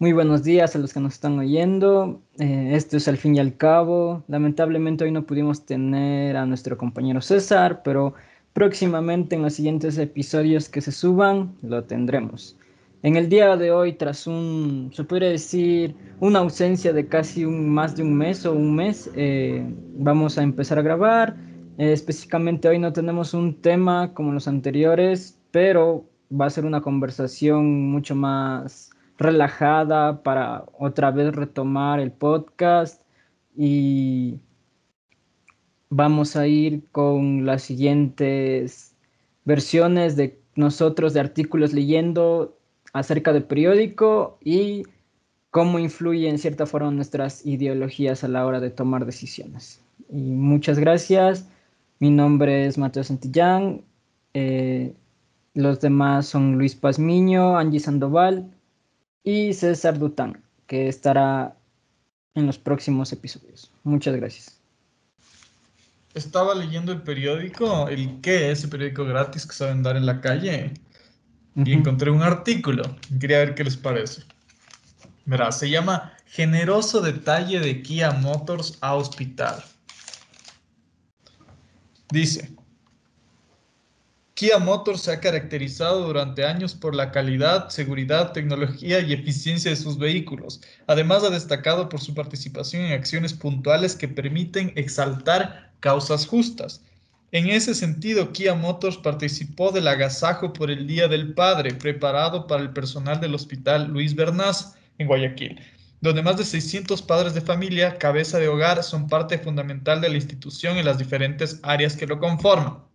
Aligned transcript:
Muy 0.00 0.12
buenos 0.12 0.44
días 0.44 0.76
a 0.76 0.78
los 0.78 0.94
que 0.94 1.00
nos 1.00 1.14
están 1.14 1.36
oyendo. 1.40 2.22
Eh, 2.38 2.70
esto 2.74 2.96
es 2.96 3.08
al 3.08 3.16
fin 3.16 3.34
y 3.34 3.40
al 3.40 3.56
cabo. 3.56 4.22
Lamentablemente 4.28 5.02
hoy 5.02 5.10
no 5.10 5.26
pudimos 5.26 5.66
tener 5.66 6.36
a 6.36 6.46
nuestro 6.46 6.78
compañero 6.78 7.20
César, 7.20 7.82
pero 7.82 8.14
próximamente 8.52 9.34
en 9.34 9.42
los 9.42 9.54
siguientes 9.54 9.98
episodios 9.98 10.68
que 10.68 10.82
se 10.82 10.92
suban 10.92 11.56
lo 11.62 11.82
tendremos. 11.82 12.56
En 13.02 13.16
el 13.16 13.28
día 13.28 13.56
de 13.56 13.72
hoy, 13.72 13.94
tras 13.94 14.28
un, 14.28 14.92
se 14.94 15.02
podría 15.02 15.30
decir, 15.30 15.96
una 16.20 16.38
ausencia 16.38 16.92
de 16.92 17.08
casi 17.08 17.44
un, 17.44 17.68
más 17.68 17.96
de 17.96 18.04
un 18.04 18.16
mes 18.16 18.46
o 18.46 18.52
un 18.52 18.76
mes, 18.76 19.10
eh, 19.16 19.66
vamos 19.96 20.38
a 20.38 20.44
empezar 20.44 20.78
a 20.78 20.82
grabar. 20.82 21.36
Eh, 21.76 21.92
específicamente 21.92 22.68
hoy 22.68 22.78
no 22.78 22.92
tenemos 22.92 23.34
un 23.34 23.52
tema 23.60 24.14
como 24.14 24.32
los 24.32 24.46
anteriores, 24.46 25.40
pero 25.50 26.04
va 26.30 26.46
a 26.46 26.50
ser 26.50 26.66
una 26.66 26.82
conversación 26.82 27.90
mucho 27.90 28.14
más 28.14 28.90
relajada 29.18 30.22
para 30.22 30.64
otra 30.78 31.10
vez 31.10 31.34
retomar 31.34 31.98
el 32.00 32.12
podcast 32.12 33.02
y 33.54 34.38
vamos 35.90 36.36
a 36.36 36.46
ir 36.46 36.84
con 36.92 37.44
las 37.44 37.62
siguientes 37.62 38.94
versiones 39.44 40.14
de 40.16 40.40
nosotros 40.54 41.14
de 41.14 41.20
artículos 41.20 41.72
leyendo 41.72 42.56
acerca 42.92 43.32
del 43.32 43.42
periódico 43.42 44.38
y 44.42 44.84
cómo 45.50 45.80
influye 45.80 46.28
en 46.28 46.38
cierta 46.38 46.66
forma 46.66 46.90
nuestras 46.92 47.44
ideologías 47.44 48.22
a 48.22 48.28
la 48.28 48.46
hora 48.46 48.60
de 48.60 48.70
tomar 48.70 49.04
decisiones. 49.04 49.82
Y 50.10 50.20
muchas 50.20 50.78
gracias. 50.78 51.48
Mi 51.98 52.10
nombre 52.10 52.66
es 52.66 52.78
Mateo 52.78 53.02
Santillán. 53.02 53.82
Eh, 54.34 54.94
los 55.54 55.80
demás 55.80 56.26
son 56.26 56.56
Luis 56.56 56.76
Pazmiño, 56.76 57.58
Angie 57.58 57.80
Sandoval 57.80 58.52
y 59.28 59.52
César 59.52 59.98
Dután, 59.98 60.42
que 60.66 60.88
estará 60.88 61.54
en 62.34 62.46
los 62.46 62.56
próximos 62.56 63.12
episodios. 63.12 63.70
Muchas 63.84 64.16
gracias. 64.16 64.58
Estaba 66.14 66.54
leyendo 66.54 66.92
el 66.92 67.02
periódico, 67.02 67.88
el 67.88 68.22
qué, 68.22 68.50
ese 68.50 68.68
periódico 68.68 69.04
gratis 69.04 69.44
que 69.44 69.52
saben 69.52 69.82
dar 69.82 69.98
en 69.98 70.06
la 70.06 70.22
calle, 70.22 70.72
y 71.54 71.72
encontré 71.74 72.10
un 72.10 72.22
artículo. 72.22 72.82
Quería 73.20 73.40
ver 73.40 73.54
qué 73.54 73.64
les 73.64 73.76
parece. 73.76 74.22
Verá, 75.26 75.52
se 75.52 75.68
llama 75.68 76.14
Generoso 76.24 77.02
detalle 77.02 77.60
de 77.60 77.82
Kia 77.82 78.12
Motors 78.12 78.78
a 78.80 78.94
hospital. 78.94 79.62
Dice, 82.10 82.50
Kia 84.38 84.60
Motors 84.60 85.00
se 85.00 85.10
ha 85.10 85.18
caracterizado 85.18 86.06
durante 86.06 86.44
años 86.44 86.72
por 86.72 86.94
la 86.94 87.10
calidad, 87.10 87.70
seguridad, 87.70 88.30
tecnología 88.30 89.00
y 89.00 89.12
eficiencia 89.12 89.72
de 89.72 89.76
sus 89.76 89.98
vehículos. 89.98 90.60
Además, 90.86 91.24
ha 91.24 91.30
destacado 91.30 91.88
por 91.88 92.00
su 92.00 92.14
participación 92.14 92.84
en 92.84 92.92
acciones 92.92 93.32
puntuales 93.32 93.96
que 93.96 94.06
permiten 94.06 94.72
exaltar 94.76 95.72
causas 95.80 96.24
justas. 96.24 96.84
En 97.32 97.48
ese 97.48 97.74
sentido, 97.74 98.32
Kia 98.32 98.54
Motors 98.54 98.96
participó 98.98 99.72
del 99.72 99.88
agasajo 99.88 100.52
por 100.52 100.70
el 100.70 100.86
Día 100.86 101.08
del 101.08 101.34
Padre, 101.34 101.74
preparado 101.74 102.46
para 102.46 102.62
el 102.62 102.70
personal 102.70 103.20
del 103.20 103.34
Hospital 103.34 103.88
Luis 103.88 104.14
Bernás 104.14 104.76
en 104.98 105.08
Guayaquil, 105.08 105.60
donde 106.00 106.22
más 106.22 106.36
de 106.36 106.44
600 106.44 107.02
padres 107.02 107.34
de 107.34 107.40
familia, 107.40 107.98
cabeza 107.98 108.38
de 108.38 108.46
hogar, 108.46 108.84
son 108.84 109.08
parte 109.08 109.36
fundamental 109.36 110.00
de 110.00 110.10
la 110.10 110.16
institución 110.16 110.76
en 110.76 110.84
las 110.84 110.96
diferentes 110.96 111.58
áreas 111.64 111.96
que 111.96 112.06
lo 112.06 112.20
conforman. 112.20 112.87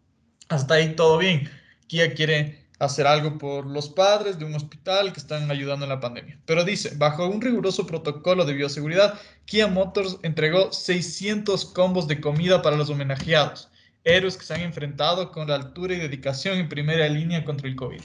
Hasta 0.49 0.75
ahí 0.75 0.95
todo 0.95 1.17
bien. 1.17 1.49
Kia 1.87 2.13
quiere 2.13 2.63
hacer 2.79 3.07
algo 3.07 3.37
por 3.37 3.65
los 3.65 3.89
padres 3.89 4.37
de 4.37 4.45
un 4.45 4.55
hospital 4.55 5.13
que 5.13 5.19
están 5.19 5.49
ayudando 5.49 5.85
en 5.85 5.89
la 5.89 5.99
pandemia. 5.99 6.37
Pero 6.45 6.63
dice, 6.63 6.93
bajo 6.97 7.27
un 7.27 7.41
riguroso 7.41 7.87
protocolo 7.87 8.45
de 8.45 8.53
bioseguridad, 8.53 9.19
Kia 9.45 9.67
Motors 9.67 10.17
entregó 10.23 10.71
600 10.71 11.65
combos 11.65 12.07
de 12.07 12.19
comida 12.19 12.61
para 12.61 12.75
los 12.75 12.89
homenajeados, 12.89 13.69
héroes 14.03 14.37
que 14.37 14.45
se 14.45 14.53
han 14.53 14.61
enfrentado 14.61 15.31
con 15.31 15.47
la 15.47 15.55
altura 15.55 15.93
y 15.93 15.99
dedicación 15.99 16.57
en 16.57 16.69
primera 16.69 17.07
línea 17.07 17.45
contra 17.45 17.67
el 17.67 17.75
COVID. 17.75 18.01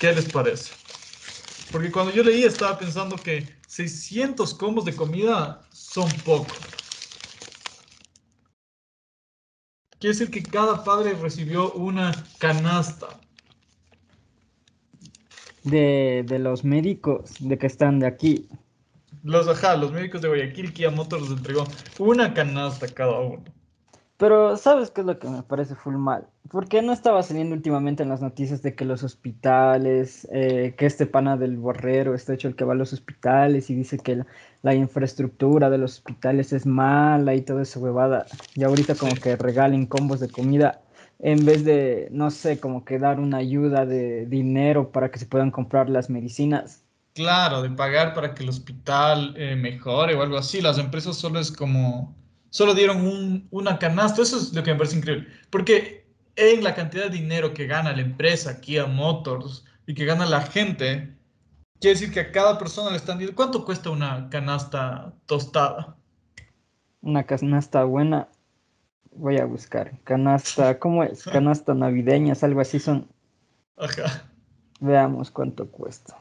¿Qué 0.00 0.12
les 0.12 0.26
parece? 0.26 0.72
Porque 1.70 1.90
cuando 1.90 2.12
yo 2.12 2.22
leí 2.22 2.44
estaba 2.44 2.78
pensando 2.78 3.16
que 3.16 3.46
600 3.66 4.54
combos 4.54 4.84
de 4.84 4.94
comida 4.94 5.60
son 5.72 6.08
pocos. 6.24 6.73
Quiere 10.04 10.18
decir 10.18 10.30
que 10.30 10.42
cada 10.42 10.84
padre 10.84 11.14
recibió 11.14 11.72
una 11.72 12.12
canasta. 12.36 13.06
De, 15.62 16.26
los 16.38 16.62
médicos 16.62 17.36
de 17.40 17.56
que 17.56 17.66
están 17.66 18.00
de 18.00 18.08
aquí. 18.08 18.46
Los, 19.22 19.48
ajá, 19.48 19.76
los 19.76 19.92
médicos 19.92 20.20
de 20.20 20.28
Guayaquil, 20.28 20.74
Kia 20.74 20.90
Motors 20.90 21.22
les 21.22 21.38
entregó 21.38 21.64
una 21.98 22.34
canasta 22.34 22.86
cada 22.86 23.18
uno. 23.18 23.44
Pero, 24.16 24.56
¿sabes 24.56 24.90
qué 24.90 25.00
es 25.00 25.06
lo 25.06 25.18
que 25.18 25.28
me 25.28 25.42
parece 25.42 25.74
full 25.74 25.96
mal? 25.96 26.28
¿Por 26.48 26.68
qué 26.68 26.82
no 26.82 26.92
estaba 26.92 27.22
saliendo 27.24 27.56
últimamente 27.56 28.04
en 28.04 28.08
las 28.08 28.22
noticias 28.22 28.62
de 28.62 28.76
que 28.76 28.84
los 28.84 29.02
hospitales, 29.02 30.28
eh, 30.32 30.74
que 30.78 30.86
este 30.86 31.06
pana 31.06 31.36
del 31.36 31.56
borrero 31.56 32.14
está 32.14 32.34
hecho 32.34 32.46
el 32.46 32.54
que 32.54 32.64
va 32.64 32.74
a 32.74 32.76
los 32.76 32.92
hospitales 32.92 33.70
y 33.70 33.74
dice 33.74 33.98
que 33.98 34.24
la, 34.62 34.74
infraestructura 34.74 35.68
de 35.68 35.78
los 35.78 35.94
hospitales 35.94 36.52
es 36.52 36.64
mala 36.64 37.34
y 37.34 37.42
toda 37.42 37.62
esa 37.62 37.80
huevada? 37.80 38.26
Y 38.54 38.62
ahorita 38.62 38.94
como 38.94 39.14
que 39.16 39.34
regalen 39.34 39.86
combos 39.86 40.20
de 40.20 40.30
comida 40.30 40.80
en 41.18 41.44
vez 41.44 41.64
de, 41.64 42.08
no 42.12 42.30
sé, 42.30 42.60
como 42.60 42.84
que 42.84 42.98
dar 43.00 43.18
una 43.18 43.38
ayuda 43.38 43.84
de 43.84 44.26
dinero 44.26 44.92
para 44.92 45.10
que 45.10 45.18
se 45.18 45.26
puedan 45.26 45.50
comprar 45.50 45.88
las 45.90 46.08
medicinas. 46.08 46.84
Claro, 47.14 47.62
de 47.62 47.70
pagar 47.70 48.14
para 48.14 48.34
que 48.34 48.42
el 48.42 48.48
hospital 48.48 49.34
eh, 49.36 49.56
mejore 49.56 50.14
o 50.14 50.22
algo 50.22 50.36
así. 50.36 50.60
Las 50.60 50.78
empresas 50.78 51.16
solo 51.16 51.40
es 51.40 51.50
como 51.50 52.14
solo 52.54 52.72
dieron 52.72 53.48
una 53.50 53.78
canasta. 53.80 54.22
Eso 54.22 54.38
es 54.38 54.52
lo 54.52 54.62
que 54.62 54.70
me 54.70 54.78
parece 54.78 54.96
increíble. 54.96 55.26
Porque 55.50 56.06
en 56.36 56.62
la 56.62 56.74
cantidad 56.74 57.04
de 57.04 57.18
dinero 57.18 57.52
que 57.52 57.66
gana 57.66 57.92
la 57.92 58.00
empresa 58.00 58.60
Kia 58.60 58.86
Motors 58.86 59.64
y 59.88 59.94
que 59.94 60.04
gana 60.04 60.24
la 60.24 60.40
gente, 60.40 61.12
quiere 61.80 61.98
decir 61.98 62.12
que 62.12 62.20
a 62.20 62.30
cada 62.30 62.56
persona 62.56 62.90
le 62.90 62.96
están 62.96 63.18
diciendo, 63.18 63.34
¿cuánto 63.34 63.64
cuesta 63.64 63.90
una 63.90 64.30
canasta 64.30 65.12
tostada? 65.26 65.96
Una 67.02 67.24
canasta 67.24 67.82
buena, 67.82 68.28
voy 69.16 69.38
a 69.38 69.46
buscar. 69.46 69.98
Canasta, 70.04 70.78
¿cómo 70.78 71.02
es? 71.02 71.24
Canasta 71.32 71.74
navideña, 71.74 72.34
algo 72.40 72.60
así 72.60 72.78
son. 72.78 73.08
Ajá. 73.76 74.30
Veamos 74.78 75.28
cuánto 75.32 75.68
cuesta. 75.68 76.16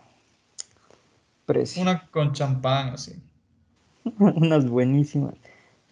Precio. 1.46 1.84
Una 1.84 2.08
con 2.08 2.34
champán, 2.34 2.90
así. 2.90 3.22
Unas 4.18 4.68
buenísimas. 4.68 5.36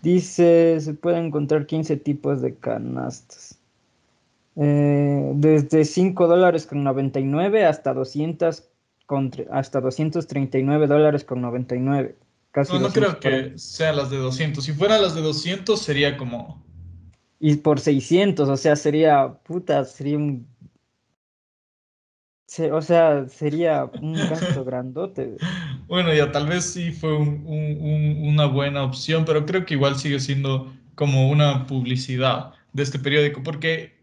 Dice, 0.02 0.80
se 0.80 0.94
pueden 0.94 1.26
encontrar 1.26 1.66
15 1.66 1.98
tipos 1.98 2.42
de 2.42 2.56
canastas. 2.56 3.60
Eh, 4.56 5.32
desde 5.36 5.86
5 5.86 6.28
dólares 6.28 6.66
con 6.66 6.84
99 6.84 7.66
hasta 7.66 7.94
200 7.94 8.64
con, 9.06 9.32
hasta 9.52 9.80
239 9.80 10.88
dólares 10.88 11.24
con 11.24 11.42
99. 11.42 12.16
Casi 12.52 12.74
no, 12.74 12.80
no 12.80 12.90
creo 12.90 13.20
que 13.20 13.54
sean 13.58 13.96
las 13.96 14.10
de 14.10 14.18
200. 14.18 14.64
Si 14.64 14.74
fueran 14.74 15.02
las 15.02 15.16
de 15.16 15.22
200 15.22 15.82
sería 15.82 16.18
como... 16.18 16.62
Y 17.40 17.56
por 17.56 17.80
600, 17.80 18.48
o 18.48 18.58
sea, 18.58 18.76
sería, 18.76 19.34
puta, 19.44 19.84
sería 19.86 20.18
un 20.18 20.46
o 22.60 22.82
sea, 22.82 23.28
sería 23.30 23.90
un 24.02 24.14
gasto 24.14 24.64
grandote. 24.66 25.38
Bueno, 25.88 26.14
ya 26.14 26.32
tal 26.32 26.48
vez 26.48 26.64
sí 26.72 26.94
fue 26.94 27.18
una 27.18 28.46
buena 28.46 28.84
opción, 28.84 29.26
pero 29.26 29.46
creo 29.46 29.66
que 29.66 29.74
igual 29.74 29.98
sigue 29.98 30.22
siendo 30.22 30.72
como 30.96 31.30
una 31.30 31.66
publicidad 31.68 32.54
de 32.72 32.84
este 32.84 32.98
periódico, 32.98 33.44
porque 33.44 34.00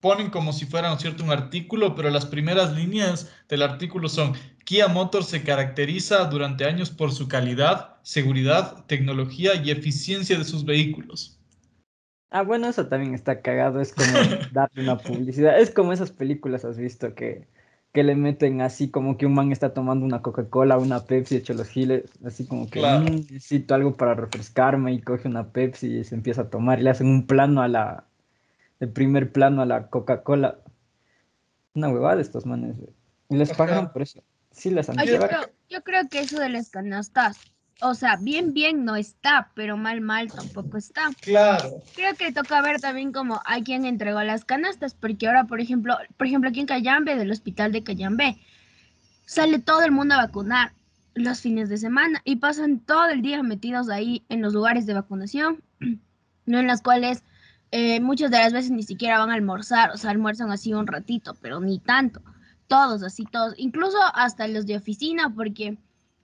ponen 0.00 0.30
como 0.30 0.52
si 0.52 0.64
fuera, 0.64 0.90
¿no 0.90 0.98
cierto?, 1.00 1.24
un 1.24 1.32
artículo, 1.32 1.96
pero 1.96 2.08
las 2.10 2.26
primeras 2.26 2.76
líneas 2.76 3.32
del 3.48 3.62
artículo 3.62 4.08
son, 4.08 4.34
Kia 4.64 4.86
Motors 4.86 5.26
se 5.26 5.42
caracteriza 5.42 6.24
durante 6.26 6.64
años 6.66 6.90
por 6.90 7.10
su 7.10 7.26
calidad, 7.26 7.96
seguridad, 8.02 8.84
tecnología 8.86 9.56
y 9.56 9.72
eficiencia 9.72 10.38
de 10.38 10.44
sus 10.44 10.64
vehículos. 10.64 11.41
Ah, 12.34 12.42
bueno, 12.42 12.66
eso 12.66 12.86
también 12.86 13.14
está 13.14 13.42
cagado, 13.42 13.78
es 13.82 13.92
como 13.92 14.10
darle 14.52 14.82
una 14.82 14.96
publicidad. 14.96 15.60
Es 15.60 15.70
como 15.70 15.92
esas 15.92 16.12
películas, 16.12 16.64
has 16.64 16.78
visto, 16.78 17.14
que, 17.14 17.46
que 17.92 18.02
le 18.02 18.14
meten 18.16 18.62
así 18.62 18.90
como 18.90 19.18
que 19.18 19.26
un 19.26 19.34
man 19.34 19.52
está 19.52 19.74
tomando 19.74 20.06
una 20.06 20.22
Coca-Cola, 20.22 20.78
una 20.78 21.04
Pepsi, 21.04 21.36
hecho 21.36 21.52
los 21.52 21.68
giles, 21.68 22.04
así 22.24 22.46
como 22.46 22.70
que 22.70 22.80
mm, 22.80 23.32
necesito 23.34 23.74
algo 23.74 23.98
para 23.98 24.14
refrescarme 24.14 24.94
y 24.94 25.02
coge 25.02 25.28
una 25.28 25.48
Pepsi 25.48 25.98
y 25.98 26.04
se 26.04 26.14
empieza 26.14 26.42
a 26.42 26.48
tomar 26.48 26.80
y 26.80 26.84
le 26.84 26.90
hacen 26.90 27.06
un 27.06 27.26
plano 27.26 27.60
a 27.60 27.68
la, 27.68 28.04
el 28.80 28.88
primer 28.88 29.30
plano 29.30 29.60
a 29.60 29.66
la 29.66 29.88
Coca-Cola. 29.88 30.56
Una 31.74 31.90
huevada 31.90 32.16
de 32.16 32.22
estos 32.22 32.46
manes. 32.46 32.76
Y 33.28 33.36
les 33.36 33.52
pagan 33.52 33.92
por 33.92 34.00
eso. 34.00 34.22
Sí, 34.52 34.70
les 34.70 34.88
han 34.88 34.96
yo 35.04 35.18
yo 35.68 35.82
creo 35.82 36.08
que 36.08 36.20
eso 36.20 36.40
de 36.40 36.48
las 36.48 36.70
canastas 36.70 37.51
o 37.82 37.94
sea, 37.94 38.16
bien, 38.16 38.54
bien 38.54 38.84
no 38.84 38.96
está, 38.96 39.50
pero 39.54 39.76
mal, 39.76 40.00
mal 40.00 40.30
tampoco 40.30 40.78
está. 40.78 41.10
Claro. 41.20 41.82
Creo 41.94 42.14
que 42.14 42.32
toca 42.32 42.62
ver 42.62 42.80
también 42.80 43.12
como 43.12 43.40
hay 43.44 43.62
quien 43.62 43.84
entregó 43.84 44.22
las 44.22 44.44
canastas, 44.44 44.94
porque 44.94 45.26
ahora, 45.26 45.44
por 45.44 45.60
ejemplo, 45.60 45.96
por 46.16 46.26
ejemplo, 46.26 46.48
aquí 46.48 46.60
en 46.60 46.66
Cayambe, 46.66 47.16
del 47.16 47.30
hospital 47.30 47.72
de 47.72 47.82
Cayambe, 47.82 48.38
sale 49.26 49.58
todo 49.58 49.82
el 49.82 49.90
mundo 49.90 50.14
a 50.14 50.26
vacunar 50.26 50.72
los 51.14 51.40
fines 51.40 51.68
de 51.68 51.76
semana 51.76 52.22
y 52.24 52.36
pasan 52.36 52.78
todo 52.78 53.08
el 53.08 53.20
día 53.20 53.42
metidos 53.42 53.88
ahí 53.90 54.24
en 54.28 54.42
los 54.42 54.54
lugares 54.54 54.86
de 54.86 54.94
vacunación, 54.94 55.62
no 56.46 56.58
en 56.58 56.66
las 56.66 56.82
cuales 56.82 57.24
eh, 57.72 58.00
muchas 58.00 58.30
de 58.30 58.38
las 58.38 58.52
veces 58.52 58.70
ni 58.70 58.84
siquiera 58.84 59.18
van 59.18 59.30
a 59.30 59.34
almorzar, 59.34 59.90
o 59.90 59.96
sea, 59.96 60.10
almuerzan 60.10 60.50
así 60.52 60.72
un 60.72 60.86
ratito, 60.86 61.34
pero 61.40 61.60
ni 61.60 61.78
tanto. 61.78 62.22
Todos, 62.68 63.02
así 63.02 63.24
todos, 63.24 63.54
incluso 63.58 63.98
hasta 64.14 64.46
los 64.48 64.66
de 64.66 64.76
oficina, 64.76 65.28
porque 65.34 65.76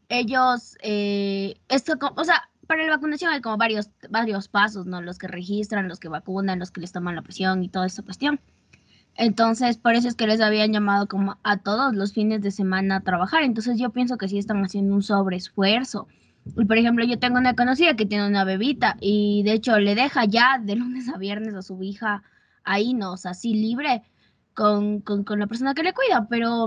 ellos, 0.08 0.76
eh, 0.82 1.60
esto, 1.68 1.94
o 2.16 2.24
sea, 2.24 2.48
para 2.66 2.84
la 2.84 2.96
vacunación 2.96 3.32
hay 3.32 3.40
como 3.40 3.56
varios, 3.56 3.90
varios 4.10 4.48
pasos, 4.48 4.86
¿no? 4.86 5.00
Los 5.00 5.18
que 5.18 5.28
registran, 5.28 5.88
los 5.88 5.98
que 5.98 6.08
vacunan, 6.08 6.58
los 6.58 6.70
que 6.70 6.80
les 6.80 6.92
toman 6.92 7.16
la 7.16 7.22
presión 7.22 7.64
y 7.64 7.68
toda 7.68 7.86
esa 7.86 8.02
cuestión. 8.02 8.40
Entonces, 9.14 9.78
por 9.78 9.94
eso 9.94 10.06
es 10.06 10.14
que 10.14 10.26
les 10.26 10.40
habían 10.40 10.72
llamado 10.72 11.08
como 11.08 11.38
a 11.42 11.56
todos 11.56 11.94
los 11.94 12.12
fines 12.12 12.40
de 12.42 12.50
semana 12.50 12.96
a 12.96 13.00
trabajar. 13.00 13.42
Entonces, 13.42 13.78
yo 13.78 13.90
pienso 13.90 14.16
que 14.18 14.28
sí 14.28 14.38
están 14.38 14.62
haciendo 14.62 14.94
un 14.94 15.02
sobreesfuerzo. 15.02 16.06
Y 16.56 16.64
por 16.64 16.78
ejemplo, 16.78 17.04
yo 17.04 17.18
tengo 17.18 17.38
una 17.38 17.54
conocida 17.54 17.96
que 17.96 18.06
tiene 18.06 18.26
una 18.26 18.44
bebita 18.44 18.96
y 19.00 19.42
de 19.44 19.52
hecho 19.52 19.78
le 19.78 19.94
deja 19.94 20.24
ya 20.24 20.58
de 20.58 20.76
lunes 20.76 21.08
a 21.08 21.18
viernes 21.18 21.54
a 21.54 21.62
su 21.62 21.82
hija 21.82 22.22
ahí, 22.64 22.94
¿no? 22.94 23.12
O 23.12 23.16
sea, 23.16 23.32
así 23.32 23.54
libre 23.54 24.02
con, 24.54 25.00
con, 25.00 25.24
con 25.24 25.40
la 25.40 25.46
persona 25.46 25.74
que 25.74 25.82
le 25.82 25.92
cuida, 25.92 26.26
pero 26.28 26.66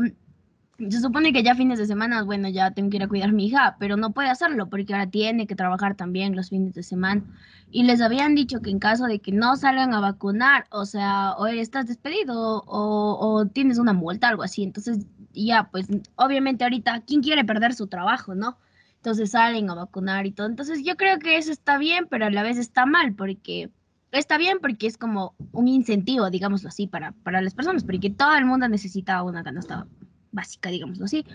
se 0.89 0.99
supone 0.99 1.33
que 1.33 1.43
ya 1.43 1.55
fines 1.55 1.77
de 1.79 1.85
semana, 1.85 2.23
bueno, 2.23 2.49
ya 2.49 2.71
tengo 2.71 2.89
que 2.89 2.97
ir 2.97 3.03
a 3.03 3.07
cuidar 3.07 3.29
a 3.29 3.33
mi 3.33 3.45
hija, 3.47 3.75
pero 3.79 3.97
no 3.97 4.11
puede 4.11 4.29
hacerlo 4.29 4.67
porque 4.69 4.93
ahora 4.93 5.09
tiene 5.09 5.47
que 5.47 5.55
trabajar 5.55 5.95
también 5.95 6.35
los 6.35 6.49
fines 6.49 6.73
de 6.73 6.83
semana. 6.83 7.23
Y 7.71 7.83
les 7.83 8.01
habían 8.01 8.35
dicho 8.35 8.61
que 8.61 8.69
en 8.69 8.79
caso 8.79 9.05
de 9.05 9.19
que 9.19 9.31
no 9.31 9.55
salgan 9.55 9.93
a 9.93 9.99
vacunar, 9.99 10.65
o 10.71 10.85
sea, 10.85 11.33
o 11.37 11.45
estás 11.47 11.87
despedido 11.87 12.63
o, 12.65 13.45
tienes 13.53 13.77
una 13.77 13.93
multa, 13.93 14.29
algo 14.29 14.43
así. 14.43 14.63
Entonces, 14.63 15.05
ya, 15.33 15.69
pues, 15.71 15.87
obviamente 16.15 16.63
ahorita, 16.63 17.01
¿quién 17.01 17.21
quiere 17.21 17.45
perder 17.45 17.73
su 17.73 17.87
trabajo, 17.87 18.35
no? 18.35 18.57
Entonces 18.97 19.31
salen 19.31 19.69
a 19.69 19.75
vacunar 19.75 20.25
y 20.25 20.31
todo. 20.31 20.47
Entonces, 20.47 20.83
yo 20.83 20.97
creo 20.97 21.19
que 21.19 21.37
eso 21.37 21.51
está 21.51 21.77
bien, 21.77 22.07
pero 22.09 22.25
a 22.25 22.31
la 22.31 22.43
vez 22.43 22.57
está 22.57 22.85
mal 22.85 23.13
porque 23.15 23.69
está 24.11 24.37
bien 24.37 24.59
porque 24.61 24.87
es 24.87 24.97
como 24.97 25.35
un 25.53 25.67
incentivo, 25.67 26.29
digámoslo 26.29 26.69
así, 26.69 26.87
para, 26.87 27.13
para 27.23 27.41
las 27.41 27.53
personas, 27.53 27.83
porque 27.83 28.09
todo 28.09 28.35
el 28.35 28.45
mundo 28.45 28.67
necesita 28.67 29.23
una 29.23 29.43
canasta 29.43 29.87
básica, 30.31 30.69
digámoslo 30.69 31.05
así. 31.05 31.25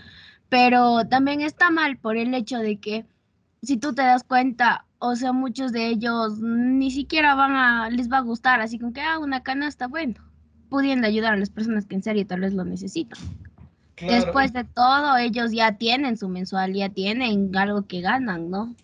Pero 0.49 1.05
también 1.09 1.41
está 1.41 1.69
mal 1.69 1.97
por 1.97 2.17
el 2.17 2.33
hecho 2.33 2.59
de 2.59 2.77
que 2.77 3.05
si 3.61 3.77
tú 3.77 3.93
te 3.93 4.01
das 4.01 4.23
cuenta, 4.23 4.85
o 4.99 5.15
sea, 5.15 5.33
muchos 5.33 5.71
de 5.71 5.87
ellos 5.87 6.39
ni 6.39 6.91
siquiera 6.91 7.35
van 7.35 7.55
a, 7.55 7.89
les 7.89 8.11
va 8.11 8.17
a 8.17 8.21
gustar, 8.21 8.61
así 8.61 8.79
como 8.79 8.93
que, 8.93 9.01
ah, 9.01 9.19
una 9.19 9.43
canasta, 9.43 9.87
bueno, 9.87 10.15
pudiendo 10.69 11.07
ayudar 11.07 11.33
a 11.33 11.37
las 11.37 11.49
personas 11.49 11.85
que 11.85 11.95
en 11.95 12.03
serio 12.03 12.25
tal 12.25 12.41
vez 12.41 12.53
lo 12.53 12.63
necesitan. 12.63 13.19
Después 13.99 14.53
de 14.53 14.63
todo, 14.63 15.17
ellos 15.17 15.51
ya 15.51 15.77
tienen 15.77 16.17
su 16.17 16.29
mensual, 16.29 16.73
ya 16.73 16.89
tienen 16.89 17.55
algo 17.55 17.87
que 17.87 18.01
ganan, 18.01 18.51
¿no? 18.51 18.75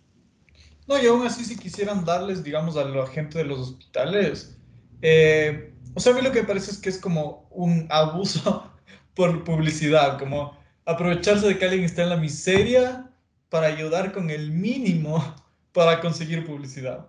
No, 0.88 1.02
y 1.02 1.06
aún 1.06 1.26
así, 1.26 1.46
si 1.46 1.56
quisieran 1.56 2.04
darles, 2.04 2.44
digamos, 2.44 2.78
a 2.78 2.86
la 2.86 3.06
gente 3.08 3.38
de 3.38 3.46
los 3.46 3.60
hospitales, 3.60 4.58
eh, 5.02 5.72
o 5.94 6.00
sea, 6.00 6.14
a 6.14 6.16
mí 6.16 6.22
lo 6.22 6.32
que 6.32 6.42
me 6.42 6.48
parece 6.48 6.72
es 6.72 6.80
que 6.80 6.90
es 6.90 6.98
como 6.98 7.48
un 7.52 7.88
abuso 7.90 8.73
por 9.16 9.44
publicidad, 9.44 10.18
como 10.20 10.58
aprovecharse 10.86 11.48
de 11.48 11.58
que 11.58 11.66
alguien 11.66 11.84
está 11.84 12.04
en 12.04 12.10
la 12.10 12.18
miseria 12.18 13.10
para 13.50 13.68
ayudar 13.68 14.12
con 14.12 14.30
el 14.30 14.52
mínimo 14.52 15.36
para 15.72 16.00
conseguir 16.00 16.46
publicidad. 16.46 17.08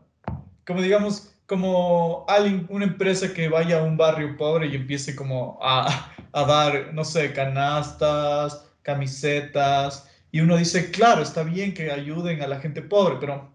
Como 0.66 0.80
digamos, 0.80 1.34
como 1.46 2.24
alguien, 2.28 2.66
una 2.70 2.84
empresa 2.84 3.32
que 3.32 3.48
vaya 3.48 3.80
a 3.80 3.82
un 3.82 3.96
barrio 3.96 4.36
pobre 4.36 4.66
y 4.66 4.74
empiece 4.74 5.14
como 5.14 5.58
a, 5.62 6.12
a 6.32 6.44
dar, 6.44 6.92
no 6.94 7.04
sé, 7.04 7.32
canastas, 7.32 8.66
camisetas, 8.82 10.08
y 10.34 10.40
uno 10.40 10.56
dice, 10.56 10.90
claro, 10.90 11.22
está 11.22 11.44
bien 11.44 11.74
que 11.74 11.92
ayuden 11.92 12.42
a 12.42 12.48
la 12.48 12.58
gente 12.58 12.82
pobre, 12.82 13.18
pero 13.20 13.52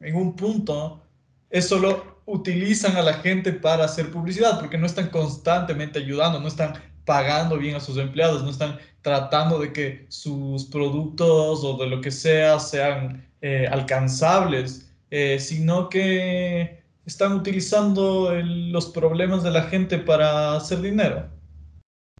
en 0.00 0.14
un 0.14 0.36
punto 0.36 1.02
es 1.48 1.66
solo 1.68 2.20
utilizan 2.26 2.96
a 2.96 3.02
la 3.02 3.14
gente 3.14 3.52
para 3.52 3.86
hacer 3.86 4.10
publicidad, 4.10 4.60
porque 4.60 4.76
no 4.76 4.86
están 4.86 5.08
constantemente 5.08 5.98
ayudando, 5.98 6.38
no 6.38 6.48
están 6.48 6.74
pagando 7.10 7.58
bien 7.58 7.74
a 7.74 7.80
sus 7.80 7.96
empleados, 7.96 8.44
no 8.44 8.50
están 8.50 8.78
tratando 9.02 9.58
de 9.58 9.72
que 9.72 10.06
sus 10.10 10.66
productos 10.66 11.64
o 11.64 11.76
de 11.76 11.88
lo 11.88 12.00
que 12.00 12.12
sea 12.12 12.60
sean 12.60 13.26
eh, 13.40 13.66
alcanzables, 13.68 14.94
eh, 15.10 15.40
sino 15.40 15.88
que 15.88 16.84
están 17.04 17.32
utilizando 17.32 18.32
los 18.32 18.86
problemas 18.90 19.42
de 19.42 19.50
la 19.50 19.62
gente 19.62 19.98
para 19.98 20.54
hacer 20.54 20.82
dinero. 20.82 21.28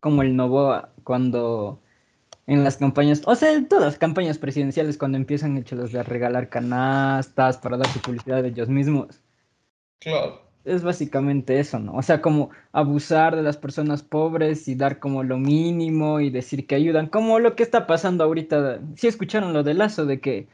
Como 0.01 0.23
el 0.23 0.35
Novoa 0.35 0.91
cuando 1.05 1.81
en 2.49 2.65
las 2.65 2.79
campañas, 2.79 3.23
o 3.27 3.37
sea, 3.37 3.53
en 3.53 3.69
todas 3.69 3.85
las 3.85 3.97
campañas 3.99 4.39
presidenciales 4.39 4.99
cuando 4.99 5.19
empiezan 5.19 5.57
hechos 5.57 5.93
de 5.93 6.03
regalar 6.03 6.49
canastas 6.49 7.59
para 7.59 7.77
dar 7.77 7.87
su 7.87 8.01
publicidad 8.01 8.43
de 8.43 8.49
ellos 8.49 8.69
mismos. 8.69 9.21
Claro 10.01 10.50
es 10.65 10.83
básicamente 10.83 11.59
eso, 11.59 11.79
¿no? 11.79 11.95
O 11.95 12.03
sea, 12.03 12.21
como 12.21 12.51
abusar 12.73 13.37
de 13.37 13.43
las 13.43 13.57
personas 13.57 14.03
pobres 14.03 14.69
y 14.69 14.75
dar 14.75 14.99
como 14.99 15.23
lo 15.23 15.39
mínimo 15.39 16.21
y 16.21 16.31
decir 16.31 16.67
que 16.67 16.75
ayudan, 16.75 17.07
como 17.07 17.39
lo 17.39 17.57
que 17.57 17.63
está 17.63 17.87
pasando 17.87 18.25
ahorita. 18.25 18.81
Si 18.97 19.07
escucharon 19.07 19.53
lo 19.53 19.63
de 19.63 19.75
Lazo, 19.75 20.07
de 20.07 20.21
que 20.21 20.49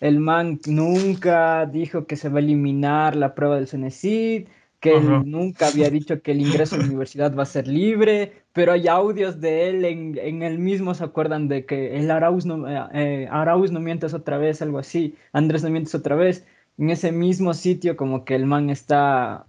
el 0.00 0.18
man 0.18 0.60
nunca 0.66 1.66
dijo 1.66 2.06
que 2.06 2.16
se 2.16 2.28
va 2.28 2.38
a 2.38 2.42
eliminar 2.42 3.16
la 3.16 3.34
prueba 3.34 3.56
del 3.56 3.68
CENESID, 3.68 4.46
que 4.80 4.96
él 4.96 5.30
nunca 5.30 5.66
había 5.68 5.90
dicho 5.90 6.22
que 6.22 6.32
el 6.32 6.40
ingreso 6.40 6.74
a 6.74 6.78
la 6.78 6.84
universidad 6.86 7.36
va 7.36 7.42
a 7.42 7.46
ser 7.46 7.68
libre, 7.68 8.32
pero 8.54 8.72
hay 8.72 8.88
audios 8.88 9.38
de 9.38 9.68
él 9.68 9.84
en, 9.84 10.18
en 10.18 10.42
el 10.42 10.58
mismo, 10.58 10.94
¿se 10.94 11.04
acuerdan 11.04 11.48
de 11.48 11.66
que 11.66 11.98
el 11.98 12.10
Arauz 12.10 12.46
no, 12.46 12.66
eh, 12.66 12.86
eh, 12.94 13.28
Arauz 13.30 13.70
no 13.72 13.80
mientes 13.80 14.14
otra 14.14 14.38
vez, 14.38 14.62
algo 14.62 14.78
así, 14.78 15.16
Andrés 15.34 15.62
no 15.62 15.68
mientes 15.68 15.94
otra 15.94 16.16
vez? 16.16 16.46
En 16.78 16.88
ese 16.88 17.12
mismo 17.12 17.52
sitio 17.52 17.94
como 17.94 18.24
que 18.24 18.34
el 18.34 18.46
man 18.46 18.70
está 18.70 19.46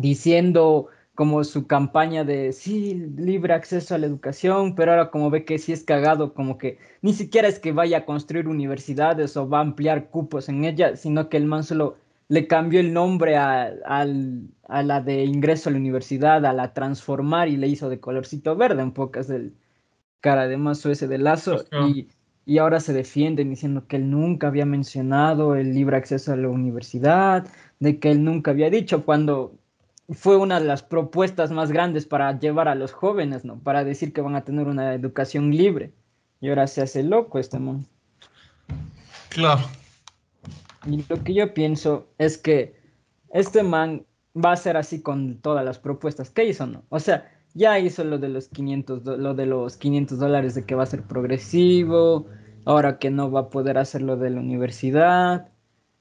diciendo 0.00 0.88
como 1.14 1.44
su 1.44 1.66
campaña 1.66 2.24
de 2.24 2.52
sí, 2.52 2.94
libre 2.94 3.52
acceso 3.52 3.94
a 3.94 3.98
la 3.98 4.06
educación, 4.06 4.74
pero 4.74 4.92
ahora 4.92 5.10
como 5.10 5.28
ve 5.28 5.44
que 5.44 5.58
sí 5.58 5.70
es 5.70 5.84
cagado, 5.84 6.32
como 6.32 6.56
que 6.56 6.78
ni 7.02 7.12
siquiera 7.12 7.46
es 7.46 7.58
que 7.58 7.72
vaya 7.72 7.98
a 7.98 8.04
construir 8.06 8.48
universidades 8.48 9.36
o 9.36 9.46
va 9.46 9.58
a 9.58 9.62
ampliar 9.62 10.08
cupos 10.08 10.48
en 10.48 10.64
ella, 10.64 10.96
sino 10.96 11.28
que 11.28 11.36
el 11.36 11.44
man 11.44 11.62
solo 11.62 11.98
le 12.28 12.46
cambió 12.46 12.80
el 12.80 12.94
nombre 12.94 13.36
a, 13.36 13.74
la 13.84 15.00
de 15.02 15.24
ingreso 15.24 15.68
a 15.68 15.72
la 15.72 15.78
universidad, 15.78 16.46
a 16.46 16.54
la 16.54 16.72
transformar 16.72 17.48
y 17.48 17.58
le 17.58 17.68
hizo 17.68 17.90
de 17.90 18.00
colorcito 18.00 18.56
verde, 18.56 18.80
en 18.80 18.92
pocas 18.92 19.28
del 19.28 19.52
cara 20.20 20.48
de 20.48 20.56
mazo 20.56 20.90
ese 20.90 21.06
de 21.06 21.18
lazo, 21.18 21.64
y, 21.86 22.08
y 22.46 22.58
ahora 22.58 22.80
se 22.80 22.94
defienden 22.94 23.50
diciendo 23.50 23.86
que 23.86 23.96
él 23.96 24.10
nunca 24.10 24.46
había 24.46 24.64
mencionado 24.64 25.54
el 25.54 25.74
libre 25.74 25.98
acceso 25.98 26.32
a 26.32 26.36
la 26.36 26.48
universidad, 26.48 27.46
de 27.78 27.98
que 27.98 28.10
él 28.10 28.24
nunca 28.24 28.52
había 28.52 28.70
dicho 28.70 29.04
cuando 29.04 29.59
fue 30.12 30.36
una 30.36 30.60
de 30.60 30.66
las 30.66 30.82
propuestas 30.82 31.50
más 31.50 31.70
grandes 31.70 32.06
para 32.06 32.38
llevar 32.38 32.68
a 32.68 32.74
los 32.74 32.92
jóvenes, 32.92 33.44
¿no? 33.44 33.58
Para 33.58 33.84
decir 33.84 34.12
que 34.12 34.20
van 34.20 34.36
a 34.36 34.44
tener 34.44 34.66
una 34.66 34.94
educación 34.94 35.50
libre. 35.50 35.92
Y 36.40 36.48
ahora 36.48 36.66
se 36.66 36.82
hace 36.82 37.02
loco 37.02 37.38
este 37.38 37.58
mundo. 37.58 37.88
Claro. 39.28 39.62
Y 40.86 41.04
lo 41.08 41.22
que 41.22 41.34
yo 41.34 41.52
pienso 41.54 42.08
es 42.18 42.38
que 42.38 42.80
este 43.32 43.62
man 43.62 44.04
va 44.34 44.52
a 44.52 44.56
ser 44.56 44.76
así 44.76 45.02
con 45.02 45.38
todas 45.38 45.64
las 45.64 45.78
propuestas 45.78 46.30
que 46.30 46.44
hizo, 46.44 46.66
¿no? 46.66 46.82
O 46.88 46.98
sea, 46.98 47.30
ya 47.54 47.78
hizo 47.78 48.04
lo 48.04 48.18
de 48.18 48.28
los 48.28 48.48
500, 48.48 49.04
lo 49.04 49.34
de 49.34 49.46
los 49.46 49.76
500 49.76 50.18
dólares 50.18 50.54
de 50.54 50.64
que 50.64 50.74
va 50.74 50.84
a 50.84 50.86
ser 50.86 51.02
progresivo, 51.02 52.26
ahora 52.64 52.98
que 52.98 53.10
no 53.10 53.30
va 53.30 53.40
a 53.40 53.48
poder 53.50 53.78
hacer 53.78 54.02
lo 54.02 54.16
de 54.16 54.30
la 54.30 54.40
universidad, 54.40 55.49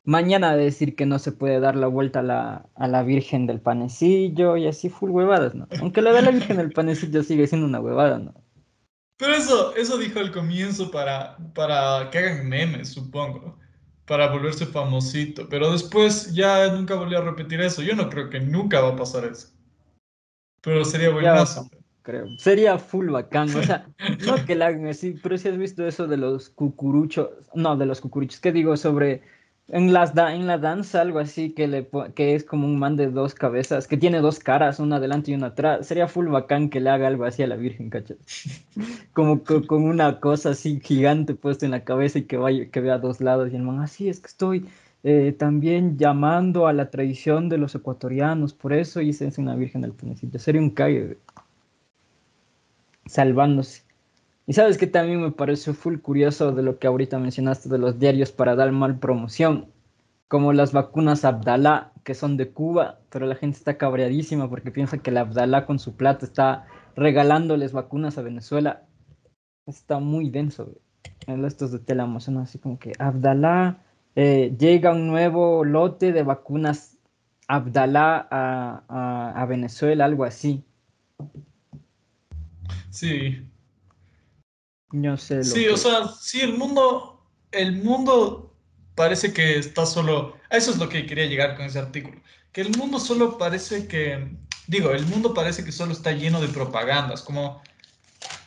mañana 0.09 0.55
decir 0.55 0.95
que 0.95 1.05
no 1.05 1.19
se 1.19 1.31
puede 1.31 1.59
dar 1.59 1.75
la 1.75 1.87
vuelta 1.87 2.19
a 2.19 2.23
la, 2.23 2.65
a 2.75 2.87
la 2.87 3.03
Virgen 3.03 3.45
del 3.45 3.61
Panecillo 3.61 4.57
y 4.57 4.67
así 4.67 4.89
full 4.89 5.11
huevadas, 5.11 5.53
¿no? 5.53 5.67
Aunque 5.79 6.01
lo 6.01 6.11
de 6.11 6.23
la 6.23 6.31
Virgen 6.31 6.57
del 6.57 6.71
Panecillo 6.71 7.21
sigue 7.21 7.45
siendo 7.45 7.67
una 7.67 7.79
huevada, 7.79 8.17
¿no? 8.17 8.33
Pero 9.17 9.35
eso, 9.35 9.75
eso 9.75 9.97
dijo 9.97 10.19
al 10.19 10.31
comienzo 10.31 10.89
para, 10.89 11.37
para 11.53 12.09
que 12.09 12.17
hagan 12.17 12.49
memes, 12.49 12.89
supongo, 12.89 13.55
para 14.05 14.31
volverse 14.31 14.65
famosito. 14.65 15.47
Pero 15.47 15.71
después 15.71 16.33
ya 16.33 16.73
nunca 16.73 16.95
volvió 16.95 17.19
a 17.19 17.25
repetir 17.25 17.61
eso. 17.61 17.83
Yo 17.83 17.95
no 17.95 18.09
creo 18.09 18.29
que 18.29 18.39
nunca 18.39 18.81
va 18.81 18.89
a 18.89 18.95
pasar 18.95 19.25
eso. 19.25 19.49
Pero 20.61 20.83
sería 20.85 21.11
buenazo. 21.11 21.69
Creo. 22.01 22.25
Sería 22.39 22.79
full 22.79 23.09
bacán. 23.09 23.55
O 23.55 23.61
sea, 23.61 23.87
no 24.25 24.43
que 24.45 24.55
la 24.55 24.67
hagan 24.67 24.87
así, 24.87 25.19
pero 25.21 25.37
si 25.37 25.49
has 25.49 25.57
visto 25.57 25.85
eso 25.85 26.07
de 26.07 26.17
los 26.17 26.49
cucuruchos, 26.49 27.29
no, 27.53 27.77
de 27.77 27.85
los 27.85 28.01
cucuruchos, 28.01 28.39
¿qué 28.39 28.51
digo 28.51 28.75
sobre 28.75 29.21
en, 29.71 29.93
las 29.93 30.15
en 30.17 30.47
la 30.47 30.57
danza, 30.57 31.01
algo 31.01 31.19
así, 31.19 31.51
que, 31.51 31.67
le, 31.67 31.87
que 32.15 32.35
es 32.35 32.43
como 32.43 32.65
un 32.65 32.79
man 32.79 32.95
de 32.95 33.07
dos 33.07 33.35
cabezas, 33.35 33.87
que 33.87 33.97
tiene 33.97 34.19
dos 34.19 34.39
caras, 34.39 34.79
una 34.79 34.97
adelante 34.97 35.31
y 35.31 35.35
una 35.35 35.47
atrás. 35.47 35.87
Sería 35.87 36.07
full 36.07 36.27
bacán 36.27 36.69
que 36.69 36.79
le 36.79 36.89
haga 36.89 37.07
algo 37.07 37.25
así 37.25 37.43
a 37.43 37.47
la 37.47 37.55
Virgen, 37.55 37.89
¿cachai? 37.89 38.17
como 39.13 39.43
con 39.43 39.83
una 39.83 40.19
cosa 40.19 40.51
así 40.51 40.79
gigante 40.79 41.35
puesta 41.35 41.65
en 41.65 41.71
la 41.71 41.83
cabeza 41.83 42.19
y 42.19 42.23
que, 42.23 42.37
vaya, 42.37 42.69
que 42.69 42.81
vea 42.81 42.97
dos 42.97 43.21
lados. 43.21 43.51
Y 43.51 43.55
el 43.55 43.61
man, 43.63 43.79
así 43.79 44.09
es 44.09 44.19
que 44.19 44.27
estoy 44.27 44.65
eh, 45.03 45.33
también 45.37 45.97
llamando 45.97 46.67
a 46.67 46.73
la 46.73 46.89
tradición 46.89 47.47
de 47.47 47.57
los 47.57 47.73
ecuatorianos, 47.75 48.53
por 48.53 48.73
eso 48.73 49.01
hice 49.01 49.31
una 49.37 49.55
Virgen 49.55 49.81
del 49.81 49.93
Panecillo. 49.93 50.39
Sería 50.39 50.61
un 50.61 50.71
calle, 50.71 51.17
salvándose. 53.05 53.88
Y 54.49 54.53
sabes 54.53 54.79
que 54.79 54.87
también 54.87 55.21
me 55.21 55.31
pareció 55.31 55.75
full 55.75 55.99
curioso 55.99 56.51
de 56.51 56.63
lo 56.63 56.79
que 56.79 56.87
ahorita 56.87 57.19
mencionaste 57.19 57.69
de 57.69 57.77
los 57.77 57.99
diarios 57.99 58.31
para 58.31 58.55
dar 58.55 58.71
mal 58.71 58.97
promoción, 58.97 59.67
como 60.27 60.53
las 60.53 60.73
vacunas 60.73 61.23
Abdalá, 61.23 61.91
que 62.03 62.15
son 62.15 62.35
de 62.35 62.49
Cuba, 62.49 62.97
pero 63.11 63.27
la 63.27 63.35
gente 63.35 63.59
está 63.59 63.77
cabreadísima 63.77 64.49
porque 64.49 64.71
piensa 64.71 64.97
que 64.97 65.11
la 65.11 65.21
Abdalá 65.21 65.67
con 65.67 65.77
su 65.77 65.95
plata 65.95 66.25
está 66.25 66.65
regalándoles 66.95 67.73
vacunas 67.73 68.17
a 68.17 68.23
Venezuela. 68.23 68.87
Está 69.67 69.99
muy 69.99 70.31
denso, 70.31 70.73
Estos 71.27 71.71
de 71.71 72.19
son 72.19 72.37
así 72.39 72.57
como 72.57 72.79
que 72.79 72.93
Abdalá, 72.97 73.83
eh, 74.15 74.55
llega 74.57 74.93
un 74.93 75.05
nuevo 75.05 75.63
lote 75.63 76.11
de 76.11 76.23
vacunas 76.23 76.97
Abdalá 77.47 78.27
a, 78.31 79.31
a 79.35 79.45
Venezuela, 79.45 80.05
algo 80.05 80.23
así. 80.23 80.63
Sí. 82.89 83.48
Yo 84.91 85.17
sé. 85.17 85.43
sí, 85.43 85.67
o 85.67 85.77
sea, 85.77 86.07
sí, 86.19 86.41
el 86.41 86.57
mundo, 86.57 87.23
el 87.51 87.73
mundo 87.83 88.53
parece 88.95 89.31
que 89.33 89.57
está 89.57 89.85
solo. 89.85 90.35
Eso 90.49 90.71
es 90.71 90.77
lo 90.77 90.89
que 90.89 91.05
quería 91.05 91.25
llegar 91.25 91.55
con 91.55 91.65
ese 91.65 91.79
artículo. 91.79 92.19
Que 92.51 92.61
el 92.61 92.75
mundo 92.77 92.99
solo 92.99 93.37
parece 93.37 93.87
que, 93.87 94.35
digo, 94.67 94.91
el 94.91 95.05
mundo 95.05 95.33
parece 95.33 95.63
que 95.63 95.71
solo 95.71 95.93
está 95.93 96.11
lleno 96.11 96.41
de 96.41 96.47
propagandas, 96.47 97.21
como 97.21 97.61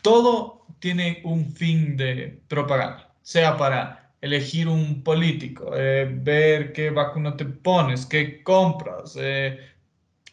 todo 0.02 0.66
tiene 0.80 1.22
un 1.24 1.54
fin 1.54 1.96
de 1.96 2.40
propaganda, 2.48 3.14
sea 3.22 3.56
para 3.56 4.12
elegir 4.20 4.68
un 4.68 5.02
político, 5.02 5.72
eh, 5.76 6.08
ver 6.12 6.72
qué 6.72 6.90
vacuna 6.90 7.36
te 7.36 7.44
pones, 7.44 8.06
qué 8.06 8.42
compras, 8.42 9.16
eh, 9.18 9.58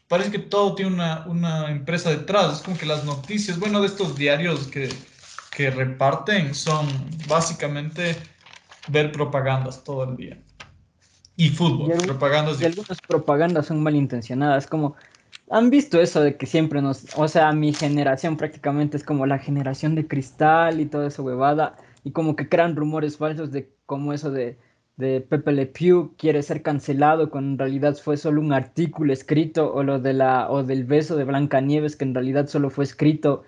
parece 0.07 0.31
que 0.31 0.39
todo 0.39 0.75
tiene 0.75 0.93
una, 0.93 1.25
una, 1.27 1.71
empresa 1.71 2.09
detrás. 2.09 2.57
Es 2.57 2.63
como 2.63 2.77
que 2.77 2.85
las 2.85 3.05
noticias, 3.05 3.59
bueno, 3.59 3.79
de 3.79 3.87
estos 3.87 4.15
diarios 4.15 4.67
que, 4.67 4.89
que 5.51 5.69
reparten 5.69 6.53
son 6.53 6.87
básicamente 7.27 8.15
ver 8.87 9.11
propagandas 9.11 9.83
todo 9.83 10.03
el 10.03 10.15
día. 10.15 10.37
Y 11.35 11.49
fútbol, 11.49 11.93
propagandas. 12.05 12.61
Y 12.61 12.65
algunas 12.65 12.99
propagandas 13.07 13.67
son 13.67 13.81
malintencionadas, 13.81 14.67
como 14.67 14.95
han 15.49 15.69
visto 15.69 16.01
eso 16.01 16.21
de 16.21 16.35
que 16.35 16.45
siempre 16.45 16.81
nos, 16.81 17.05
o 17.15 17.27
sea, 17.27 17.51
mi 17.53 17.73
generación 17.73 18.35
prácticamente 18.35 18.97
es 18.97 19.03
como 19.03 19.25
la 19.25 19.39
generación 19.39 19.95
de 19.95 20.07
cristal 20.07 20.81
y 20.81 20.85
toda 20.85 21.07
esa 21.07 21.21
huevada, 21.21 21.75
y 22.03 22.11
como 22.11 22.35
que 22.35 22.49
crean 22.49 22.75
rumores 22.75 23.17
falsos 23.17 23.51
de 23.51 23.69
como 23.85 24.13
eso 24.13 24.31
de 24.31 24.57
de 24.99 25.21
Pepe 25.21 25.53
Le 25.53 25.65
Pew 25.65 26.13
quiere 26.17 26.43
ser 26.43 26.61
cancelado 26.61 27.29
cuando 27.31 27.51
en 27.53 27.57
realidad 27.57 27.95
fue 27.95 28.17
solo 28.17 28.41
un 28.41 28.51
artículo 28.51 29.13
escrito 29.13 29.73
o 29.73 29.81
lo 29.81 29.97
de 29.97 30.11
la 30.11 30.51
o 30.51 30.61
del 30.61 30.83
beso 30.83 31.15
de 31.15 31.23
Blancanieves 31.23 31.95
que 31.95 32.03
en 32.03 32.13
realidad 32.13 32.47
solo 32.47 32.69
fue 32.69 32.83
escrito 32.83 33.45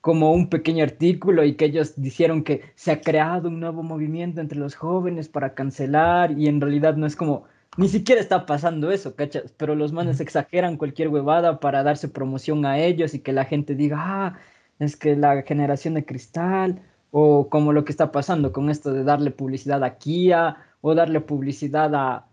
como 0.00 0.32
un 0.32 0.48
pequeño 0.48 0.84
artículo 0.84 1.44
y 1.44 1.54
que 1.54 1.66
ellos 1.66 1.94
dijeron 1.96 2.42
que 2.42 2.62
se 2.74 2.92
ha 2.92 3.00
creado 3.00 3.48
un 3.48 3.60
nuevo 3.60 3.82
movimiento 3.82 4.40
entre 4.40 4.58
los 4.58 4.74
jóvenes 4.74 5.28
para 5.28 5.54
cancelar 5.54 6.38
y 6.38 6.48
en 6.48 6.60
realidad 6.60 6.96
no 6.96 7.06
es 7.06 7.16
como 7.16 7.44
ni 7.76 7.88
siquiera 7.88 8.20
está 8.20 8.46
pasando 8.46 8.90
eso, 8.90 9.14
¿cachas? 9.14 9.52
Pero 9.56 9.74
los 9.74 9.92
manes 9.92 10.20
exageran 10.20 10.76
cualquier 10.76 11.08
huevada 11.08 11.60
para 11.60 11.82
darse 11.82 12.08
promoción 12.08 12.66
a 12.66 12.78
ellos 12.78 13.14
y 13.14 13.20
que 13.20 13.32
la 13.32 13.44
gente 13.44 13.74
diga, 13.74 13.96
ah, 14.00 14.38
es 14.78 14.96
que 14.96 15.16
la 15.16 15.42
generación 15.42 15.94
de 15.94 16.04
cristal, 16.04 16.82
o 17.12 17.48
como 17.48 17.72
lo 17.72 17.84
que 17.84 17.92
está 17.92 18.12
pasando 18.12 18.52
con 18.52 18.70
esto 18.70 18.92
de 18.92 19.04
darle 19.04 19.30
publicidad 19.30 19.84
a 19.84 19.98
Kia, 19.98 20.56
o 20.80 20.94
darle 20.94 21.20
publicidad 21.20 21.94
a, 21.94 22.26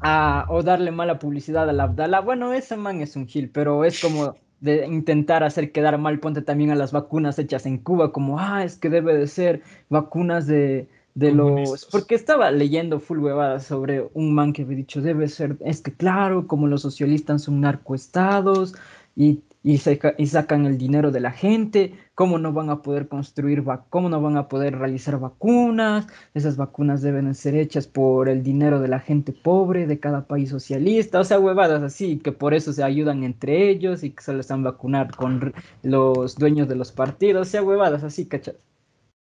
a, 0.00 0.46
o 0.48 0.62
darle 0.62 0.90
mala 0.90 1.18
publicidad 1.18 1.68
a 1.68 1.72
la 1.72 1.84
Abdala. 1.84 2.20
Bueno, 2.20 2.52
ese 2.52 2.76
man 2.76 3.00
es 3.00 3.16
un 3.16 3.26
gil, 3.26 3.50
pero 3.50 3.84
es 3.84 4.00
como 4.00 4.36
de 4.60 4.86
intentar 4.86 5.44
hacer 5.44 5.72
quedar 5.72 5.98
mal, 5.98 6.18
ponte 6.18 6.42
también 6.42 6.70
a 6.70 6.74
las 6.74 6.92
vacunas 6.92 7.38
hechas 7.38 7.66
en 7.66 7.78
Cuba, 7.78 8.12
como, 8.12 8.38
ah, 8.38 8.64
es 8.64 8.76
que 8.76 8.90
debe 8.90 9.16
de 9.16 9.26
ser 9.26 9.62
vacunas 9.88 10.46
de, 10.46 10.88
de 11.14 11.32
los... 11.32 11.86
Porque 11.90 12.14
estaba 12.14 12.50
leyendo 12.50 13.00
full 13.00 13.18
huevadas 13.18 13.64
sobre 13.64 14.08
un 14.14 14.34
man 14.34 14.52
que 14.52 14.62
había 14.62 14.76
dicho, 14.76 15.00
debe 15.00 15.28
ser, 15.28 15.56
es 15.64 15.80
que 15.80 15.92
claro, 15.92 16.46
como 16.46 16.66
los 16.66 16.82
socialistas 16.82 17.42
son 17.42 17.60
narcoestados 17.60 18.74
y 19.14 19.40
y, 19.62 19.80
y, 20.18 20.26
sacan 20.26 20.66
el 20.66 20.78
dinero 20.78 21.10
de 21.10 21.20
la 21.20 21.32
gente, 21.32 21.94
cómo 22.14 22.38
no 22.38 22.52
van 22.52 22.70
a 22.70 22.80
poder 22.82 23.08
construir, 23.08 23.64
cómo 23.90 24.08
no 24.08 24.20
van 24.20 24.36
a 24.36 24.48
poder 24.48 24.78
realizar 24.78 25.18
vacunas, 25.18 26.06
esas 26.34 26.56
vacunas 26.56 27.02
deben 27.02 27.34
ser 27.34 27.56
hechas 27.56 27.86
por 27.86 28.28
el 28.28 28.42
dinero 28.42 28.80
de 28.80 28.88
la 28.88 29.00
gente 29.00 29.32
pobre 29.32 29.86
de 29.86 29.98
cada 29.98 30.26
país 30.26 30.50
socialista, 30.50 31.20
o 31.20 31.24
sea, 31.24 31.40
huevadas 31.40 31.82
así, 31.82 32.18
que 32.18 32.32
por 32.32 32.54
eso 32.54 32.72
se 32.72 32.84
ayudan 32.84 33.24
entre 33.24 33.68
ellos 33.68 34.04
y 34.04 34.10
que 34.10 34.22
se 34.22 34.32
les 34.32 34.40
están 34.40 34.62
vacunar 34.62 35.14
con 35.14 35.52
los 35.82 36.36
dueños 36.36 36.68
de 36.68 36.76
los 36.76 36.92
partidos, 36.92 37.48
o 37.48 37.50
sea, 37.50 37.62
huevadas 37.62 38.04
así, 38.04 38.26
¿cachas? 38.26 38.56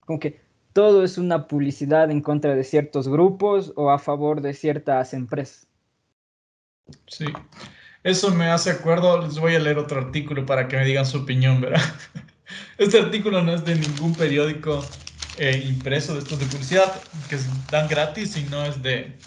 Como 0.06 0.20
que 0.20 0.39
todo 0.72 1.03
es 1.03 1.18
una 1.18 1.48
publicidad 1.48 2.10
en 2.12 2.22
contra 2.22 2.56
de 2.56 2.63
ciertos 2.63 3.08
grupos 3.08 3.74
o 3.75 3.92
a 3.92 4.00
favor 4.00 4.42
de 4.42 4.53
ciertas 4.53 5.13
empresas. 5.13 5.68
Sí. 7.08 7.25
Eso 8.03 8.31
me 8.31 8.48
hace 8.48 8.69
acuerdo, 8.69 9.25
les 9.25 9.39
voy 9.39 9.55
a 9.55 9.60
leer 9.60 9.77
otro 9.77 10.00
artículo 10.00 10.45
para 10.45 10.67
que 10.67 10.75
me 10.75 10.86
digan 10.86 11.05
su 11.05 11.19
opinión, 11.19 11.62
¿verdad? 11.62 11.81
Este 12.77 13.00
artículo 13.00 13.41
no 13.41 13.53
es 13.53 13.63
de 13.63 13.75
ningún 13.75 14.13
periódico 14.13 14.86
eh, 15.38 15.63
impreso 15.65 16.13
de 16.13 16.19
estos 16.19 16.39
de 16.39 16.45
publicidad 16.45 17.01
que 17.29 17.38
dan 17.72 17.88
gratis, 17.88 18.31
sino 18.33 18.63
es 18.65 18.81
de 18.83 19.17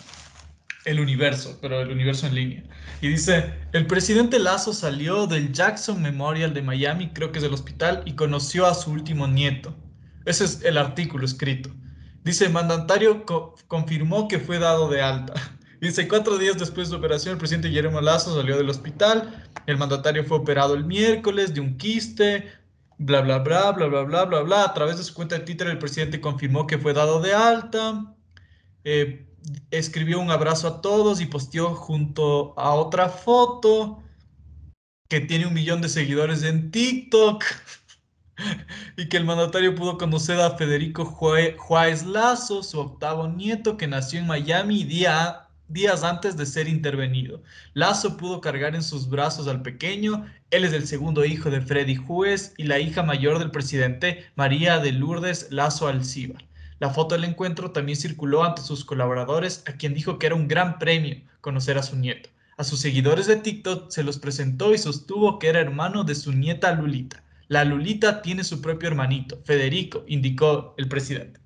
El 0.85 1.01
Universo, 1.01 1.59
pero 1.63 1.81
El 1.81 1.91
Universo 1.91 2.27
en 2.27 2.35
línea. 2.35 2.65
Y 3.01 3.09
dice, 3.09 3.55
el 3.73 3.87
presidente 3.87 4.39
Lazo 4.39 4.73
salió 4.73 5.27
del 5.27 5.53
Jackson 5.53 6.03
Memorial 6.03 6.53
de 6.55 6.63
Miami, 6.63 7.11
creo 7.11 7.33
que 7.33 7.39
es 7.39 7.45
el 7.45 7.55
hospital, 7.55 8.03
y 8.05 8.15
conoció 8.15 8.67
a 8.67 8.75
su 8.75 8.91
último 8.91 9.27
nieto. 9.27 9.75
Ese 10.27 10.45
es 10.45 10.63
el 10.63 10.77
artículo 10.77 11.25
escrito. 11.25 11.71
Dice, 12.25 12.47
el 12.47 12.53
mandatario 12.53 13.25
confirmó 13.69 14.29
que 14.29 14.39
fue 14.39 14.59
dado 14.59 14.89
de 14.89 15.03
alta. 15.03 15.35
Dice, 15.81 16.09
cuatro 16.09 16.39
días 16.39 16.59
después 16.59 16.89
de 16.89 16.93
su 16.93 16.99
operación, 16.99 17.33
el 17.33 17.39
presidente 17.39 17.69
Guillermo 17.69 18.01
Lazo 18.01 18.35
salió 18.35 18.57
del 18.57 18.71
hospital. 18.71 19.45
El 19.67 19.77
mandatario 19.77 20.25
fue 20.25 20.39
operado 20.39 20.75
el 20.75 20.85
miércoles 20.85 21.53
de 21.53 21.61
un 21.61 21.77
quiste, 21.77 22.51
bla, 22.99 23.21
bla, 23.21 23.41
bla, 23.41 23.73
bla, 23.73 23.87
bla, 23.87 24.03
bla, 24.05 24.25
bla, 24.25 24.41
bla. 24.41 24.65
A 24.65 24.75
través 24.75 24.97
de 24.97 25.05
su 25.05 25.13
cuenta 25.13 25.39
de 25.39 25.45
Twitter, 25.45 25.69
el 25.69 25.79
presidente 25.79 26.21
confirmó 26.21 26.67
que 26.67 26.79
fue 26.79 26.95
dado 26.95 27.21
de 27.21 27.35
alta. 27.35 28.15
Eh, 28.85 29.27
escribió 29.71 30.19
un 30.19 30.31
abrazo 30.31 30.67
a 30.67 30.81
todos 30.81 31.21
y 31.21 31.27
posteó 31.27 31.75
junto 31.75 32.59
a 32.59 32.73
otra 32.73 33.09
foto 33.09 34.03
que 35.09 35.21
tiene 35.21 35.47
un 35.47 35.55
millón 35.55 35.83
de 35.83 35.91
seguidores 35.91 36.43
en 36.43 36.71
TikTok. 36.71 37.45
y 38.97 39.09
que 39.09 39.17
el 39.19 39.25
mandatario 39.25 39.75
pudo 39.75 39.99
conocer 39.99 40.41
a 40.41 40.57
Federico 40.57 41.05
Juárez 41.05 42.07
Lazo, 42.07 42.63
su 42.63 42.81
octavo 42.81 43.29
nieto, 43.29 43.77
que 43.77 43.87
nació 43.87 44.21
en 44.21 44.27
Miami 44.27 44.85
día 44.85 45.46
días 45.69 46.05
antes 46.05 46.37
de 46.37 46.47
ser 46.47 46.69
intervenido. 46.69 47.43
Lazo 47.75 48.17
pudo 48.17 48.41
cargar 48.41 48.75
en 48.75 48.83
sus 48.83 49.09
brazos 49.09 49.49
al 49.49 49.63
pequeño, 49.63 50.27
él 50.51 50.65
es 50.65 50.73
el 50.73 50.87
segundo 50.87 51.25
hijo 51.25 51.51
de 51.51 51.61
Freddy 51.61 51.97
Juez 51.97 52.55
y 52.57 52.65
la 52.65 52.79
hija 52.79 53.03
mayor 53.03 53.39
del 53.39 53.51
presidente 53.51 54.25
María 54.37 54.79
de 54.79 54.93
Lourdes 54.93 55.49
Lazo 55.51 55.89
Alcíbar. 55.89 56.45
La 56.79 56.91
foto 56.91 57.15
del 57.15 57.25
encuentro 57.25 57.71
también 57.71 57.97
circuló 57.97 58.45
ante 58.45 58.63
sus 58.63 58.85
colaboradores, 58.85 59.65
a 59.67 59.73
quien 59.73 59.95
dijo 59.95 60.19
que 60.19 60.27
era 60.27 60.35
un 60.35 60.47
gran 60.47 60.79
premio 60.79 61.17
conocer 61.41 61.79
a 61.79 61.83
su 61.83 61.97
nieto. 61.97 62.29
A 62.59 62.65
sus 62.65 62.81
seguidores 62.81 63.27
de 63.27 63.37
TikTok 63.37 63.91
se 63.91 64.03
los 64.03 64.19
presentó 64.19 64.75
y 64.75 64.79
sostuvo 64.79 65.39
que 65.39 65.49
era 65.49 65.61
hermano 65.61 66.05
de 66.05 66.15
su 66.15 66.33
nieta 66.33 66.73
Lulita. 66.73 67.23
La 67.49 67.65
Lulita 67.65 68.23
tiene 68.23 68.45
su 68.45 68.61
propio 68.61 68.89
hermanito, 68.89 69.39
Federico, 69.45 70.05
indicó 70.07 70.75
el 70.77 70.89
presidente. 70.89 71.41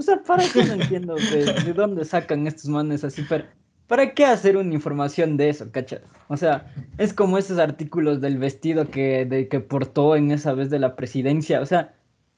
O 0.00 0.02
sea, 0.02 0.22
¿para 0.22 0.44
qué 0.50 0.64
no 0.64 0.72
entiendo 0.72 1.14
de, 1.14 1.74
dónde 1.74 2.06
sacan 2.06 2.46
estos 2.46 2.70
manes 2.70 3.04
así? 3.04 3.22
Pero, 3.28 3.44
¿Para 3.86 4.14
qué 4.14 4.24
hacer 4.24 4.56
una 4.56 4.72
información 4.72 5.36
de 5.36 5.50
eso, 5.50 5.70
cacha? 5.70 6.00
O 6.28 6.38
sea, 6.38 6.72
es 6.96 7.12
como 7.12 7.36
esos 7.36 7.58
artículos 7.58 8.22
del 8.22 8.38
vestido 8.38 8.90
que, 8.90 9.26
de, 9.26 9.46
que 9.48 9.60
portó 9.60 10.16
en 10.16 10.30
esa 10.30 10.54
vez 10.54 10.70
de 10.70 10.78
la 10.78 10.96
presidencia. 10.96 11.60
O 11.60 11.66
sea, 11.66 11.94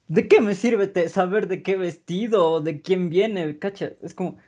¿de 0.08 0.26
qué 0.26 0.40
me 0.40 0.56
sirve 0.56 1.08
saber 1.08 1.46
de 1.46 1.62
qué 1.62 1.76
vestido 1.76 2.50
o 2.50 2.60
de 2.60 2.80
quién 2.80 3.10
viene, 3.10 3.56
cacha? 3.60 3.92
Es 4.02 4.12
como, 4.12 4.38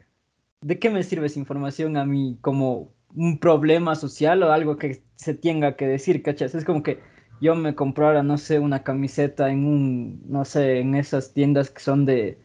¿de 0.61 0.81
qué 0.81 0.91
me 0.91 1.05
sirve 1.05 1.27
esa 1.27 1.39
información 1.39 1.97
a 1.97 2.05
mí 2.05 2.37
como 2.41 2.93
un 3.15 3.39
problema 3.39 3.95
social 3.95 4.43
o 4.43 4.51
algo 4.51 4.77
que 4.77 5.05
se 5.15 5.35
tenga 5.35 5.77
que 5.77 5.87
decir, 5.87 6.21
cachas? 6.21 6.57
Es 6.57 6.65
como 6.65 6.83
que 6.83 6.99
yo 7.41 7.55
me 7.55 7.77
comprara, 7.77 8.25
no 8.25 8.39
sé, 8.39 8.59
una 8.59 8.83
camiseta 8.83 9.51
en 9.53 9.67
un, 9.67 10.23
no 10.27 10.45
sé, 10.45 10.81
en 10.81 10.97
esas 10.97 11.33
tiendas 11.33 11.71
que 11.71 11.81
son 11.81 12.07
de 12.07 12.43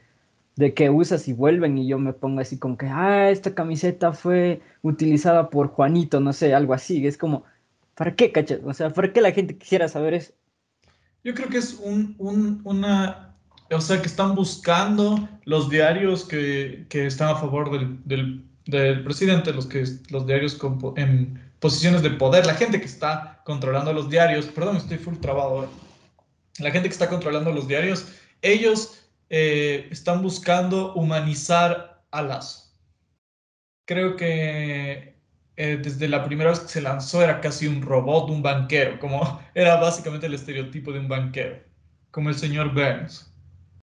de 0.59 0.73
que 0.73 0.89
usas 0.89 1.29
y 1.29 1.33
vuelven 1.33 1.77
y 1.77 1.87
yo 1.87 1.97
me 1.97 2.11
pongo 2.11 2.41
así 2.41 2.57
como 2.57 2.77
que, 2.77 2.85
ah, 2.85 3.29
esta 3.29 3.55
camiseta 3.55 4.11
fue 4.11 4.61
utilizada 4.81 5.49
por 5.49 5.69
Juanito, 5.69 6.19
no 6.19 6.33
sé, 6.33 6.53
algo 6.53 6.73
así. 6.73 7.07
Es 7.07 7.17
como, 7.17 7.45
¿para 7.95 8.13
qué, 8.13 8.33
cachas? 8.33 8.59
O 8.65 8.73
sea, 8.73 8.89
¿para 8.89 9.13
qué 9.13 9.21
la 9.21 9.31
gente 9.31 9.57
quisiera 9.57 9.87
saber 9.87 10.15
eso? 10.15 10.33
Yo 11.23 11.33
creo 11.33 11.47
que 11.47 11.59
es 11.59 11.79
un, 11.81 12.13
un, 12.17 12.59
una, 12.65 13.37
o 13.71 13.79
sea, 13.79 14.01
que 14.01 14.07
están 14.07 14.35
buscando 14.35 15.29
los 15.45 15.69
diarios 15.69 16.25
que, 16.25 16.85
que 16.89 17.05
están 17.05 17.29
a 17.29 17.35
favor 17.35 17.71
del, 17.71 17.97
del, 18.03 18.43
del, 18.65 19.01
presidente, 19.05 19.53
los, 19.53 19.65
que, 19.65 19.85
los 20.09 20.27
diarios 20.27 20.59
en 20.97 21.41
posiciones 21.61 22.01
de 22.01 22.09
poder, 22.09 22.45
la 22.45 22.55
gente 22.55 22.81
que 22.81 22.87
está 22.87 23.41
controlando 23.45 23.93
los 23.93 24.09
diarios, 24.09 24.47
perdón, 24.47 24.75
estoy 24.75 24.97
full 24.97 25.15
trabado, 25.21 25.69
la 26.59 26.71
gente 26.71 26.89
que 26.89 26.93
está 26.93 27.07
controlando 27.07 27.53
los 27.53 27.65
diarios, 27.65 28.07
ellos 28.41 28.98
eh, 29.29 29.87
están 29.91 30.21
buscando 30.21 30.93
humanizar 30.93 32.03
a 32.11 32.21
Lazo. 32.21 32.73
Creo 33.85 34.15
que 34.15 35.15
eh, 35.55 35.79
desde 35.81 36.07
la 36.07 36.23
primera 36.23 36.51
vez 36.51 36.61
que 36.61 36.67
se 36.67 36.81
lanzó 36.81 37.21
era 37.21 37.41
casi 37.41 37.67
un 37.67 37.81
robot, 37.81 38.29
un 38.29 38.41
banquero, 38.41 38.99
como 38.99 39.41
era 39.53 39.75
básicamente 39.77 40.27
el 40.27 40.33
estereotipo 40.33 40.91
de 40.91 40.99
un 40.99 41.07
banquero, 41.07 41.59
como 42.11 42.29
el 42.29 42.35
señor 42.35 42.73
Burns. 42.73 43.31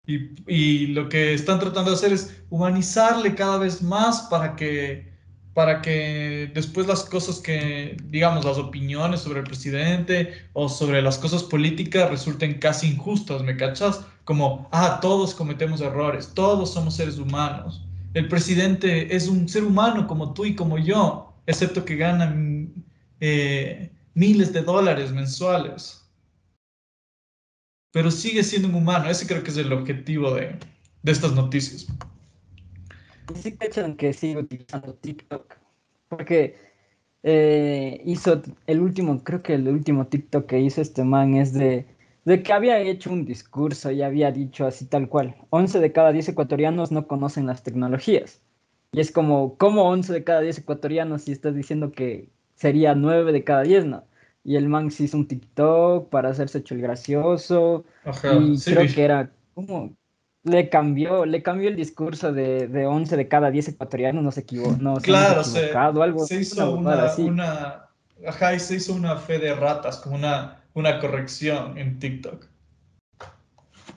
Y, 0.05 0.31
y, 0.47 0.87
lo 0.87 1.07
que 1.09 1.33
están 1.33 1.59
tratando 1.59 1.91
de 1.91 1.95
hacer 1.95 2.11
es 2.11 2.43
humanizarle 2.49 3.35
cada 3.35 3.59
vez 3.59 3.83
más 3.83 4.23
para 4.23 4.55
que 4.55 5.10
para 5.53 5.81
que 5.81 6.49
después 6.53 6.87
las 6.87 7.03
cosas 7.03 7.39
que, 7.39 7.97
digamos, 8.05 8.45
las 8.45 8.57
opiniones 8.57 9.21
sobre 9.21 9.39
el 9.39 9.45
presidente 9.45 10.33
o 10.53 10.69
sobre 10.69 11.01
las 11.01 11.17
cosas 11.17 11.43
políticas 11.43 12.09
resulten 12.09 12.59
casi 12.59 12.91
injustas, 12.91 13.43
¿me 13.43 13.57
cachas? 13.57 14.05
Como, 14.23 14.69
ah, 14.71 14.99
todos 15.01 15.35
cometemos 15.35 15.81
errores, 15.81 16.31
todos 16.33 16.73
somos 16.73 16.95
seres 16.95 17.17
humanos. 17.17 17.85
El 18.13 18.27
presidente 18.27 19.13
es 19.13 19.27
un 19.27 19.49
ser 19.49 19.63
humano 19.63 20.07
como 20.07 20.33
tú 20.33 20.45
y 20.45 20.55
como 20.55 20.77
yo, 20.77 21.33
excepto 21.45 21.83
que 21.83 21.95
gana 21.97 22.33
eh, 23.19 23.91
miles 24.13 24.53
de 24.53 24.61
dólares 24.61 25.11
mensuales. 25.11 25.97
Pero 27.91 28.09
sigue 28.09 28.43
siendo 28.43 28.69
un 28.69 28.75
humano, 28.75 29.09
ese 29.09 29.27
creo 29.27 29.43
que 29.43 29.51
es 29.51 29.57
el 29.57 29.73
objetivo 29.73 30.33
de, 30.33 30.57
de 31.03 31.11
estas 31.11 31.33
noticias 31.33 31.87
sí 33.35 33.55
cachan 33.57 33.95
que 33.95 34.13
sigue 34.13 34.39
utilizando 34.39 34.93
TikTok. 34.95 35.55
Porque 36.09 36.57
eh, 37.23 38.01
hizo 38.05 38.41
el 38.67 38.81
último, 38.81 39.23
creo 39.23 39.41
que 39.41 39.53
el 39.55 39.67
último 39.67 40.07
TikTok 40.07 40.45
que 40.45 40.59
hizo 40.59 40.81
este 40.81 41.03
man 41.03 41.35
es 41.35 41.53
de, 41.53 41.85
de 42.25 42.43
que 42.43 42.53
había 42.53 42.79
hecho 42.79 43.11
un 43.11 43.25
discurso 43.25 43.91
y 43.91 44.01
había 44.01 44.31
dicho 44.31 44.65
así 44.65 44.85
tal 44.85 45.07
cual. 45.09 45.35
11 45.49 45.79
de 45.79 45.91
cada 45.91 46.11
10 46.11 46.29
ecuatorianos 46.29 46.91
no 46.91 47.07
conocen 47.07 47.47
las 47.47 47.63
tecnologías. 47.63 48.41
Y 48.91 48.99
es 48.99 49.11
como, 49.11 49.57
¿cómo 49.57 49.89
11 49.89 50.11
de 50.13 50.23
cada 50.23 50.41
10 50.41 50.59
ecuatorianos 50.59 51.23
si 51.23 51.31
estás 51.31 51.55
diciendo 51.55 51.91
que 51.91 52.29
sería 52.55 52.95
9 52.95 53.31
de 53.31 53.43
cada 53.43 53.63
10, 53.63 53.85
no? 53.85 54.03
Y 54.43 54.55
el 54.55 54.67
man 54.67 54.91
se 54.91 55.03
hizo 55.03 55.17
un 55.17 55.27
TikTok 55.27 56.09
para 56.09 56.29
hacerse 56.29 56.59
hecho 56.59 56.73
el 56.75 56.81
gracioso. 56.81 57.85
y 58.05 58.59
creo 58.59 58.87
que 58.93 59.03
era, 59.03 59.31
como 59.53 59.95
le 60.43 60.69
cambió, 60.69 61.25
le 61.25 61.43
cambió 61.43 61.69
el 61.69 61.75
discurso 61.75 62.33
de, 62.33 62.67
de 62.67 62.85
11 62.85 63.15
de 63.15 63.27
cada 63.27 63.51
10 63.51 63.69
ecuatorianos, 63.69 64.23
no 64.23 64.31
se 64.31 64.41
equivocó, 64.41 64.75
no 64.79 64.95
claro, 64.95 65.43
se, 65.43 65.71
algo, 65.71 66.25
se 66.25 66.41
hizo 66.41 66.75
una, 66.75 67.13
una, 67.17 67.85
ajá, 68.27 68.57
se 68.57 68.75
hizo 68.75 68.93
una 68.93 69.17
fe 69.17 69.37
de 69.37 69.53
ratas, 69.53 69.97
como 69.97 70.15
una, 70.15 70.63
una 70.73 70.99
corrección 70.99 71.77
en 71.77 71.99
TikTok. 71.99 72.47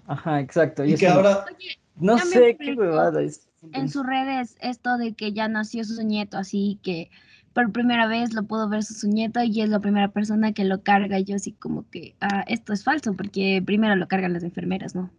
Ajá, 0.07 0.41
exacto. 0.41 0.85
Y, 0.85 0.97
que 0.97 1.09
ahora, 1.09 1.47
no 1.97 2.19
sé 2.19 2.57
qué 2.61 2.75
huevada 2.75 3.23
es. 3.23 3.49
En 3.73 3.89
sus 3.89 4.05
redes 4.05 4.57
esto 4.61 4.99
de 4.99 5.15
que 5.15 5.33
ya 5.33 5.49
nació 5.49 5.85
su 5.85 6.03
nieto, 6.03 6.37
así 6.37 6.79
que 6.83 7.11
por 7.55 7.73
primera 7.73 8.07
vez 8.07 8.35
lo 8.35 8.43
puedo 8.43 8.69
ver 8.69 8.83
su 8.83 9.09
nieto 9.09 9.43
y 9.43 9.63
es 9.63 9.71
la 9.71 9.81
primera 9.81 10.09
persona 10.09 10.53
que 10.53 10.65
lo 10.65 10.83
carga 10.83 11.19
y 11.19 11.25
yo 11.25 11.37
así 11.37 11.53
como 11.53 11.89
que, 11.89 12.15
ah, 12.21 12.45
esto 12.47 12.75
es 12.75 12.85
falso 12.85 13.15
porque 13.15 13.63
primero 13.65 13.97
lo 13.97 14.09
cargan 14.09 14.35
las 14.35 14.43
enfermeras, 14.43 14.95
¿no? 14.95 15.11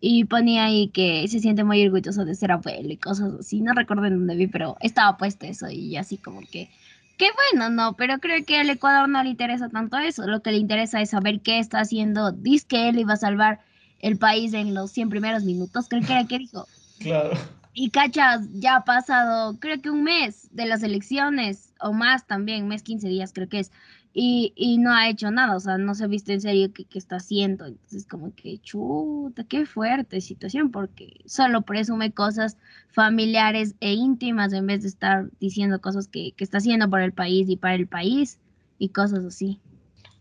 Y 0.00 0.24
ponía 0.24 0.64
ahí 0.64 0.88
que 0.88 1.26
se 1.28 1.40
siente 1.40 1.62
muy 1.64 1.84
orgulloso 1.84 2.24
de 2.24 2.34
ser 2.34 2.52
abuelo 2.52 2.90
y 2.90 2.96
cosas 2.96 3.34
así. 3.40 3.60
No 3.60 3.74
recuerdo 3.74 4.06
en 4.06 4.18
dónde 4.18 4.36
vi, 4.36 4.46
pero 4.46 4.76
estaba 4.80 5.16
puesto 5.16 5.46
eso 5.46 5.68
y 5.70 5.96
así 5.96 6.16
como 6.16 6.40
que, 6.40 6.70
qué 7.18 7.28
bueno, 7.52 7.68
no, 7.68 7.94
pero 7.96 8.18
creo 8.18 8.44
que 8.44 8.58
al 8.58 8.70
Ecuador 8.70 9.08
no 9.08 9.22
le 9.22 9.30
interesa 9.30 9.68
tanto 9.68 9.98
eso. 9.98 10.26
Lo 10.26 10.42
que 10.42 10.52
le 10.52 10.58
interesa 10.58 11.00
es 11.02 11.10
saber 11.10 11.40
qué 11.40 11.58
está 11.58 11.80
haciendo. 11.80 12.32
Dice 12.32 12.66
que 12.66 12.88
él 12.88 12.98
iba 12.98 13.12
a 13.12 13.18
salvar 13.18 13.60
el 14.00 14.16
país 14.16 14.54
en 14.54 14.72
los 14.72 14.90
100 14.92 15.10
primeros 15.10 15.44
minutos, 15.44 15.86
creo 15.88 16.02
que 16.02 16.12
era 16.12 16.26
que 16.26 16.38
dijo. 16.38 16.66
Claro. 16.98 17.30
Y 17.74 17.90
cachas, 17.90 18.48
ya 18.54 18.76
ha 18.76 18.84
pasado, 18.84 19.58
creo 19.60 19.80
que 19.80 19.90
un 19.90 20.02
mes 20.02 20.48
de 20.50 20.66
las 20.66 20.82
elecciones, 20.82 21.72
o 21.80 21.92
más 21.92 22.26
también, 22.26 22.66
mes 22.66 22.82
15 22.82 23.08
días 23.08 23.32
creo 23.32 23.48
que 23.48 23.60
es 23.60 23.70
y, 24.12 24.52
y, 24.56 24.78
no 24.78 24.92
ha 24.92 25.08
hecho 25.08 25.30
nada, 25.30 25.54
o 25.54 25.60
sea, 25.60 25.78
no 25.78 25.94
se 25.94 26.04
ha 26.04 26.08
visto 26.08 26.32
en 26.32 26.40
serio 26.40 26.72
qué, 26.72 26.86
está 26.98 27.16
haciendo. 27.16 27.66
Entonces, 27.66 28.06
como 28.06 28.34
que, 28.34 28.58
chuta, 28.58 29.44
qué 29.44 29.66
fuerte 29.66 30.20
situación, 30.20 30.72
porque 30.72 31.20
solo 31.26 31.62
presume 31.62 32.12
cosas 32.12 32.56
familiares 32.88 33.76
e 33.80 33.92
íntimas 33.92 34.52
en 34.52 34.66
vez 34.66 34.82
de 34.82 34.88
estar 34.88 35.26
diciendo 35.38 35.80
cosas 35.80 36.08
que, 36.08 36.32
que 36.32 36.42
está 36.42 36.58
haciendo 36.58 36.90
por 36.90 37.02
el 37.02 37.12
país 37.12 37.48
y 37.48 37.56
para 37.56 37.74
el 37.74 37.86
país 37.86 38.38
y 38.78 38.88
cosas 38.88 39.24
así. 39.24 39.60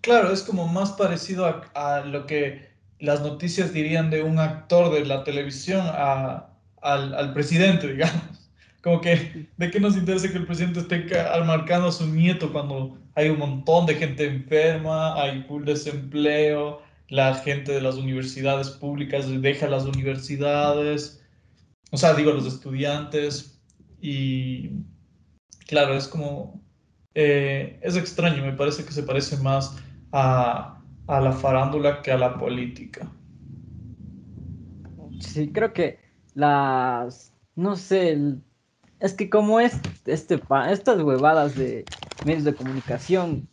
Claro, 0.01 0.31
es 0.31 0.43
como 0.43 0.67
más 0.67 0.91
parecido 0.91 1.45
a, 1.45 1.63
a 1.73 2.05
lo 2.05 2.27
que 2.27 2.69
las 2.99 3.21
noticias 3.21 3.73
dirían 3.73 4.09
de 4.09 4.21
un 4.21 4.39
actor 4.39 4.93
de 4.93 5.05
la 5.05 5.23
televisión 5.23 5.81
a, 5.83 6.49
al, 6.81 7.13
al 7.15 7.33
presidente, 7.33 7.87
digamos. 7.93 8.38
Como 8.81 9.01
que, 9.01 9.47
¿de 9.57 9.71
qué 9.71 9.79
nos 9.79 9.97
interesa 9.97 10.31
que 10.31 10.37
el 10.37 10.45
presidente 10.45 10.79
esté 10.79 11.05
marcando 11.45 11.87
a 11.87 11.91
su 11.91 12.07
nieto 12.07 12.51
cuando 12.51 12.97
hay 13.15 13.29
un 13.29 13.39
montón 13.39 13.85
de 13.85 13.95
gente 13.95 14.25
enferma, 14.25 15.21
hay 15.21 15.43
full 15.43 15.65
desempleo, 15.65 16.81
la 17.09 17.35
gente 17.35 17.73
de 17.73 17.81
las 17.81 17.95
universidades 17.95 18.69
públicas 18.69 19.25
deja 19.41 19.67
las 19.67 19.85
universidades, 19.85 21.21
o 21.91 21.97
sea, 21.97 22.13
digo, 22.13 22.31
los 22.31 22.45
estudiantes, 22.45 23.59
y 23.99 24.69
claro, 25.67 25.95
es 25.95 26.07
como, 26.07 26.63
eh, 27.15 27.79
es 27.81 27.97
extraño, 27.97 28.45
me 28.45 28.53
parece 28.53 28.85
que 28.85 28.93
se 28.93 29.03
parece 29.03 29.35
más 29.37 29.75
a, 30.13 30.81
a 31.07 31.19
la 31.19 31.31
farándula 31.33 32.01
que 32.01 32.11
a 32.11 32.17
la 32.17 32.37
política. 32.37 33.11
Sí, 35.19 35.51
creo 35.51 35.73
que 35.73 35.99
las, 36.35 37.33
no 37.55 37.75
sé, 37.75 38.11
el 38.11 38.41
es 38.99 39.13
que 39.13 39.29
como 39.29 39.59
es 39.59 39.79
este 40.05 40.41
estas 40.69 41.01
huevadas 41.01 41.55
de 41.55 41.85
medios 42.25 42.43
de 42.43 42.53
comunicación 42.53 43.47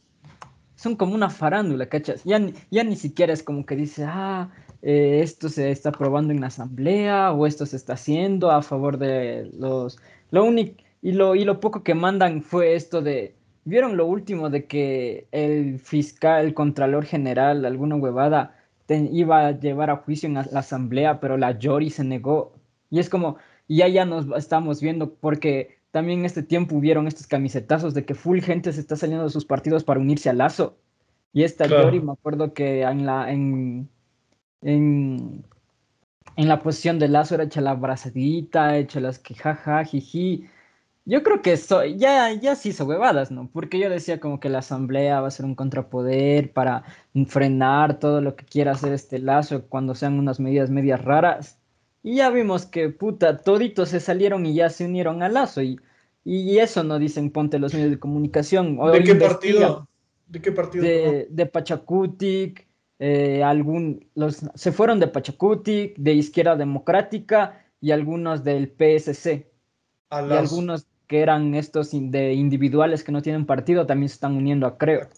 son 0.75 0.97
como 0.97 1.15
una 1.15 1.31
farándula, 1.31 1.87
¿cachas? 1.87 2.23
Ya, 2.25 2.39
ya 2.71 2.85
ni 2.85 2.97
siquiera 2.97 3.33
es 3.33 3.43
como 3.43 3.65
que 3.65 3.77
dice, 3.77 4.05
ah, 4.07 4.51
eh, 4.83 5.21
esto 5.23 5.49
se 5.49 5.71
está 5.71 5.89
aprobando 5.89 6.33
en 6.33 6.41
la 6.41 6.49
asamblea 6.49 7.33
o 7.33 7.47
esto 7.47 7.65
se 7.67 7.77
está 7.77 7.95
haciendo 7.95 8.51
a 8.51 8.63
favor 8.63 8.99
de 8.99 9.51
los... 9.59 9.99
Lo 10.31 10.45
único, 10.45 10.83
y 11.01 11.13
lo, 11.13 11.35
y 11.35 11.45
lo 11.45 11.61
poco 11.61 11.83
que 11.83 11.95
mandan 11.95 12.43
fue 12.43 12.75
esto 12.75 13.01
de, 13.01 13.35
¿vieron 13.65 13.97
lo 13.97 14.07
último 14.07 14.51
de 14.51 14.67
que 14.67 15.29
el 15.33 15.79
fiscal, 15.79 16.45
el 16.45 16.55
contralor 16.55 17.05
general, 17.07 17.65
alguna 17.65 17.97
huevada, 17.97 18.55
iba 18.89 19.47
a 19.47 19.59
llevar 19.59 19.91
a 19.91 19.97
juicio 19.97 20.29
en 20.29 20.35
la, 20.35 20.47
la 20.53 20.61
asamblea, 20.61 21.21
pero 21.21 21.39
la 21.39 21.59
Yori 21.59 21.91
se 21.91 22.05
negó? 22.05 22.53
Y 22.91 22.99
es 22.99 23.09
como, 23.09 23.39
y 23.69 23.79
ya 23.79 23.89
ya 23.89 24.05
nos 24.05 24.27
estamos 24.37 24.81
viendo 24.81 25.15
porque 25.15 25.79
también 25.91 26.25
este 26.25 26.43
tiempo 26.43 26.77
hubieron 26.77 27.07
estos 27.07 27.27
camisetazos 27.27 27.95
de 27.95 28.05
que 28.05 28.15
full 28.15 28.41
gente 28.41 28.73
se 28.73 28.81
está 28.81 28.97
saliendo 28.97 29.25
de 29.25 29.31
sus 29.31 29.47
partidos 29.47 29.83
para 29.83 30.01
unirse 30.01 30.29
al 30.29 30.39
Lazo. 30.39 30.77
Y 31.33 31.43
esta 31.43 31.67
Yori, 31.67 32.01
me 32.01 32.13
acuerdo 32.13 32.53
que 32.55 32.83
en 32.83 33.07
la, 33.07 33.31
en, 33.31 33.89
en, 34.63 35.45
la 36.37 36.61
posición 36.61 36.99
de 36.99 37.09
Lazo 37.09 37.35
era 37.35 37.45
hecha 37.45 37.61
la 37.61 37.73
abrazadita, 37.73 38.77
hecha 38.77 39.01
las 39.01 39.19
que 39.19 39.35
jaja, 39.35 39.85
jiji. 39.85 40.47
Yo 41.05 41.23
creo 41.23 41.41
que 41.41 41.53
eso 41.53 41.85
ya, 41.85 42.33
ya 42.33 42.57
se 42.57 42.71
hizo 42.71 42.85
huevadas, 42.85 43.31
¿no? 43.31 43.49
Porque 43.53 43.79
yo 43.79 43.89
decía 43.89 44.19
como 44.21 44.41
que 44.41 44.49
la 44.49 44.59
asamblea 44.59 45.21
va 45.21 45.29
a 45.29 45.31
ser 45.31 45.47
un 45.47 45.55
contrapoder 45.55 46.53
para 46.53 46.85
frenar 47.27 47.99
todo 47.99 48.21
lo 48.21 48.35
que 48.37 48.45
quiera 48.45 48.73
hacer 48.73 48.93
este 48.93 49.19
lazo 49.19 49.67
cuando 49.69 49.95
sean 49.95 50.19
unas 50.19 50.41
medidas 50.41 50.71
medias 50.71 51.03
raras. 51.05 51.59
Y 52.07 52.19
ya 52.19 52.31
vimos 52.31 52.67
que, 52.67 52.89
puta, 52.89 53.39
toditos 53.39 53.89
se 53.89 53.99
salieron 53.99 54.47
y 54.47 54.55
ya 54.55 54.71
se 54.71 54.85
unieron 54.85 55.25
al 55.25 55.35
lazo. 55.35 55.61
Y, 55.61 55.81
y 56.23 56.57
eso 56.59 56.85
no 56.85 57.01
dicen 57.01 57.33
ponte 57.33 57.59
los 57.59 57.75
medios 57.75 57.91
de 57.91 57.99
comunicación. 57.99 58.79
¿De 58.93 59.03
qué 59.03 59.17
partido? 59.17 59.89
¿De 60.29 60.41
qué 60.41 60.53
partido? 60.53 60.85
De, 60.85 61.27
de 61.29 61.47
Pachacutic, 61.47 62.65
eh, 63.01 63.43
algún, 63.43 64.09
los, 64.15 64.41
se 64.55 64.71
fueron 64.71 65.01
de 65.01 65.09
Pachacutic, 65.09 65.97
de 65.97 66.13
Izquierda 66.13 66.55
Democrática 66.55 67.67
y 67.81 67.91
algunos 67.91 68.45
del 68.45 68.69
PSC. 68.69 69.51
y 70.13 70.33
algunos 70.33 70.87
que 71.09 71.23
eran 71.23 71.57
estos 71.57 71.91
de 71.91 72.35
individuales 72.35 73.03
que 73.03 73.11
no 73.11 73.21
tienen 73.21 73.47
partido 73.47 73.85
también 73.85 74.11
se 74.11 74.15
están 74.15 74.37
uniendo 74.37 74.69
a 74.69 74.79
Creo. 74.79 75.09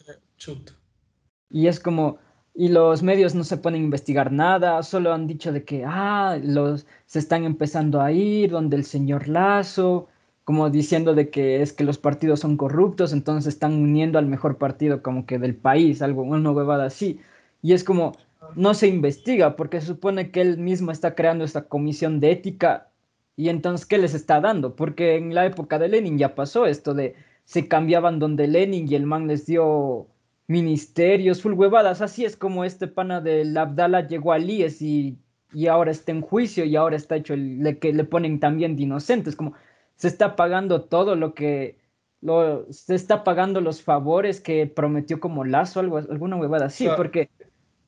Y 1.50 1.66
es 1.66 1.80
como, 1.80 2.16
y 2.58 2.70
los 2.70 3.04
medios 3.04 3.36
no 3.36 3.44
se 3.44 3.56
pueden 3.56 3.84
investigar 3.84 4.32
nada, 4.32 4.82
solo 4.82 5.12
han 5.12 5.28
dicho 5.28 5.52
de 5.52 5.62
que, 5.64 5.84
ah, 5.86 6.36
los, 6.42 6.88
se 7.06 7.20
están 7.20 7.44
empezando 7.44 8.00
a 8.00 8.10
ir, 8.10 8.50
donde 8.50 8.76
el 8.76 8.84
señor 8.84 9.28
Lazo, 9.28 10.08
como 10.42 10.68
diciendo 10.68 11.14
de 11.14 11.30
que 11.30 11.62
es 11.62 11.72
que 11.72 11.84
los 11.84 11.98
partidos 11.98 12.40
son 12.40 12.56
corruptos, 12.56 13.12
entonces 13.12 13.54
están 13.54 13.74
uniendo 13.74 14.18
al 14.18 14.26
mejor 14.26 14.58
partido 14.58 15.02
como 15.04 15.24
que 15.24 15.38
del 15.38 15.54
país, 15.54 16.02
algo, 16.02 16.22
una 16.22 16.50
huevada 16.50 16.86
así. 16.86 17.20
Y 17.62 17.74
es 17.74 17.84
como, 17.84 18.16
no 18.56 18.74
se 18.74 18.88
investiga, 18.88 19.54
porque 19.54 19.80
se 19.80 19.86
supone 19.86 20.32
que 20.32 20.40
él 20.40 20.58
mismo 20.58 20.90
está 20.90 21.14
creando 21.14 21.44
esta 21.44 21.68
comisión 21.68 22.18
de 22.18 22.32
ética, 22.32 22.88
y 23.36 23.50
entonces, 23.50 23.86
¿qué 23.86 23.98
les 23.98 24.14
está 24.14 24.40
dando? 24.40 24.74
Porque 24.74 25.16
en 25.16 25.32
la 25.32 25.46
época 25.46 25.78
de 25.78 25.88
Lenin 25.88 26.18
ya 26.18 26.34
pasó 26.34 26.66
esto 26.66 26.92
de 26.92 27.14
se 27.44 27.68
cambiaban 27.68 28.18
donde 28.18 28.48
Lenin 28.48 28.90
y 28.90 28.96
el 28.96 29.06
man 29.06 29.28
les 29.28 29.46
dio 29.46 30.08
ministerios, 30.48 31.42
full 31.42 31.52
huevadas. 31.52 32.00
Así 32.02 32.24
es 32.24 32.36
como 32.36 32.64
este 32.64 32.88
pana 32.88 33.20
del 33.20 33.56
Abdala 33.56 34.08
llegó 34.08 34.32
a 34.32 34.38
Líes 34.38 34.82
y, 34.82 35.18
y 35.52 35.68
ahora 35.68 35.92
está 35.92 36.10
en 36.10 36.22
juicio 36.22 36.64
y 36.64 36.74
ahora 36.74 36.96
está 36.96 37.16
hecho 37.16 37.34
el, 37.34 37.62
le, 37.62 37.78
que 37.78 37.92
le 37.92 38.04
ponen 38.04 38.40
también 38.40 38.74
de 38.74 38.82
inocentes. 38.82 39.36
Como 39.36 39.54
se 39.94 40.08
está 40.08 40.34
pagando 40.34 40.82
todo 40.82 41.14
lo 41.14 41.34
que 41.34 41.78
lo, 42.20 42.66
se 42.72 42.94
está 42.94 43.22
pagando 43.22 43.60
los 43.60 43.82
favores 43.82 44.40
que 44.40 44.66
prometió 44.66 45.20
como 45.20 45.44
Lazo, 45.44 45.80
algo, 45.80 45.98
alguna 45.98 46.36
huevada 46.36 46.66
así, 46.66 46.88
porque 46.96 47.30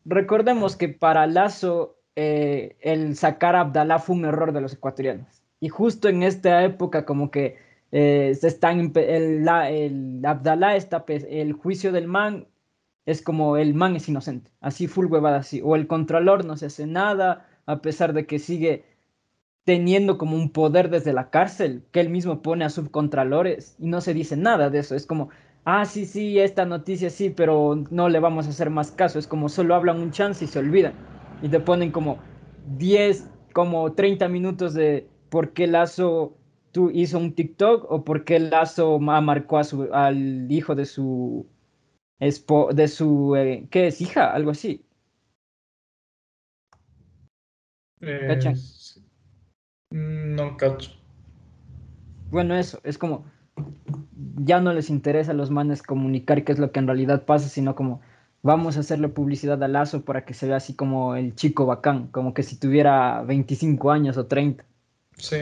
recordemos 0.05 0.77
que 0.77 0.89
para 0.89 1.27
Lazo 1.27 1.97
eh, 2.15 2.77
el 2.81 3.17
sacar 3.17 3.57
a 3.57 3.61
Abdalá 3.61 3.99
fue 3.99 4.17
un 4.17 4.25
error 4.27 4.53
de 4.53 4.61
los 4.61 4.75
ecuatorianos. 4.75 5.43
Y 5.61 5.69
justo 5.69 6.09
en 6.09 6.23
esta 6.23 6.63
época 6.65 7.05
como 7.05 7.31
que 7.31 7.59
eh, 7.93 8.39
el, 8.95 9.49
el 9.49 10.23
Abdalá 10.25 10.77
está, 10.77 11.05
el 11.09 11.53
juicio 11.53 11.93
del 11.93 12.07
man 12.07 12.47
es 13.07 13.23
como 13.23 13.57
el 13.57 13.75
man 13.75 13.97
es 13.97 14.09
inocente, 14.09 14.53
así 14.61 14.87
full 14.87 15.07
huevada 15.07 15.39
así, 15.39 15.61
o 15.65 15.75
el 15.75 15.87
contralor 15.87 16.45
no 16.45 16.57
se 16.57 16.67
hace 16.67 16.87
nada, 16.87 17.49
a 17.67 17.83
pesar 17.83 18.13
de 18.13 18.27
que 18.27 18.39
sigue 18.39 18.85
teniendo 19.65 20.19
como 20.19 20.37
un 20.37 20.51
poder 20.51 20.91
desde 20.91 21.13
la 21.13 21.31
cárcel, 21.31 21.85
que 21.93 22.01
él 22.01 22.09
mismo 22.09 22.43
pone 22.43 22.65
a 22.65 22.71
subcontralores 22.71 23.77
y 23.79 23.87
no 23.87 24.01
se 24.01 24.15
dice 24.15 24.37
nada 24.37 24.71
de 24.71 24.81
eso. 24.81 24.95
Es 24.95 25.07
como, 25.07 25.29
ah, 25.65 25.85
sí, 25.85 26.07
sí, 26.07 26.39
esta 26.39 26.65
noticia 26.65 27.11
sí, 27.11 27.31
pero 27.31 27.85
no 27.91 28.09
le 28.09 28.21
vamos 28.21 28.47
a 28.47 28.51
hacer 28.51 28.71
más 28.71 28.91
caso. 28.91 29.19
Es 29.19 29.27
como 29.27 29.49
solo 29.49 29.75
hablan 29.75 30.01
un 30.01 30.11
chance 30.11 30.45
y 30.45 30.49
se 30.49 30.59
olvidan. 30.59 30.95
Y 31.43 31.49
te 31.49 31.61
ponen 31.61 31.93
como 31.93 32.19
10, 32.79 33.29
como 33.53 33.93
30 33.93 34.29
minutos 34.29 34.75
de 34.75 35.07
por 35.29 35.53
qué 35.53 35.67
Lazo 35.67 36.37
tú 36.73 36.91
hizo 36.91 37.19
un 37.19 37.35
TikTok 37.35 37.91
o 37.91 38.05
por 38.05 38.25
qué 38.25 38.39
Lazo 38.39 38.99
marcó 38.99 39.59
a 39.59 39.65
su, 39.65 39.89
al 39.93 40.51
hijo 40.51 40.75
de 40.75 40.87
su, 40.87 41.47
de 42.19 42.89
su, 42.89 43.37
eh, 43.37 43.67
¿qué 43.71 43.89
es? 43.89 44.01
Hija, 44.01 44.33
algo 44.33 44.51
así. 44.51 44.85
Eh, 48.01 48.39
no 49.91 50.57
cacho. 50.57 50.93
Bueno, 52.31 52.55
eso, 52.57 52.81
es 52.85 52.97
como 52.97 53.25
ya 54.37 54.61
no 54.61 54.73
les 54.73 54.91
interesa 54.91 55.33
a 55.33 55.35
los 55.35 55.51
manes 55.51 55.83
comunicar 55.83 56.45
qué 56.45 56.53
es 56.53 56.59
lo 56.59 56.73
que 56.73 56.81
en 56.81 56.87
realidad 56.87 57.25
pasa, 57.25 57.49
sino 57.49 57.75
como 57.75 58.01
vamos 58.43 58.77
a 58.77 58.81
hacerle 58.81 59.09
publicidad 59.09 59.63
a 59.63 59.69
Lazo 59.69 60.05
para 60.05 60.25
que 60.25 60.35
se 60.35 60.47
vea 60.47 60.57
así 60.57 60.75
como 60.75 61.15
el 61.17 61.35
chico 61.35 61.67
bacán, 61.67 62.09
como 62.09 62.33
que 62.33 62.43
si 62.43 62.57
tuviera 62.57 63.23
25 63.23 63.91
años 63.91 64.17
o 64.17 64.27
30. 64.27 64.65
Sí. 65.17 65.37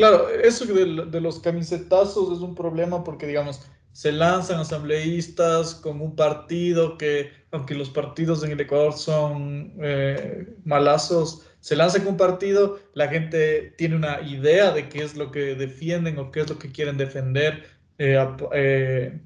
Claro, 0.00 0.30
eso 0.30 0.64
de, 0.64 1.20
los 1.20 1.40
camisetazos 1.40 2.32
es 2.32 2.38
un 2.38 2.54
problema 2.54 3.04
porque, 3.04 3.26
digamos, 3.26 3.60
se 3.92 4.12
lanzan 4.12 4.58
asambleístas 4.58 5.74
con 5.74 6.00
un 6.00 6.16
partido 6.16 6.96
que, 6.96 7.30
aunque 7.50 7.74
los 7.74 7.90
partidos 7.90 8.42
en 8.42 8.52
el 8.52 8.60
Ecuador 8.62 8.94
son 8.94 9.74
eh, 9.82 10.56
malazos, 10.64 11.46
se 11.60 11.76
lanza 11.76 11.98
con 11.98 12.12
un 12.12 12.16
partido, 12.16 12.80
la 12.94 13.08
gente 13.08 13.74
tiene 13.76 13.94
una 13.94 14.22
idea 14.22 14.70
de 14.72 14.88
qué 14.88 15.02
es 15.02 15.16
lo 15.16 15.30
que 15.30 15.54
defienden 15.54 16.18
o 16.18 16.30
qué 16.30 16.40
es 16.40 16.48
lo 16.48 16.58
que 16.58 16.72
quieren 16.72 16.96
defender, 16.96 17.66
eh, 17.98 18.26
eh, 18.54 19.20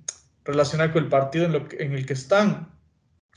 relacionar 0.45 0.93
con 0.93 1.05
el 1.05 1.09
partido 1.09 1.45
en, 1.45 1.69
en 1.79 1.93
el 1.93 2.05
que 2.05 2.15
están. 2.15 2.77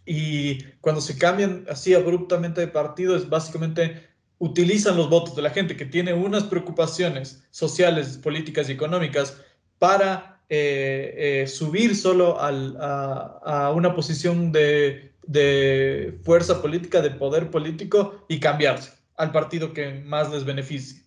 Y 0.08 0.64
cuando 0.82 1.02
se 1.02 1.20
cambian 1.20 1.66
así 1.70 1.94
abruptamente 1.94 2.62
de 2.62 2.68
partido, 2.68 3.16
es 3.16 3.30
básicamente 3.30 4.07
utilizan 4.40 4.98
los 4.98 5.10
votos 5.10 5.36
de 5.36 5.42
la 5.42 5.50
gente 5.50 5.76
que 5.76 5.86
tiene 5.86 6.14
unas 6.14 6.44
preocupaciones 6.44 7.44
sociales, 7.52 8.18
políticas 8.18 8.70
y 8.70 8.74
económicas 8.74 9.38
para 9.80 10.42
eh, 10.50 11.46
subir 11.48 11.96
solo 11.96 12.40
al, 12.40 12.78
a, 12.80 13.40
a, 13.44 13.72
una 13.72 13.94
posición 13.96 14.52
de 14.52 15.08
de 15.28 16.20
fuerza 16.24 16.62
política, 16.62 17.02
de 17.02 17.12
poder 17.12 17.52
político 17.52 18.26
y 18.28 18.40
cambiarse 18.40 18.94
al 19.18 19.32
partido 19.32 19.74
que 19.74 19.94
más 19.94 20.32
les 20.32 20.46
beneficie. 20.46 21.04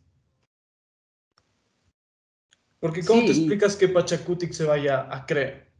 Porque 2.78 3.02
¿cómo 3.02 3.22
te 3.22 3.32
explicas 3.32 3.76
que 3.76 3.88
Pachacutic 3.88 4.52
se 4.52 4.64
vaya 4.64 5.06
a 5.10 5.26
creer? 5.26 5.70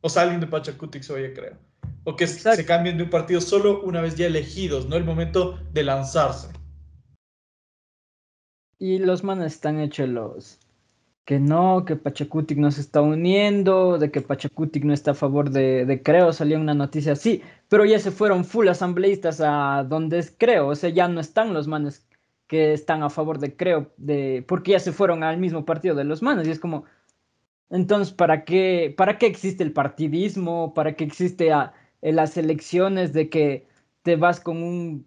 O 0.00 0.08
sea, 0.08 0.22
alguien 0.22 0.40
de 0.40 0.46
Pachacutic 0.46 1.02
se 1.02 1.12
vaya 1.12 1.28
a 1.28 1.32
creer. 1.32 1.56
O 2.04 2.16
que 2.16 2.26
se 2.26 2.64
cambien 2.64 2.96
de 2.96 3.04
un 3.04 3.10
partido 3.10 3.40
solo 3.40 3.82
una 3.82 4.00
vez 4.00 4.14
ya 4.16 4.26
elegidos, 4.26 4.86
no 4.88 4.96
el 4.96 5.04
momento 5.04 5.58
de 5.72 5.82
lanzarse. 5.82 6.48
Y 8.78 8.98
los 8.98 9.24
manes 9.24 9.54
están 9.54 9.80
hechos 9.80 10.08
los, 10.08 10.58
que 11.24 11.40
no, 11.40 11.84
que 11.84 11.96
Pachacutic 11.96 12.58
no 12.58 12.70
se 12.70 12.80
está 12.80 13.02
uniendo, 13.02 13.98
de 13.98 14.10
que 14.10 14.22
Pachacutic 14.22 14.84
no 14.84 14.94
está 14.94 15.10
a 15.12 15.14
favor 15.14 15.50
de, 15.50 16.00
Creo, 16.04 16.32
salió 16.32 16.58
una 16.58 16.74
noticia 16.74 17.12
así, 17.12 17.42
pero 17.68 17.84
ya 17.84 17.98
se 17.98 18.12
fueron 18.12 18.44
full 18.44 18.68
asambleístas 18.68 19.40
a 19.44 19.84
donde 19.84 20.18
es 20.20 20.34
Creo, 20.36 20.68
o 20.68 20.74
sea, 20.74 20.90
ya 20.90 21.08
no 21.08 21.20
están 21.20 21.52
los 21.54 21.66
manes 21.68 22.06
que 22.46 22.72
están 22.72 23.02
a 23.02 23.10
favor 23.10 23.38
de 23.40 23.56
Creo, 23.56 23.92
de, 23.96 24.44
porque 24.46 24.72
ya 24.72 24.80
se 24.80 24.92
fueron 24.92 25.22
al 25.22 25.38
mismo 25.38 25.64
partido 25.64 25.94
de 25.94 26.04
los 26.04 26.22
manes, 26.22 26.46
y 26.48 26.52
es 26.52 26.60
como, 26.60 26.84
entonces, 27.70 28.14
¿para 28.14 28.44
qué, 28.44 28.94
para 28.96 29.18
qué 29.18 29.26
existe 29.26 29.62
el 29.64 29.72
partidismo? 29.72 30.72
¿Para 30.74 30.94
qué 30.96 31.04
existe 31.04 31.50
en 31.50 32.16
las 32.16 32.36
elecciones 32.36 33.12
de 33.12 33.28
que 33.28 33.66
te 34.02 34.16
vas 34.16 34.40
con 34.40 34.62
un 34.62 35.06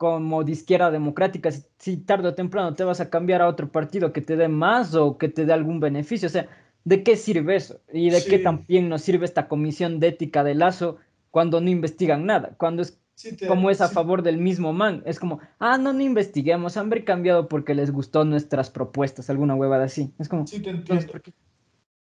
como 0.00 0.44
de 0.44 0.52
izquierda 0.52 0.90
democrática, 0.90 1.50
si, 1.76 1.98
tarde 1.98 2.28
o 2.28 2.34
temprano 2.34 2.74
te 2.74 2.84
vas 2.84 3.02
a 3.02 3.10
cambiar 3.10 3.42
a 3.42 3.48
otro 3.48 3.70
partido 3.70 4.14
que 4.14 4.22
te 4.22 4.34
dé 4.34 4.48
más 4.48 4.94
o 4.94 5.18
que 5.18 5.28
te 5.28 5.44
dé 5.44 5.52
algún 5.52 5.78
beneficio. 5.78 6.26
O 6.26 6.30
sea, 6.30 6.48
¿de 6.84 7.02
qué 7.02 7.16
sirve 7.16 7.56
eso? 7.56 7.82
¿Y 7.92 8.08
de 8.08 8.24
qué 8.24 8.38
también 8.38 8.88
nos 8.88 9.02
sirve 9.02 9.26
esta 9.26 9.46
comisión 9.46 10.00
de 10.00 10.08
ética 10.08 10.42
de 10.42 10.54
Lazo 10.54 10.96
cuando 11.30 11.60
no 11.60 11.68
investigan 11.68 12.24
nada? 12.24 12.54
Cuando 12.56 12.80
es 12.80 12.98
como 13.46 13.68
es 13.68 13.82
a 13.82 13.90
favor 13.90 14.22
del 14.22 14.38
mismo 14.38 14.72
man. 14.72 15.02
Es 15.04 15.20
como, 15.20 15.40
ah, 15.58 15.76
no, 15.76 15.92
no 15.92 16.00
investiguemos, 16.00 16.78
han 16.78 16.88
cambiado 17.02 17.46
porque 17.46 17.74
les 17.74 17.90
gustó 17.90 18.24
nuestras 18.24 18.70
propuestas, 18.70 19.28
alguna 19.28 19.54
huevada 19.54 19.84
así. 19.84 20.14
Es 20.18 20.30
como, 20.30 20.46
sí, 20.46 20.62
te 20.62 20.70
entiendo. 20.70 21.12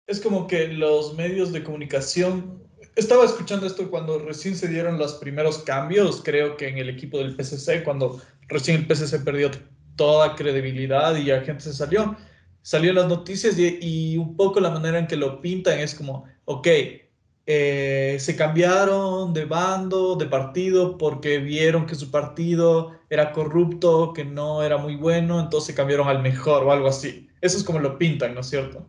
Es 0.07 0.19
como 0.19 0.47
que 0.47 0.67
los 0.69 1.15
medios 1.15 1.53
de 1.53 1.63
comunicación 1.63 2.63
estaba 2.95 3.25
escuchando 3.25 3.65
esto 3.65 3.89
cuando 3.89 4.19
recién 4.19 4.55
se 4.55 4.67
dieron 4.67 4.97
los 4.97 5.15
primeros 5.15 5.59
cambios, 5.59 6.21
creo 6.23 6.57
que 6.57 6.67
en 6.67 6.77
el 6.77 6.89
equipo 6.89 7.17
del 7.17 7.35
PCC, 7.35 7.83
cuando 7.83 8.21
recién 8.47 8.77
el 8.77 8.87
PCC 8.87 9.23
perdió 9.23 9.49
toda 9.95 10.35
credibilidad 10.35 11.15
y 11.15 11.23
la 11.23 11.41
gente 11.41 11.63
se 11.63 11.73
salió. 11.73 12.15
Salió 12.61 12.93
las 12.93 13.07
noticias 13.07 13.57
y, 13.57 14.17
un 14.17 14.35
poco 14.37 14.59
la 14.59 14.69
manera 14.69 14.97
en 14.97 15.07
que 15.07 15.17
lo 15.17 15.41
pintan 15.41 15.79
es 15.79 15.95
como, 15.95 16.25
ok, 16.45 16.67
eh, 17.45 18.17
se 18.19 18.35
cambiaron 18.37 19.33
de 19.33 19.45
bando, 19.45 20.15
de 20.15 20.27
partido, 20.27 20.97
porque 20.97 21.39
vieron 21.39 21.85
que 21.85 21.95
su 21.95 22.09
partido 22.09 22.91
era 23.09 23.33
corrupto, 23.33 24.13
que 24.13 24.23
no 24.23 24.63
era 24.63 24.77
muy 24.77 24.95
bueno, 24.95 25.41
entonces 25.41 25.75
cambiaron 25.75 26.07
al 26.07 26.21
mejor 26.21 26.63
o 26.63 26.71
algo 26.71 26.87
así. 26.87 27.27
Eso 27.41 27.57
es 27.57 27.63
como 27.63 27.79
lo 27.79 27.97
pintan, 27.97 28.33
¿no 28.33 28.41
es 28.41 28.49
cierto? 28.49 28.87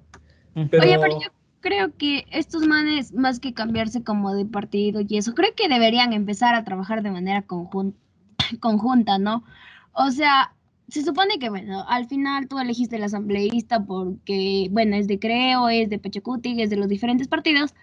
Pero... 0.70 0.84
Oye, 0.84 0.98
pero 1.00 1.20
yo 1.20 1.28
creo 1.64 1.96
que 1.96 2.26
estos 2.30 2.66
manes, 2.66 3.14
más 3.14 3.40
que 3.40 3.54
cambiarse 3.54 4.04
como 4.04 4.34
de 4.34 4.44
partido 4.44 5.00
y 5.00 5.16
eso, 5.16 5.34
creo 5.34 5.54
que 5.56 5.66
deberían 5.66 6.12
empezar 6.12 6.54
a 6.54 6.62
trabajar 6.62 7.02
de 7.02 7.10
manera 7.10 7.42
conjunta, 8.60 9.18
¿no? 9.18 9.44
O 9.94 10.10
sea, 10.10 10.52
se 10.88 11.02
supone 11.02 11.38
que, 11.38 11.48
bueno, 11.48 11.86
al 11.88 12.06
final 12.06 12.48
tú 12.48 12.58
elegiste 12.58 12.96
el 12.96 13.04
asambleísta 13.04 13.82
porque, 13.82 14.68
bueno, 14.70 14.96
es 14.96 15.08
de 15.08 15.18
Creo, 15.18 15.70
es 15.70 15.88
de 15.88 15.98
Pachacuti, 15.98 16.60
es 16.60 16.68
de 16.68 16.76
los 16.76 16.88
diferentes 16.88 17.28
partidos, 17.28 17.74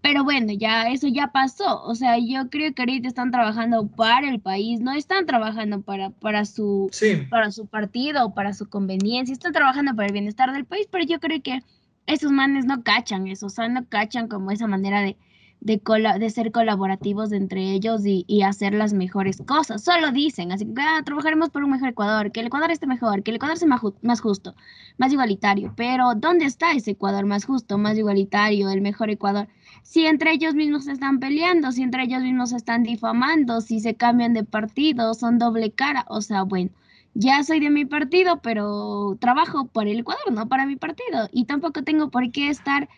pero 0.00 0.22
bueno, 0.22 0.52
ya 0.52 0.88
eso 0.90 1.08
ya 1.08 1.32
pasó. 1.32 1.82
O 1.82 1.96
sea, 1.96 2.16
yo 2.18 2.50
creo 2.50 2.72
que 2.72 2.82
ahorita 2.82 3.08
están 3.08 3.32
trabajando 3.32 3.88
para 3.88 4.28
el 4.28 4.38
país, 4.38 4.80
no 4.80 4.92
están 4.92 5.26
trabajando 5.26 5.80
para, 5.82 6.10
para, 6.10 6.44
su, 6.44 6.88
para 7.30 7.50
su 7.50 7.66
partido 7.66 8.26
o 8.26 8.34
para 8.34 8.52
su 8.52 8.68
conveniencia, 8.68 9.32
están 9.32 9.52
trabajando 9.52 9.96
para 9.96 10.06
el 10.06 10.12
bienestar 10.12 10.52
del 10.52 10.66
país, 10.66 10.86
pero 10.88 11.04
yo 11.04 11.18
creo 11.18 11.42
que 11.42 11.62
esos 12.06 12.32
manes 12.32 12.66
no 12.66 12.82
cachan 12.82 13.26
eso, 13.28 13.46
o 13.46 13.50
sea, 13.50 13.68
no 13.68 13.86
cachan 13.88 14.28
como 14.28 14.50
esa 14.50 14.66
manera 14.66 15.00
de, 15.02 15.16
de, 15.60 15.80
de 16.18 16.30
ser 16.30 16.52
colaborativos 16.52 17.32
entre 17.32 17.72
ellos 17.72 18.02
y, 18.04 18.42
hacer 18.42 18.74
las 18.74 18.92
mejores 18.92 19.42
cosas. 19.46 19.82
Solo 19.82 20.12
dicen, 20.12 20.52
así 20.52 20.66
que 20.66 20.82
ah, 20.82 21.02
trabajaremos 21.04 21.50
por 21.50 21.64
un 21.64 21.70
mejor 21.70 21.88
Ecuador, 21.88 22.30
que 22.32 22.40
el 22.40 22.46
Ecuador 22.46 22.70
esté 22.70 22.86
mejor, 22.86 23.22
que 23.22 23.30
el 23.30 23.36
Ecuador 23.36 23.56
sea 23.56 23.68
más, 23.68 23.80
más 24.02 24.20
justo, 24.20 24.54
más 24.98 25.12
igualitario. 25.12 25.72
Pero, 25.76 26.14
¿dónde 26.14 26.44
está 26.44 26.72
ese 26.72 26.92
Ecuador 26.92 27.24
más 27.24 27.46
justo, 27.46 27.78
más 27.78 27.96
igualitario, 27.96 28.68
el 28.68 28.82
mejor 28.82 29.10
Ecuador? 29.10 29.48
Si 29.82 30.06
entre 30.06 30.32
ellos 30.32 30.54
mismos 30.54 30.84
se 30.84 30.92
están 30.92 31.18
peleando, 31.18 31.72
si 31.72 31.82
entre 31.82 32.04
ellos 32.04 32.22
mismos 32.22 32.50
se 32.50 32.56
están 32.56 32.82
difamando, 32.82 33.60
si 33.62 33.80
se 33.80 33.94
cambian 33.94 34.34
de 34.34 34.44
partido, 34.44 35.14
son 35.14 35.38
doble 35.38 35.72
cara, 35.72 36.04
o 36.08 36.20
sea, 36.20 36.42
bueno 36.42 36.70
ya 37.14 37.42
soy 37.44 37.60
de 37.60 37.70
mi 37.70 37.84
partido, 37.84 38.40
pero 38.42 39.16
trabajo 39.20 39.66
por 39.66 39.86
el 39.86 40.00
Ecuador, 40.00 40.32
no 40.32 40.48
para 40.48 40.66
mi 40.66 40.76
partido. 40.76 41.28
Y 41.32 41.46
tampoco 41.46 41.82
tengo 41.82 42.10
por 42.10 42.30
qué 42.32 42.48
estar 42.48 42.88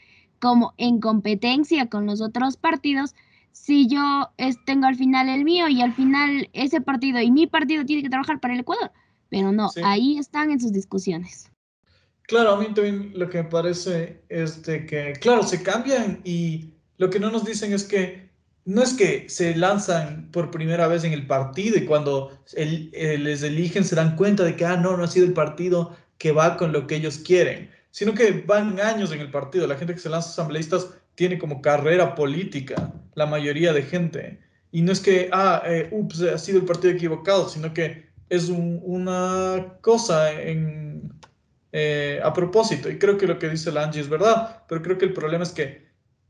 como 0.41 0.75
en 0.79 1.01
competencia 1.01 1.89
con 1.89 2.07
los 2.07 2.21
otros 2.21 2.57
partidos 2.57 3.15
si 3.53 3.89
yo 3.89 4.31
tengo 4.67 4.87
al 4.87 4.97
final 4.97 5.29
el 5.29 5.45
mío 5.45 5.67
y 5.69 5.81
al 5.81 5.95
final 5.95 6.51
ese 6.53 6.81
partido 6.83 7.21
y 7.21 7.31
mi 7.31 7.47
partido 7.47 7.85
tiene 7.85 8.03
que 8.03 8.11
trabajar 8.11 8.39
para 8.41 8.55
el 8.55 8.61
Ecuador. 8.61 8.91
Pero 9.29 9.51
no, 9.51 9.71
ahí 9.83 10.19
están 10.19 10.51
en 10.51 10.61
sus 10.61 10.73
discusiones. 10.73 11.51
Claro, 12.23 12.53
a 12.53 12.61
mí 12.61 12.67
también 12.75 13.13
lo 13.15 13.29
que 13.29 13.43
me 13.43 13.49
parece 13.49 14.23
es 14.29 14.63
de 14.63 14.85
que, 14.85 15.15
claro, 15.21 15.43
se 15.43 15.63
cambian 15.63 16.21
y 16.25 16.75
lo 16.97 17.11
que 17.11 17.21
no 17.21 17.31
nos 17.31 17.45
dicen 17.45 17.73
es 17.73 17.85
que 17.85 18.26
no 18.67 18.83
es 18.83 18.95
que 18.95 19.29
se 19.29 19.57
lanzan 19.57 20.29
por 20.33 20.51
primera 20.51 20.89
vez 20.89 21.05
en 21.05 21.13
el 21.13 21.27
partido 21.27 21.79
y 21.79 21.87
cuando 21.87 22.37
eh, 22.55 23.17
les 23.19 23.43
eligen 23.45 23.85
se 23.85 23.95
dan 23.95 24.17
cuenta 24.17 24.43
de 24.43 24.57
que, 24.57 24.67
ah, 24.67 24.77
no, 24.77 24.97
no 24.97 25.05
ha 25.05 25.09
sido 25.09 25.25
el 25.25 25.33
partido 25.33 25.97
que 26.19 26.33
va 26.33 26.57
con 26.57 26.73
lo 26.73 26.87
que 26.87 26.97
ellos 26.97 27.19
quieren, 27.19 27.71
sino 27.93 28.13
que 28.13 28.45
van 28.45 28.81
años 28.81 29.13
en 29.13 29.21
el 29.21 29.31
partido. 29.31 29.69
La 29.69 29.77
gente 29.77 29.95
que 29.95 30.01
se 30.01 30.09
lanza 30.09 30.31
asambleístas 30.31 30.89
tiene 31.15 31.39
como 31.39 31.63
carrera 31.63 32.17
política, 32.17 32.93
la 33.15 33.27
mayoría 33.27 33.73
de 33.73 33.83
gente. 33.83 34.41
Y 34.73 34.83
no 34.83 34.91
es 34.91 35.01
que, 35.01 35.31
ah, 35.33 35.63
eh, 35.65 35.89
ups, 35.93 36.23
ha 36.23 36.37
sido 36.37 36.59
el 36.59 36.65
partido 36.65 36.93
equivocado, 36.93 37.49
sino 37.49 37.73
que 37.73 38.07
es 38.29 38.49
una 38.49 39.77
cosa 39.81 40.33
en, 40.33 41.13
eh, 41.71 42.21
a 42.23 42.33
propósito. 42.33 42.91
Y 42.91 42.99
creo 42.99 43.17
que 43.17 43.29
lo 43.29 43.39
que 43.39 43.49
dice 43.49 43.71
la 43.71 43.85
Angie 43.85 44.01
es 44.01 44.09
verdad, 44.09 44.65
pero 44.69 44.83
creo 44.83 44.99
que 44.99 45.05
el 45.05 45.13
problema 45.13 45.45
es 45.45 45.53
que 45.53 45.86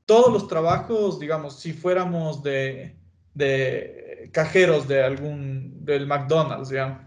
todos 0.07 0.33
los 0.33 0.49
trabajos, 0.49 1.21
digamos, 1.21 1.59
si 1.59 1.73
fuéramos 1.73 2.43
de, 2.43 2.97
de 3.35 4.31
cajeros 4.33 4.89
de 4.89 5.03
algún, 5.03 5.85
del 5.85 6.07
McDonald's, 6.07 6.71
¿ya? 6.71 7.07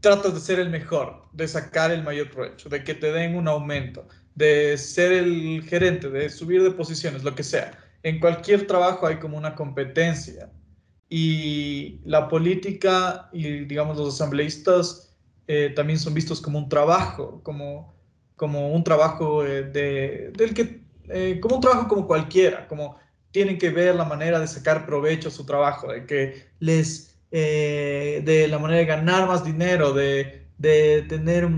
tratas 0.00 0.34
de 0.34 0.40
ser 0.40 0.58
el 0.58 0.70
mejor, 0.70 1.26
de 1.32 1.46
sacar 1.46 1.90
el 1.90 2.02
mayor 2.02 2.30
provecho, 2.30 2.68
de 2.68 2.82
que 2.82 2.94
te 2.94 3.12
den 3.12 3.36
un 3.36 3.48
aumento, 3.48 4.06
de 4.34 4.76
ser 4.78 5.12
el 5.12 5.62
gerente, 5.68 6.08
de 6.08 6.28
subir 6.28 6.62
de 6.62 6.70
posiciones, 6.70 7.22
lo 7.22 7.34
que 7.34 7.42
sea. 7.42 7.78
En 8.02 8.18
cualquier 8.18 8.66
trabajo 8.66 9.06
hay 9.06 9.16
como 9.18 9.36
una 9.36 9.54
competencia 9.54 10.50
y 11.08 12.00
la 12.04 12.28
política 12.28 13.28
y 13.32 13.64
digamos 13.64 13.98
los 13.98 14.14
asambleístas 14.14 15.14
eh, 15.46 15.72
también 15.74 15.98
son 15.98 16.14
vistos 16.14 16.40
como 16.40 16.58
un 16.58 16.68
trabajo, 16.68 17.40
como, 17.42 17.94
como 18.36 18.72
un 18.72 18.84
trabajo 18.84 19.44
eh, 19.44 19.64
de, 19.64 20.32
del 20.34 20.54
que, 20.54 20.80
eh, 21.12 21.38
como 21.40 21.56
un 21.56 21.60
trabajo 21.60 21.88
como 21.88 22.06
cualquiera, 22.06 22.66
como 22.68 22.96
tienen 23.30 23.58
que 23.58 23.70
ver 23.70 23.94
la 23.94 24.04
manera 24.04 24.40
de 24.40 24.46
sacar 24.46 24.86
provecho 24.86 25.28
a 25.28 25.32
su 25.32 25.44
trabajo, 25.44 25.92
de 25.92 26.06
que 26.06 26.48
les, 26.58 27.16
de 27.30 28.46
la 28.50 28.58
manera 28.58 28.80
de 28.80 28.86
ganar 28.86 29.28
más 29.28 29.44
dinero, 29.44 29.92
de, 29.92 30.46
de 30.58 31.02
tener 31.08 31.48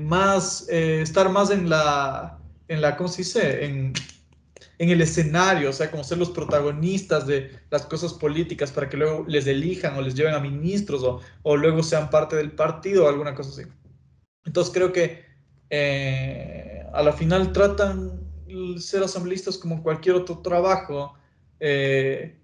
más, 0.00 0.66
estar 0.68 1.28
más 1.28 1.50
en 1.50 1.68
la, 1.68 2.38
en 2.68 2.80
la, 2.80 2.96
¿cómo 2.96 3.08
se 3.08 3.18
dice? 3.18 3.64
En, 3.66 3.92
en 4.78 4.90
el 4.90 5.00
escenario, 5.00 5.70
o 5.70 5.72
sea, 5.72 5.90
como 5.90 6.04
ser 6.04 6.18
los 6.18 6.30
protagonistas 6.30 7.26
de 7.26 7.50
las 7.70 7.84
cosas 7.86 8.14
políticas 8.14 8.70
para 8.70 8.88
que 8.88 8.96
luego 8.96 9.24
les 9.26 9.46
elijan 9.46 9.96
o 9.96 10.02
les 10.02 10.14
lleven 10.14 10.34
a 10.34 10.40
ministros 10.40 11.02
o, 11.02 11.20
o 11.42 11.56
luego 11.56 11.82
sean 11.82 12.10
parte 12.10 12.36
del 12.36 12.52
partido 12.52 13.04
o 13.04 13.08
alguna 13.08 13.34
cosa 13.34 13.50
así. 13.50 13.68
Entonces 14.44 14.72
creo 14.72 14.92
que 14.92 15.24
eh, 15.70 16.84
a 16.92 17.02
la 17.02 17.12
final 17.12 17.52
tratan 17.52 18.20
ser 18.78 19.02
asambleístas 19.02 19.58
como 19.58 19.82
cualquier 19.82 20.16
otro 20.16 20.38
trabajo 20.38 21.14
eh, 21.60 22.36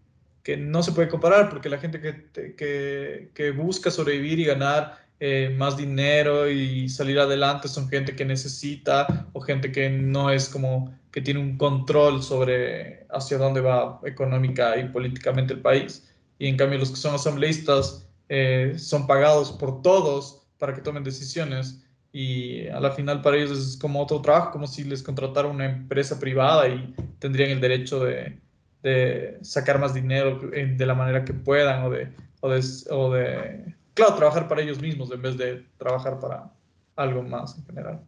que 0.42 0.56
no 0.56 0.82
se 0.82 0.92
puede 0.92 1.08
comparar 1.08 1.48
porque 1.48 1.68
la 1.68 1.78
gente 1.78 2.00
que, 2.00 3.32
que, 3.34 3.50
busca 3.52 3.90
sobrevivir 3.90 4.40
y 4.40 4.44
ganar 4.44 4.98
eh, 5.20 5.54
más 5.56 5.76
dinero 5.76 6.50
y 6.50 6.88
salir 6.88 7.18
adelante 7.18 7.68
son 7.68 7.88
gente 7.88 8.14
que 8.14 8.24
necesita 8.24 9.28
o 9.32 9.40
gente 9.40 9.72
que 9.72 9.88
no 9.88 10.30
es 10.30 10.48
como 10.48 10.94
que 11.10 11.22
tiene 11.22 11.40
un 11.40 11.56
control 11.56 12.22
sobre 12.22 13.06
hacia 13.10 13.38
dónde 13.38 13.60
va 13.60 14.00
económica 14.04 14.76
y 14.76 14.88
políticamente 14.88 15.54
el 15.54 15.60
país. 15.60 16.12
Y 16.38 16.48
en 16.48 16.56
cambio 16.56 16.80
los 16.80 16.90
que 16.90 16.96
son 16.96 17.14
asambleístas 17.14 18.08
eh, 18.28 18.74
son 18.76 19.06
pagados 19.06 19.52
por 19.52 19.80
todos 19.80 20.42
para 20.58 20.74
que 20.74 20.80
tomen 20.82 21.04
decisiones 21.04 21.83
y 22.14 22.68
a 22.68 22.78
la 22.78 22.92
final 22.92 23.22
para 23.22 23.36
ellos 23.36 23.50
es 23.50 23.76
como 23.76 24.00
otro 24.00 24.22
trabajo, 24.22 24.52
como 24.52 24.68
si 24.68 24.84
les 24.84 25.02
contratara 25.02 25.48
una 25.48 25.64
empresa 25.64 26.20
privada 26.20 26.68
y 26.68 26.94
tendrían 27.18 27.50
el 27.50 27.60
derecho 27.60 28.04
de, 28.04 28.38
de 28.84 29.36
sacar 29.42 29.80
más 29.80 29.94
dinero 29.94 30.38
de 30.38 30.86
la 30.86 30.94
manera 30.94 31.24
que 31.24 31.32
puedan 31.32 31.82
o 31.82 31.90
de, 31.90 32.12
o 32.40 32.50
de, 32.50 32.60
o 32.88 33.12
de, 33.12 33.74
claro, 33.94 34.14
trabajar 34.14 34.46
para 34.46 34.62
ellos 34.62 34.80
mismos 34.80 35.10
en 35.10 35.22
vez 35.22 35.36
de 35.36 35.66
trabajar 35.76 36.20
para 36.20 36.52
algo 36.94 37.24
más 37.24 37.58
en 37.58 37.66
general. 37.66 38.00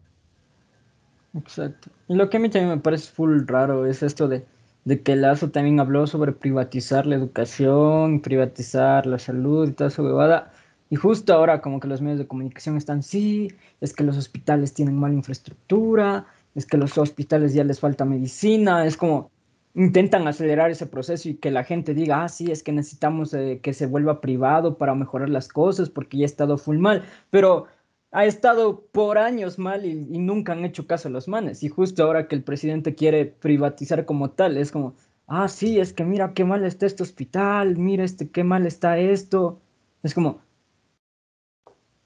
Exacto. 1.36 1.90
Y 2.06 2.14
lo 2.14 2.30
que 2.30 2.36
a 2.36 2.40
mí 2.40 2.48
también 2.48 2.76
me 2.76 2.80
parece 2.80 3.10
full 3.10 3.40
raro 3.44 3.86
es 3.86 4.04
esto 4.04 4.28
de, 4.28 4.46
de 4.84 5.02
que 5.02 5.16
Lazo 5.16 5.50
también 5.50 5.80
habló 5.80 6.06
sobre 6.06 6.30
privatizar 6.30 7.06
la 7.06 7.16
educación, 7.16 8.20
privatizar 8.20 9.04
la 9.04 9.18
salud 9.18 9.68
y 9.68 9.72
toda 9.72 9.88
esa 9.88 10.02
huevada. 10.02 10.52
Y 10.90 10.96
justo 10.96 11.32
ahora 11.34 11.60
como 11.60 11.80
que 11.80 11.88
los 11.88 12.00
medios 12.00 12.18
de 12.18 12.28
comunicación 12.28 12.76
están, 12.76 13.02
sí, 13.02 13.48
es 13.80 13.92
que 13.92 14.04
los 14.04 14.16
hospitales 14.16 14.72
tienen 14.74 14.96
mala 14.96 15.14
infraestructura, 15.14 16.26
es 16.54 16.66
que 16.66 16.76
los 16.76 16.96
hospitales 16.96 17.54
ya 17.54 17.64
les 17.64 17.80
falta 17.80 18.04
medicina, 18.04 18.86
es 18.86 18.96
como 18.96 19.30
intentan 19.74 20.26
acelerar 20.26 20.70
ese 20.70 20.86
proceso 20.86 21.28
y 21.28 21.34
que 21.34 21.50
la 21.50 21.62
gente 21.64 21.92
diga, 21.92 22.24
ah, 22.24 22.28
sí, 22.28 22.50
es 22.50 22.62
que 22.62 22.72
necesitamos 22.72 23.34
eh, 23.34 23.60
que 23.62 23.74
se 23.74 23.86
vuelva 23.86 24.22
privado 24.22 24.78
para 24.78 24.94
mejorar 24.94 25.28
las 25.28 25.48
cosas 25.48 25.90
porque 25.90 26.16
ya 26.18 26.24
ha 26.24 26.26
estado 26.26 26.56
full 26.56 26.78
mal, 26.78 27.04
pero 27.30 27.66
ha 28.10 28.24
estado 28.24 28.86
por 28.92 29.18
años 29.18 29.58
mal 29.58 29.84
y, 29.84 29.94
nunca 30.18 30.52
han 30.52 30.64
hecho 30.64 30.86
caso 30.86 31.08
a 31.08 31.10
los 31.10 31.28
manes. 31.28 31.62
Y 31.62 31.68
justo 31.68 32.04
ahora 32.04 32.28
que 32.28 32.34
el 32.36 32.42
presidente 32.42 32.94
quiere 32.94 33.26
privatizar 33.26 34.06
como 34.06 34.30
tal, 34.30 34.56
es 34.56 34.72
como, 34.72 34.94
ah, 35.26 35.48
sí, 35.48 35.78
es 35.80 35.92
que 35.92 36.04
mira 36.04 36.32
qué 36.32 36.44
mal 36.44 36.64
está 36.64 36.86
este 36.86 37.02
hospital, 37.02 37.76
mira 37.76 38.04
este 38.04 38.30
qué 38.30 38.44
mal 38.44 38.66
está 38.66 38.98
esto. 38.98 39.60
Es 40.02 40.14
como, 40.14 40.40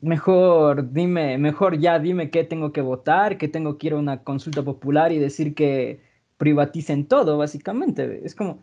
mejor 0.00 0.92
dime, 0.92 1.38
mejor 1.38 1.78
ya 1.78 1.98
dime 1.98 2.30
qué 2.30 2.44
tengo 2.44 2.72
que 2.72 2.80
votar, 2.82 3.38
que 3.38 3.48
tengo 3.48 3.78
que 3.78 3.88
ir 3.88 3.92
a 3.94 3.96
una 3.96 4.22
consulta 4.24 4.62
popular 4.62 5.12
y 5.12 5.18
decir 5.18 5.54
que 5.54 6.00
privaticen 6.36 7.06
todo, 7.06 7.38
básicamente. 7.38 8.24
Es 8.24 8.34
como, 8.34 8.60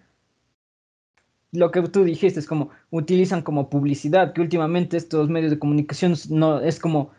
lo 1.52 1.71
que 1.71 1.82
tú 1.84 2.04
dijiste, 2.04 2.39
es 2.39 2.47
como 2.47 2.69
utilizan 2.91 3.41
como 3.41 3.69
publicidad, 3.69 4.34
que 4.34 4.41
últimamente 4.41 4.97
estos 4.97 5.30
medios 5.30 5.52
de 5.52 5.60
comunicación 5.60 6.13
no 6.30 6.60
es 6.62 6.80
como 6.80 7.12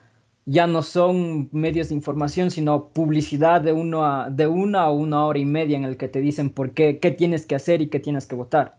ya 0.46 0.66
no 0.66 0.82
son 0.82 1.48
medios 1.52 1.90
de 1.90 1.94
información, 1.96 2.50
sino 2.50 2.88
publicidad 2.90 3.60
de, 3.60 3.72
uno 3.72 4.06
a, 4.06 4.30
de 4.30 4.46
una 4.46 4.82
a 4.84 4.90
una 4.90 5.24
hora 5.26 5.38
y 5.38 5.44
media 5.44 5.76
en 5.76 5.84
el 5.84 5.96
que 5.98 6.08
te 6.08 6.20
dicen 6.20 6.50
por 6.50 6.72
qué, 6.72 6.98
qué 7.00 7.10
tienes 7.10 7.46
que 7.46 7.54
hacer 7.54 7.82
y 7.82 7.88
qué 7.88 8.00
tienes 8.00 8.26
que 8.26 8.34
votar. 8.36 8.78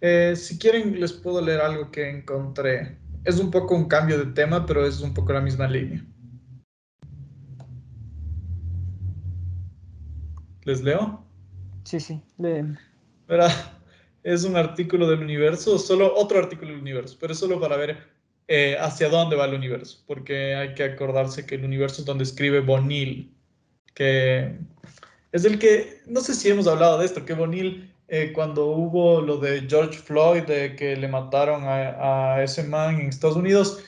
Eh, 0.00 0.34
si 0.36 0.58
quieren, 0.58 1.00
les 1.00 1.12
puedo 1.12 1.40
leer 1.40 1.60
algo 1.60 1.90
que 1.90 2.08
encontré. 2.08 2.98
Es 3.24 3.38
un 3.38 3.50
poco 3.50 3.74
un 3.74 3.86
cambio 3.86 4.18
de 4.18 4.32
tema, 4.32 4.66
pero 4.66 4.86
es 4.86 5.00
un 5.00 5.14
poco 5.14 5.32
la 5.32 5.40
misma 5.40 5.66
línea. 5.66 6.04
¿Les 10.64 10.82
leo? 10.82 11.24
Sí, 11.84 12.00
sí, 12.00 12.20
leen 12.38 12.78
es 14.22 14.44
un 14.44 14.56
artículo 14.56 15.08
del 15.08 15.20
universo, 15.20 15.78
solo 15.78 16.14
otro 16.14 16.38
artículo 16.38 16.72
del 16.72 16.80
universo, 16.80 17.16
pero 17.20 17.32
es 17.32 17.38
solo 17.38 17.60
para 17.60 17.76
ver 17.76 17.98
eh, 18.48 18.76
hacia 18.78 19.08
dónde 19.08 19.36
va 19.36 19.46
el 19.46 19.54
universo, 19.54 20.02
porque 20.06 20.54
hay 20.54 20.74
que 20.74 20.84
acordarse 20.84 21.46
que 21.46 21.56
el 21.56 21.64
universo 21.64 22.02
es 22.02 22.06
donde 22.06 22.24
escribe 22.24 22.60
Bonil, 22.60 23.32
que 23.94 24.58
es 25.32 25.44
el 25.44 25.58
que, 25.58 26.02
no 26.06 26.20
sé 26.20 26.34
si 26.34 26.48
hemos 26.48 26.66
hablado 26.66 26.98
de 26.98 27.06
esto, 27.06 27.24
que 27.24 27.34
Bonil, 27.34 27.92
eh, 28.08 28.32
cuando 28.32 28.66
hubo 28.66 29.20
lo 29.20 29.38
de 29.38 29.66
George 29.68 29.98
Floyd, 29.98 30.42
de 30.44 30.76
que 30.76 30.96
le 30.96 31.08
mataron 31.08 31.62
a, 31.64 32.42
ese 32.42 32.62
man 32.64 33.00
en 33.00 33.08
Estados 33.08 33.36
Unidos, 33.36 33.82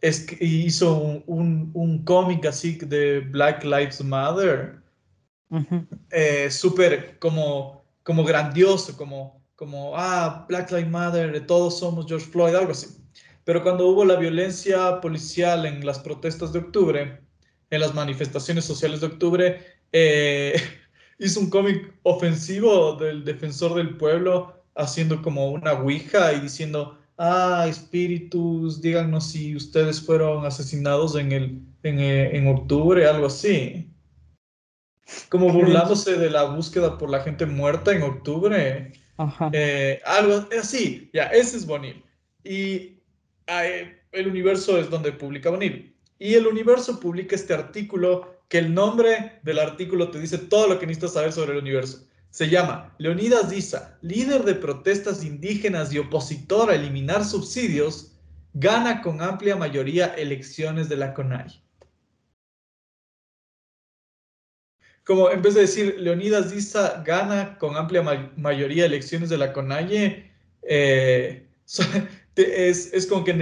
es 0.00 0.26
que 0.26 0.44
hizo 0.44 0.96
un, 1.26 1.70
un, 1.74 2.04
cómic 2.04 2.46
así 2.46 2.76
de 2.76 3.20
Black 3.20 3.64
Lives 3.64 4.02
Matter, 4.02 4.76
eh, 6.10 6.50
súper 6.50 7.18
como, 7.18 7.82
como 8.04 8.22
grandioso, 8.24 8.96
como 8.96 9.38
como, 9.58 9.94
ah, 9.96 10.46
Black 10.48 10.70
Lives 10.70 10.88
Matter, 10.88 11.44
todos 11.44 11.80
somos 11.80 12.06
George 12.06 12.26
Floyd, 12.26 12.54
algo 12.54 12.70
así. 12.70 12.86
Pero 13.42 13.60
cuando 13.64 13.88
hubo 13.88 14.04
la 14.04 14.14
violencia 14.14 15.00
policial 15.00 15.66
en 15.66 15.84
las 15.84 15.98
protestas 15.98 16.52
de 16.52 16.60
octubre, 16.60 17.20
en 17.68 17.80
las 17.80 17.92
manifestaciones 17.92 18.64
sociales 18.64 19.00
de 19.00 19.08
octubre, 19.08 19.60
eh, 19.90 20.54
hizo 21.18 21.40
un 21.40 21.50
cómic 21.50 21.92
ofensivo 22.04 22.94
del 22.94 23.24
defensor 23.24 23.74
del 23.74 23.96
pueblo 23.96 24.54
haciendo 24.74 25.20
como 25.22 25.50
una 25.50 25.72
ouija 25.72 26.32
y 26.32 26.40
diciendo, 26.40 26.98
ah, 27.18 27.66
espíritus, 27.68 28.80
díganos 28.80 29.26
si 29.26 29.56
ustedes 29.56 30.00
fueron 30.00 30.46
asesinados 30.46 31.16
en, 31.16 31.32
el, 31.32 31.60
en, 31.82 31.98
eh, 31.98 32.36
en 32.36 32.46
octubre, 32.46 33.06
algo 33.06 33.26
así. 33.26 33.90
Como 35.28 35.52
burlándose 35.52 36.16
de 36.16 36.30
la 36.30 36.44
búsqueda 36.44 36.96
por 36.96 37.10
la 37.10 37.20
gente 37.20 37.46
muerta 37.46 37.92
en 37.92 38.02
octubre. 38.02 38.92
Eh, 39.52 40.00
algo 40.04 40.46
así, 40.60 41.10
ya, 41.12 41.24
ese 41.24 41.56
es 41.56 41.66
Bonil. 41.66 42.04
Y 42.44 43.00
el 44.12 44.28
universo 44.28 44.78
es 44.78 44.88
donde 44.88 45.10
publica 45.12 45.50
Bonil. 45.50 45.96
Y 46.20 46.34
el 46.34 46.46
universo 46.46 47.00
publica 47.00 47.34
este 47.34 47.54
artículo 47.54 48.37
que 48.48 48.58
el 48.58 48.74
nombre 48.74 49.40
del 49.42 49.58
artículo 49.58 50.10
te 50.10 50.20
dice 50.20 50.38
todo 50.38 50.68
lo 50.68 50.78
que 50.78 50.86
necesitas 50.86 51.14
saber 51.14 51.32
sobre 51.32 51.52
el 51.52 51.58
universo. 51.58 52.06
Se 52.30 52.48
llama 52.48 52.94
Leonidas 52.98 53.50
Diza, 53.50 53.98
líder 54.02 54.44
de 54.44 54.54
protestas 54.54 55.24
indígenas 55.24 55.92
y 55.92 55.98
opositor 55.98 56.70
a 56.70 56.74
eliminar 56.74 57.24
subsidios, 57.24 58.12
gana 58.54 59.02
con 59.02 59.22
amplia 59.22 59.56
mayoría 59.56 60.06
elecciones 60.14 60.88
de 60.88 60.96
la 60.96 61.14
CONAI. 61.14 61.62
Como 65.04 65.30
en 65.30 65.40
vez 65.40 65.54
de 65.54 65.62
decir 65.62 65.96
Leonidas 65.98 66.50
Diza 66.50 67.02
gana 67.02 67.56
con 67.58 67.76
amplia 67.76 68.02
mayoría 68.36 68.84
elecciones 68.84 69.30
de 69.30 69.38
la 69.38 69.52
CONAIE, 69.52 70.30
eh, 70.62 71.46
es, 72.36 72.92
es, 72.92 73.06
como 73.06 73.24
que 73.24 73.32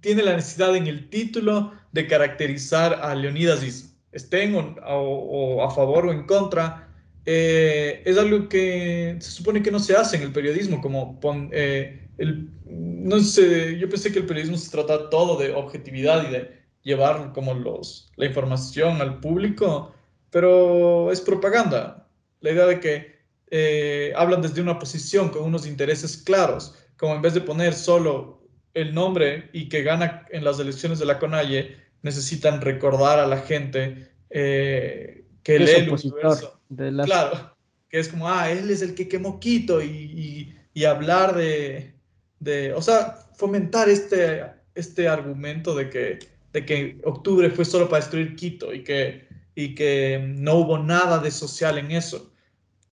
tiene 0.00 0.22
la 0.22 0.36
necesidad 0.36 0.74
en 0.76 0.86
el 0.86 1.10
título 1.10 1.72
de 1.92 2.06
caracterizar 2.06 2.94
a 3.02 3.14
Leonidas 3.14 3.60
Diza, 3.60 3.89
estén 4.12 4.54
o, 4.54 5.62
a 5.62 5.70
favor 5.70 6.06
o 6.06 6.12
en 6.12 6.24
contra. 6.24 6.88
Eh, 7.26 8.02
es 8.04 8.16
algo 8.18 8.48
que 8.48 9.16
se 9.20 9.30
supone 9.30 9.62
que 9.62 9.70
no 9.70 9.78
se 9.78 9.94
hace 9.94 10.16
en 10.16 10.22
el 10.22 10.32
periodismo, 10.32 10.80
como 10.80 11.18
eh, 11.52 12.08
el, 12.18 12.48
no 12.66 13.20
sé, 13.20 13.78
yo 13.78 13.88
pensé 13.88 14.12
que 14.12 14.20
el 14.20 14.26
periodismo 14.26 14.56
se 14.56 14.70
trata 14.70 15.10
todo 15.10 15.38
de 15.38 15.52
objetividad 15.54 16.28
y 16.28 16.32
de 16.32 16.60
llevar 16.82 17.32
como 17.32 17.54
los, 17.54 18.10
la 18.16 18.26
información 18.26 19.00
al 19.00 19.20
público, 19.20 19.94
pero 20.30 21.10
es 21.12 21.20
propaganda. 21.20 22.08
La 22.40 22.52
idea 22.52 22.66
de 22.66 22.80
que 22.80 23.20
eh, 23.50 24.12
hablan 24.16 24.42
desde 24.42 24.62
una 24.62 24.78
posición 24.78 25.28
con 25.30 25.42
unos 25.42 25.66
intereses 25.66 26.16
claros, 26.16 26.74
como 26.96 27.14
en 27.14 27.22
vez 27.22 27.34
de 27.34 27.40
poner 27.40 27.74
solo 27.74 28.42
el 28.74 28.94
nombre 28.94 29.50
y 29.52 29.68
que 29.68 29.82
gana 29.82 30.26
en 30.30 30.44
las 30.44 30.60
elecciones 30.60 30.98
de 30.98 31.06
la 31.06 31.18
CONAIE, 31.18 31.76
necesitan 32.02 32.60
recordar 32.60 33.18
a 33.18 33.26
la 33.26 33.38
gente 33.38 34.10
eh, 34.30 35.24
que 35.42 35.58
lee 35.58 35.70
el 35.72 35.90
universo. 35.90 36.60
Claro, 37.04 37.56
que 37.88 37.98
es 37.98 38.08
como, 38.08 38.28
ah, 38.28 38.50
él 38.50 38.70
es 38.70 38.82
el 38.82 38.94
que 38.94 39.08
quemó 39.08 39.40
Quito 39.40 39.82
y, 39.82 40.54
y, 40.72 40.84
hablar 40.84 41.36
de, 41.36 41.92
de, 42.38 42.72
o 42.72 42.80
sea, 42.80 43.18
fomentar 43.34 43.90
este, 43.90 44.44
este 44.74 45.08
argumento 45.08 45.74
de 45.74 45.90
que, 45.90 46.18
de 46.52 46.64
que 46.64 47.00
octubre 47.04 47.50
fue 47.50 47.66
solo 47.66 47.88
para 47.88 48.00
destruir 48.00 48.34
Quito 48.34 48.72
y 48.72 48.82
que, 48.82 49.26
y 49.54 49.74
que 49.74 50.24
no 50.36 50.54
hubo 50.54 50.78
nada 50.78 51.18
de 51.18 51.30
social 51.30 51.76
en 51.76 51.90
eso. 51.90 52.32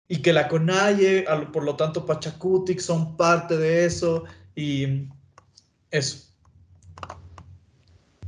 Y 0.08 0.18
que 0.22 0.32
la 0.32 0.48
CONAIE, 0.48 1.24
por 1.52 1.64
lo 1.64 1.76
tanto 1.76 2.06
Pachacutic 2.06 2.78
son 2.78 3.16
parte 3.16 3.56
de 3.56 3.84
eso 3.84 4.24
y 4.54 5.08
eso. 5.90 6.23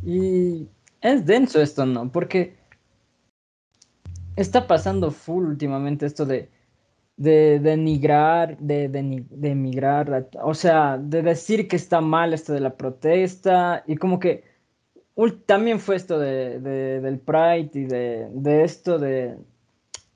Y 0.06 0.68
es 1.00 1.26
denso 1.26 1.60
esto, 1.60 1.84
¿no? 1.84 2.12
Porque 2.12 2.54
está 4.36 4.68
pasando 4.68 5.10
full 5.10 5.46
últimamente 5.46 6.06
esto 6.06 6.24
de, 6.24 6.48
de 7.16 7.58
denigrar, 7.58 8.56
de, 8.58 8.88
de, 8.88 9.50
emigrar, 9.50 10.28
o 10.44 10.54
sea, 10.54 10.96
de 10.96 11.22
decir 11.22 11.66
que 11.66 11.74
está 11.74 12.00
mal 12.00 12.32
esto 12.32 12.52
de 12.52 12.60
la 12.60 12.76
protesta 12.76 13.82
y 13.88 13.96
como 13.96 14.20
que 14.20 14.44
también 15.46 15.80
fue 15.80 15.96
esto 15.96 16.20
de, 16.20 16.60
del 16.60 17.18
Pride 17.18 17.70
y 17.74 17.84
de, 17.86 18.62
esto 18.62 19.00
de, 19.00 19.36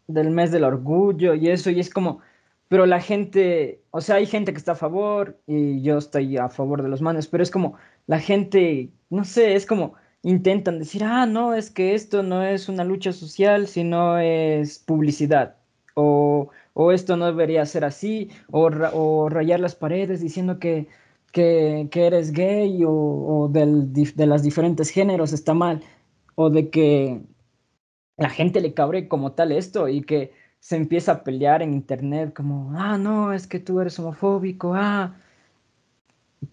del 0.07 0.31
mes 0.31 0.53
del 0.53 0.62
orgullo 0.62 1.35
y 1.35 1.48
eso, 1.48 1.68
y 1.68 1.81
es 1.81 1.90
como, 1.90 2.20
pero 2.68 2.87
la 2.87 3.00
gente, 3.00 3.83
o 3.90 4.00
sea, 4.00 4.16
hay 4.16 4.26
gente 4.26 4.53
que 4.53 4.59
está 4.59 4.72
a 4.72 4.76
favor 4.76 5.40
y 5.48 5.83
yo 5.83 5.98
estoy 5.98 6.37
a 6.37 6.48
favor 6.48 6.83
de 6.83 6.88
los 6.90 7.03
manes, 7.03 7.26
pero 7.26 7.42
es 7.42 7.50
como 7.50 7.74
la 8.10 8.18
gente, 8.18 8.90
no 9.08 9.24
sé, 9.24 9.54
es 9.54 9.66
como 9.66 9.94
intentan 10.22 10.80
decir, 10.80 11.04
ah, 11.04 11.26
no, 11.26 11.54
es 11.54 11.70
que 11.70 11.94
esto 11.94 12.24
no 12.24 12.42
es 12.42 12.68
una 12.68 12.82
lucha 12.82 13.12
social, 13.12 13.68
sino 13.68 14.18
es 14.18 14.80
publicidad, 14.80 15.58
o, 15.94 16.50
o 16.74 16.90
esto 16.90 17.16
no 17.16 17.26
debería 17.26 17.64
ser 17.66 17.84
así, 17.84 18.30
o, 18.50 18.62
o 18.94 19.28
rayar 19.28 19.60
las 19.60 19.76
paredes 19.76 20.20
diciendo 20.20 20.58
que, 20.58 20.88
que, 21.32 21.86
que 21.92 22.06
eres 22.08 22.32
gay 22.32 22.82
o, 22.84 22.90
o 22.92 23.48
del, 23.48 23.92
de 23.92 24.26
los 24.26 24.42
diferentes 24.42 24.90
géneros 24.90 25.32
está 25.32 25.54
mal, 25.54 25.80
o 26.34 26.50
de 26.50 26.68
que 26.68 27.22
la 28.16 28.30
gente 28.30 28.60
le 28.60 28.74
cabre 28.74 29.06
como 29.08 29.32
tal 29.34 29.52
esto 29.52 29.86
y 29.88 30.02
que 30.02 30.32
se 30.58 30.76
empieza 30.76 31.12
a 31.12 31.24
pelear 31.24 31.62
en 31.62 31.74
internet 31.74 32.34
como, 32.34 32.72
ah, 32.76 32.98
no, 32.98 33.32
es 33.32 33.46
que 33.46 33.60
tú 33.60 33.80
eres 33.80 33.98
homofóbico, 34.00 34.74
ah, 34.74 35.16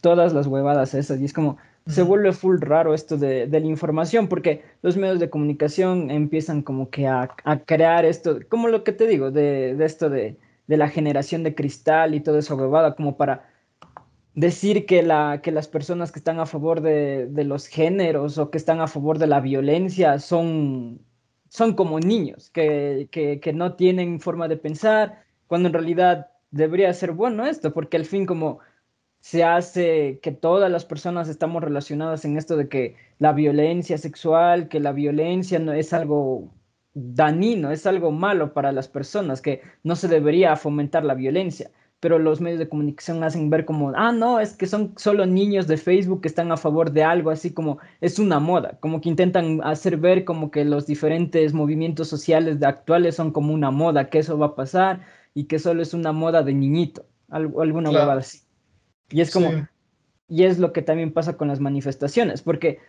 todas 0.02 0.34
las 0.34 0.48
huevadas 0.48 0.94
esas. 0.94 1.20
Y 1.20 1.26
es 1.26 1.34
como, 1.34 1.58
se 1.86 2.04
vuelve 2.04 2.34
full 2.34 2.60
raro 2.60 2.94
esto 2.94 3.18
de, 3.18 3.48
de, 3.48 3.60
la 3.60 3.68
información 3.68 4.28
porque 4.28 4.64
los 4.82 4.98
medios 4.98 5.20
de 5.20 5.30
comunicación 5.30 6.12
empiezan 6.12 6.62
como 6.62 6.90
que 6.90 7.08
a, 7.08 7.30
a 7.44 7.60
crear 7.60 8.06
esto, 8.06 8.40
como 8.50 8.68
lo 8.68 8.84
que 8.84 8.92
te 8.92 9.08
digo, 9.08 9.32
de, 9.32 9.76
de 9.76 9.86
esto 9.86 10.10
de, 10.10 10.38
de, 10.68 10.78
la 10.78 10.90
generación 10.90 11.44
de 11.44 11.56
cristal 11.56 12.16
y 12.16 12.20
todo 12.20 12.38
eso 12.38 12.56
huevada, 12.56 12.96
como 12.96 13.18
para 13.18 13.50
decir 14.36 14.86
que, 14.86 15.02
la, 15.04 15.42
que 15.42 15.52
las 15.52 15.68
personas 15.68 16.12
que 16.12 16.20
están 16.20 16.40
a 16.40 16.46
favor 16.46 16.82
de, 16.82 17.28
de 17.28 17.44
los 17.44 17.68
géneros 17.68 18.38
o 18.38 18.52
que 18.52 18.58
están 18.58 18.82
a 18.82 18.88
favor 18.88 19.18
de 19.18 19.28
la 19.28 19.40
violencia 19.40 20.20
son 20.20 21.00
son 21.50 21.74
como 21.74 22.00
niños 22.00 22.50
que, 22.50 23.08
que, 23.12 23.54
no 23.54 23.76
tienen 23.76 24.20
forma 24.20 24.48
de 24.48 24.58
pensar, 24.58 25.24
cuando 25.48 25.68
en 25.68 25.74
realidad 25.74 26.28
debería 26.52 26.94
ser 26.94 27.12
bueno 27.12 27.46
esto, 27.46 27.74
porque 27.74 27.98
al 27.98 28.06
fin 28.06 28.26
como 28.26 28.60
se 29.28 29.44
hace 29.44 30.20
que 30.22 30.32
todas 30.32 30.72
las 30.72 30.86
personas 30.86 31.28
estamos 31.28 31.62
relacionadas 31.62 32.24
en 32.24 32.38
esto 32.38 32.56
de 32.56 32.70
que 32.70 32.96
la 33.20 33.34
violencia 33.34 33.98
sexual, 33.98 34.70
que 34.70 34.80
la 34.80 34.94
violencia 34.94 35.60
no 35.60 35.74
es 35.74 35.92
algo 35.92 36.54
dañino, 36.94 37.72
es 37.72 37.86
algo 37.86 38.12
malo 38.12 38.54
para 38.54 38.72
las 38.72 38.88
personas, 38.88 39.42
que 39.42 39.64
no 39.84 39.98
se 39.98 40.08
debería 40.08 40.56
fomentar 40.56 41.04
la 41.04 41.14
violencia 41.14 41.70
pero 42.00 42.20
los 42.20 42.40
medios 42.40 42.60
de 42.60 42.70
comunicación 42.70 43.24
hacen 43.24 43.50
ver 43.50 43.66
como, 43.66 43.92
ah, 43.96 44.12
no, 44.12 44.40
es 44.40 44.54
que 44.54 44.68
son 44.68 44.94
solo 44.98 45.26
niños 45.26 45.68
de 45.68 45.78
Facebook 45.78 46.22
que 46.22 46.28
están 46.28 46.52
a 46.52 46.58
favor 46.58 46.92
de 46.92 47.04
algo, 47.04 47.32
así 47.32 47.52
como 47.52 47.80
es 48.02 48.20
una 48.20 48.40
moda, 48.40 48.78
como 48.80 49.02
que 49.02 49.10
intentan 49.10 49.62
hacer 49.64 49.98
ver 49.98 50.24
como 50.24 50.52
que 50.52 50.64
los 50.64 50.86
diferentes 50.86 51.54
movimientos 51.54 52.08
sociales 52.08 52.60
de 52.60 52.68
actuales 52.68 53.16
son 53.16 53.32
como 53.32 53.54
una 53.54 53.72
moda, 53.72 54.10
que 54.10 54.20
eso 54.20 54.38
va 54.38 54.46
a 54.48 54.56
pasar 54.56 55.02
y 55.34 55.46
que 55.46 55.58
solo 55.60 55.82
es 55.82 55.94
una 55.94 56.12
moda 56.12 56.44
de 56.44 56.54
niñito, 56.54 57.06
algo, 57.30 57.62
alguna 57.62 57.90
moda 57.90 58.14
así. 58.14 58.47
Y 59.10 59.22
es 59.22 59.32
como, 59.32 59.50
y 60.28 60.44
es 60.44 60.60
lo 60.60 60.74
que 60.74 60.82
también 60.82 61.14
pasa 61.14 61.38
con 61.38 61.48
las 61.48 61.60
manifestaciones, 61.60 62.42
porque 62.42 62.80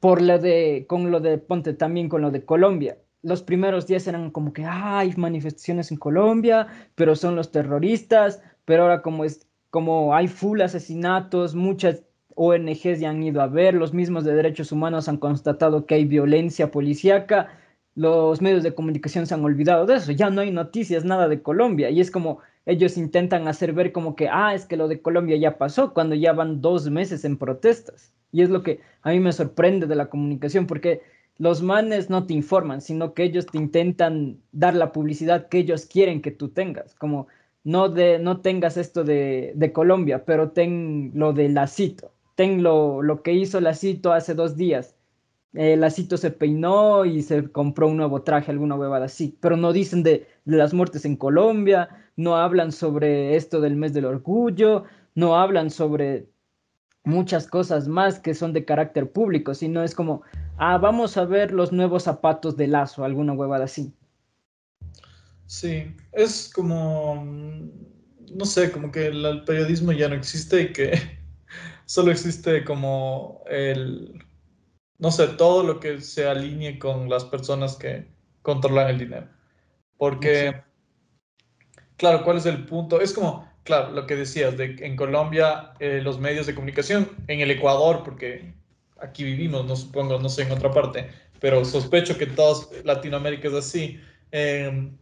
por 0.00 0.20
lo 0.20 0.38
de, 0.38 0.86
con 0.88 1.10
lo 1.10 1.20
de, 1.20 1.38
ponte 1.38 1.74
también 1.74 2.08
con 2.08 2.22
lo 2.22 2.30
de 2.30 2.44
Colombia, 2.44 2.98
los 3.22 3.42
primeros 3.42 3.86
días 3.86 4.06
eran 4.06 4.30
como 4.30 4.52
que 4.52 4.64
hay 4.64 5.14
manifestaciones 5.16 5.90
en 5.92 5.98
Colombia, 5.98 6.66
pero 6.94 7.14
son 7.14 7.36
los 7.36 7.52
terroristas, 7.52 8.42
pero 8.64 8.82
ahora 8.82 9.02
como 9.02 9.24
es 9.24 9.46
como 9.70 10.14
hay 10.14 10.28
full 10.28 10.60
asesinatos, 10.60 11.54
muchas 11.54 12.02
ONGs 12.34 13.00
ya 13.00 13.10
han 13.10 13.22
ido 13.22 13.40
a 13.40 13.46
ver, 13.46 13.74
los 13.74 13.94
mismos 13.94 14.24
de 14.24 14.34
derechos 14.34 14.70
humanos 14.70 15.08
han 15.08 15.16
constatado 15.16 15.86
que 15.86 15.94
hay 15.94 16.04
violencia 16.04 16.70
policíaca, 16.70 17.48
los 17.94 18.42
medios 18.42 18.62
de 18.62 18.74
comunicación 18.74 19.26
se 19.26 19.34
han 19.34 19.44
olvidado 19.44 19.86
de 19.86 19.96
eso, 19.96 20.12
ya 20.12 20.30
no 20.30 20.40
hay 20.40 20.50
noticias, 20.50 21.04
nada 21.04 21.28
de 21.28 21.42
Colombia, 21.42 21.90
y 21.90 22.00
es 22.00 22.10
como 22.10 22.40
ellos 22.66 22.96
intentan 22.96 23.48
hacer 23.48 23.72
ver 23.72 23.92
como 23.92 24.14
que, 24.16 24.28
ah, 24.28 24.54
es 24.54 24.66
que 24.66 24.76
lo 24.76 24.88
de 24.88 25.00
Colombia 25.00 25.36
ya 25.36 25.58
pasó, 25.58 25.92
cuando 25.92 26.14
ya 26.14 26.32
van 26.32 26.60
dos 26.60 26.88
meses 26.90 27.24
en 27.24 27.36
protestas. 27.36 28.12
Y 28.30 28.42
es 28.42 28.50
lo 28.50 28.62
que 28.62 28.80
a 29.02 29.10
mí 29.10 29.20
me 29.20 29.32
sorprende 29.32 29.86
de 29.86 29.96
la 29.96 30.08
comunicación, 30.08 30.66
porque 30.66 31.02
los 31.38 31.62
manes 31.62 32.08
no 32.08 32.26
te 32.26 32.34
informan, 32.34 32.80
sino 32.80 33.14
que 33.14 33.24
ellos 33.24 33.46
te 33.46 33.58
intentan 33.58 34.38
dar 34.52 34.74
la 34.74 34.92
publicidad 34.92 35.48
que 35.48 35.58
ellos 35.58 35.86
quieren 35.86 36.22
que 36.22 36.30
tú 36.30 36.48
tengas, 36.48 36.94
como 36.94 37.26
no, 37.64 37.88
de, 37.88 38.18
no 38.18 38.40
tengas 38.40 38.76
esto 38.76 39.04
de, 39.04 39.52
de 39.54 39.72
Colombia, 39.72 40.24
pero 40.24 40.50
ten 40.50 41.12
lo 41.14 41.32
de 41.32 41.48
Lacito, 41.48 42.12
ten 42.34 42.62
lo, 42.62 43.02
lo 43.02 43.22
que 43.22 43.32
hizo 43.32 43.60
Lacito 43.60 44.12
hace 44.12 44.34
dos 44.34 44.56
días. 44.56 44.94
Eh, 45.54 45.76
Lacito 45.76 46.16
se 46.16 46.30
peinó 46.30 47.04
y 47.04 47.22
se 47.22 47.50
compró 47.50 47.88
un 47.88 47.98
nuevo 47.98 48.22
traje, 48.22 48.50
alguna 48.50 48.74
huevada 48.74 49.06
así, 49.06 49.36
pero 49.40 49.56
no 49.56 49.72
dicen 49.72 50.02
de, 50.02 50.26
de 50.44 50.56
las 50.56 50.72
muertes 50.72 51.04
en 51.04 51.16
Colombia, 51.16 51.88
no 52.16 52.36
hablan 52.36 52.72
sobre 52.72 53.36
esto 53.36 53.60
del 53.60 53.76
mes 53.76 53.92
del 53.92 54.04
orgullo, 54.04 54.84
no 55.14 55.36
hablan 55.36 55.70
sobre 55.70 56.28
muchas 57.04 57.46
cosas 57.46 57.88
más 57.88 58.20
que 58.20 58.34
son 58.34 58.52
de 58.52 58.64
carácter 58.64 59.10
público, 59.10 59.54
sino 59.54 59.82
es 59.82 59.94
como, 59.94 60.22
ah, 60.58 60.78
vamos 60.78 61.16
a 61.16 61.24
ver 61.24 61.52
los 61.52 61.72
nuevos 61.72 62.04
zapatos 62.04 62.56
de 62.56 62.68
lazo, 62.68 63.04
alguna 63.04 63.32
huevada 63.32 63.64
así. 63.64 63.92
Sí, 65.46 65.94
es 66.12 66.50
como, 66.54 67.26
no 68.34 68.44
sé, 68.44 68.70
como 68.72 68.90
que 68.90 69.06
el, 69.06 69.44
periodismo 69.44 69.92
ya 69.92 70.08
no 70.08 70.14
existe 70.14 70.62
y 70.62 70.72
que 70.72 70.92
solo 71.84 72.10
existe 72.10 72.64
como 72.64 73.42
el, 73.50 74.24
no 74.98 75.10
sé, 75.10 75.28
todo 75.28 75.62
lo 75.62 75.80
que 75.80 76.00
se 76.00 76.26
alinee 76.26 76.78
con 76.78 77.08
las 77.08 77.24
personas 77.24 77.76
que 77.76 78.10
controlan 78.42 78.88
el 78.88 78.98
dinero. 78.98 79.28
Porque, 79.98 80.62
claro, 82.02 82.24
¿cuál 82.24 82.38
es 82.38 82.46
el 82.46 82.66
punto? 82.66 83.00
Es 83.00 83.12
como, 83.12 83.48
claro, 83.62 83.92
lo 83.92 84.08
que 84.08 84.16
decías, 84.16 84.56
de 84.56 84.74
en 84.80 84.96
Colombia 84.96 85.72
eh, 85.78 86.00
los 86.02 86.18
medios 86.18 86.48
de 86.48 86.54
comunicación, 86.56 87.08
en 87.28 87.38
el 87.38 87.48
Ecuador, 87.52 88.02
porque 88.04 88.54
aquí 89.00 89.22
vivimos, 89.22 89.64
no 89.66 89.76
supongo, 89.76 90.18
no 90.18 90.28
sé 90.28 90.42
en 90.42 90.50
otra 90.50 90.72
parte, 90.72 91.08
pero 91.38 91.64
sospecho 91.64 92.18
que 92.18 92.26
toda 92.26 92.66
Latinoamérica 92.82 93.46
es 93.46 93.54
así. 93.54 94.00
Em, 94.32 94.98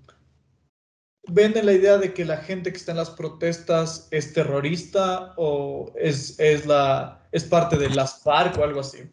venden 1.26 1.64
la 1.64 1.72
idea 1.72 1.96
de 1.96 2.12
que 2.12 2.26
la 2.26 2.36
gente 2.36 2.70
que 2.70 2.76
está 2.76 2.92
en 2.92 2.98
las 2.98 3.08
protestas 3.08 4.06
es 4.10 4.34
terrorista 4.34 5.32
o 5.38 5.94
es, 5.96 6.38
es, 6.38 6.66
la, 6.66 7.26
es 7.32 7.44
parte 7.44 7.78
de 7.78 7.88
las 7.88 8.22
FARC 8.22 8.58
o 8.58 8.64
algo 8.64 8.80
así. 8.80 9.10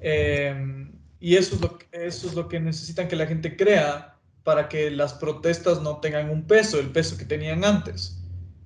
Em, 0.00 0.90
y 1.20 1.36
eso 1.36 1.54
es, 1.54 1.60
lo, 1.60 1.78
eso 1.92 2.26
es 2.26 2.34
lo 2.34 2.48
que 2.48 2.58
necesitan 2.58 3.06
que 3.06 3.14
la 3.14 3.26
gente 3.28 3.56
crea 3.56 4.11
para 4.44 4.68
que 4.68 4.90
las 4.90 5.14
protestas 5.14 5.80
no 5.82 5.98
tengan 5.98 6.30
un 6.30 6.46
peso, 6.46 6.78
el 6.78 6.90
peso 6.90 7.16
que 7.16 7.24
tenían 7.24 7.64
antes. 7.64 8.18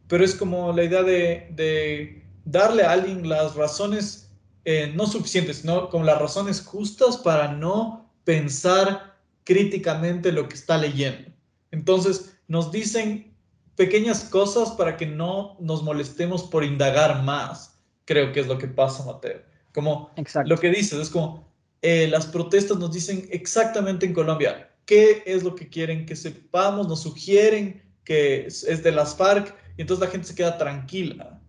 Pero 0.09 0.25
es 0.25 0.35
como 0.35 0.73
la 0.73 0.85
idea 0.85 1.03
de, 1.03 1.49
de 1.53 2.25
darle 2.45 2.85
a 2.85 2.93
alguien 2.93 3.29
las 3.29 3.55
razones 3.55 4.27
eh, 4.65 4.93
no 4.97 5.07
suficientes, 5.07 5.59
sino 5.59 5.89
con 5.91 6.07
las 6.07 6.19
razones 6.19 6.61
justas 6.61 7.17
para 7.19 7.53
no 7.53 8.11
pensar 8.25 9.17
críticamente 9.45 10.33
lo 10.33 10.49
que 10.49 10.57
está 10.57 10.77
leyendo. 10.77 11.31
Entonces, 11.71 12.37
nos 12.49 12.73
dicen 12.73 13.33
pequeñas 13.77 14.25
cosas 14.25 14.71
para 14.71 14.97
que 14.97 15.07
no 15.07 15.57
nos 15.61 15.83
molestemos 15.83 16.43
por 16.43 16.65
indagar 16.65 17.23
más, 17.23 17.79
creo 18.05 18.33
que 18.33 18.41
es 18.41 18.49
lo 18.49 18.59
que 18.59 18.67
pasa, 18.67 19.05
Mateo. 19.05 19.41
Como 19.73 20.11
lo 20.47 20.59
que 20.59 20.71
dices, 20.71 20.99
es 20.99 21.11
como 21.11 21.47
eh, 21.83 22.09
las 22.09 22.27
protestas 22.27 22.79
nos 22.79 22.93
dicen 22.93 23.29
exactamente 23.31 24.07
en 24.07 24.15
Colombia 24.15 24.66
qué 24.87 25.23
es 25.27 25.43
lo 25.43 25.55
que 25.55 25.69
quieren 25.69 26.07
que 26.07 26.17
sepamos, 26.17 26.89
nos 26.89 27.03
sugieren 27.03 27.83
que 28.05 28.47
es, 28.47 28.83
de 28.83 28.93
las 28.93 29.17
FARC, 29.17 29.55
y 29.77 29.83
entonces 29.83 30.07
la 30.07 30.11
gente 30.11 30.29
se 30.29 30.35
queda 30.35 30.57
tranquila. 30.57 31.43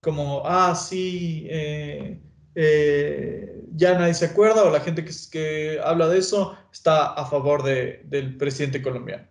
Como, 0.00 0.42
ah, 0.46 0.74
sí, 0.74 1.46
eh, 1.50 2.20
eh, 2.54 3.62
ya 3.74 3.98
nadie 3.98 4.14
se 4.14 4.26
acuerda, 4.26 4.62
o 4.64 4.70
la 4.70 4.80
gente 4.80 5.04
que, 5.04 5.12
que 5.30 5.80
habla 5.82 6.08
de 6.08 6.18
eso 6.18 6.56
está 6.72 7.12
a 7.12 7.26
favor 7.26 7.62
de, 7.62 8.02
del 8.04 8.36
presidente 8.36 8.80
colombiano. 8.80 9.26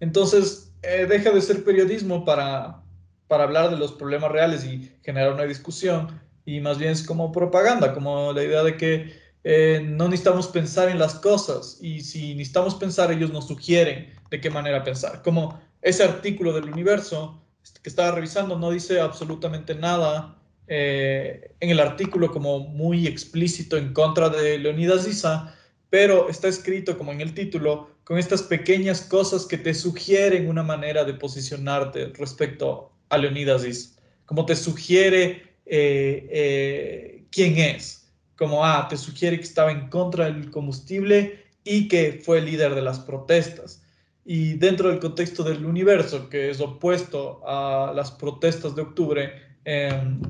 Entonces, 0.00 0.72
deja 0.82 1.30
de 1.30 1.40
ser 1.40 1.64
periodismo 1.64 2.24
para, 2.26 2.82
para 3.26 3.44
hablar 3.44 3.70
de 3.70 3.78
los 3.78 3.92
problemas 3.92 4.30
reales 4.30 4.64
y 4.64 4.92
generar 5.02 5.32
una 5.32 5.44
discusión, 5.44 6.20
y 6.44 6.60
más 6.60 6.78
bien 6.78 6.92
es 6.92 7.02
como 7.02 7.32
propaganda, 7.32 7.94
como 7.94 8.32
la 8.34 8.44
idea 8.44 8.62
de 8.62 8.76
que 8.76 9.23
eh, 9.46 9.82
no 9.84 10.08
necesitamos 10.08 10.48
pensar 10.48 10.88
en 10.88 10.98
las 10.98 11.16
cosas 11.16 11.78
y 11.82 12.00
si 12.00 12.34
necesitamos 12.34 12.74
pensar, 12.76 13.12
ellos 13.12 13.30
nos 13.30 13.46
sugieren 13.46 14.10
de 14.30 14.40
qué 14.40 14.48
manera 14.48 14.82
pensar. 14.82 15.20
Como 15.22 15.60
ese 15.82 16.02
artículo 16.02 16.54
del 16.54 16.64
universo 16.64 17.42
que 17.82 17.90
estaba 17.90 18.12
revisando 18.12 18.58
no 18.58 18.70
dice 18.70 19.00
absolutamente 19.00 19.74
nada 19.74 20.38
eh, 20.66 21.54
en 21.60 21.68
el 21.68 21.78
artículo 21.78 22.32
como 22.32 22.60
muy 22.60 23.06
explícito 23.06 23.76
en 23.76 23.92
contra 23.92 24.30
de 24.30 24.58
Leonidas 24.58 25.06
Issa, 25.06 25.54
pero 25.90 26.30
está 26.30 26.48
escrito 26.48 26.96
como 26.96 27.12
en 27.12 27.20
el 27.20 27.34
título 27.34 27.90
con 28.04 28.16
estas 28.16 28.42
pequeñas 28.42 29.02
cosas 29.02 29.44
que 29.44 29.58
te 29.58 29.74
sugieren 29.74 30.48
una 30.48 30.62
manera 30.62 31.04
de 31.04 31.12
posicionarte 31.12 32.06
respecto 32.14 32.92
a 33.10 33.18
Leonidas 33.18 33.66
Issa, 33.66 34.00
como 34.24 34.46
te 34.46 34.56
sugiere 34.56 35.54
eh, 35.66 37.24
quién 37.30 37.58
es. 37.58 38.03
Como, 38.36 38.64
ah, 38.64 38.86
te 38.88 38.96
sugiere 38.96 39.38
que 39.38 39.44
estaba 39.44 39.70
en 39.70 39.88
contra 39.88 40.26
del 40.26 40.50
combustible 40.50 41.44
y 41.64 41.88
que 41.88 42.20
fue 42.24 42.40
líder 42.40 42.74
de 42.74 42.82
las 42.82 43.00
protestas. 43.00 43.82
Y 44.24 44.54
dentro 44.54 44.88
del 44.88 45.00
contexto 45.00 45.42
del 45.42 45.64
universo, 45.64 46.28
que 46.28 46.50
es 46.50 46.60
opuesto 46.60 47.42
a 47.46 47.92
las 47.94 48.10
protestas 48.10 48.74
de 48.74 48.82
octubre, 48.82 49.32
em, 49.64 50.20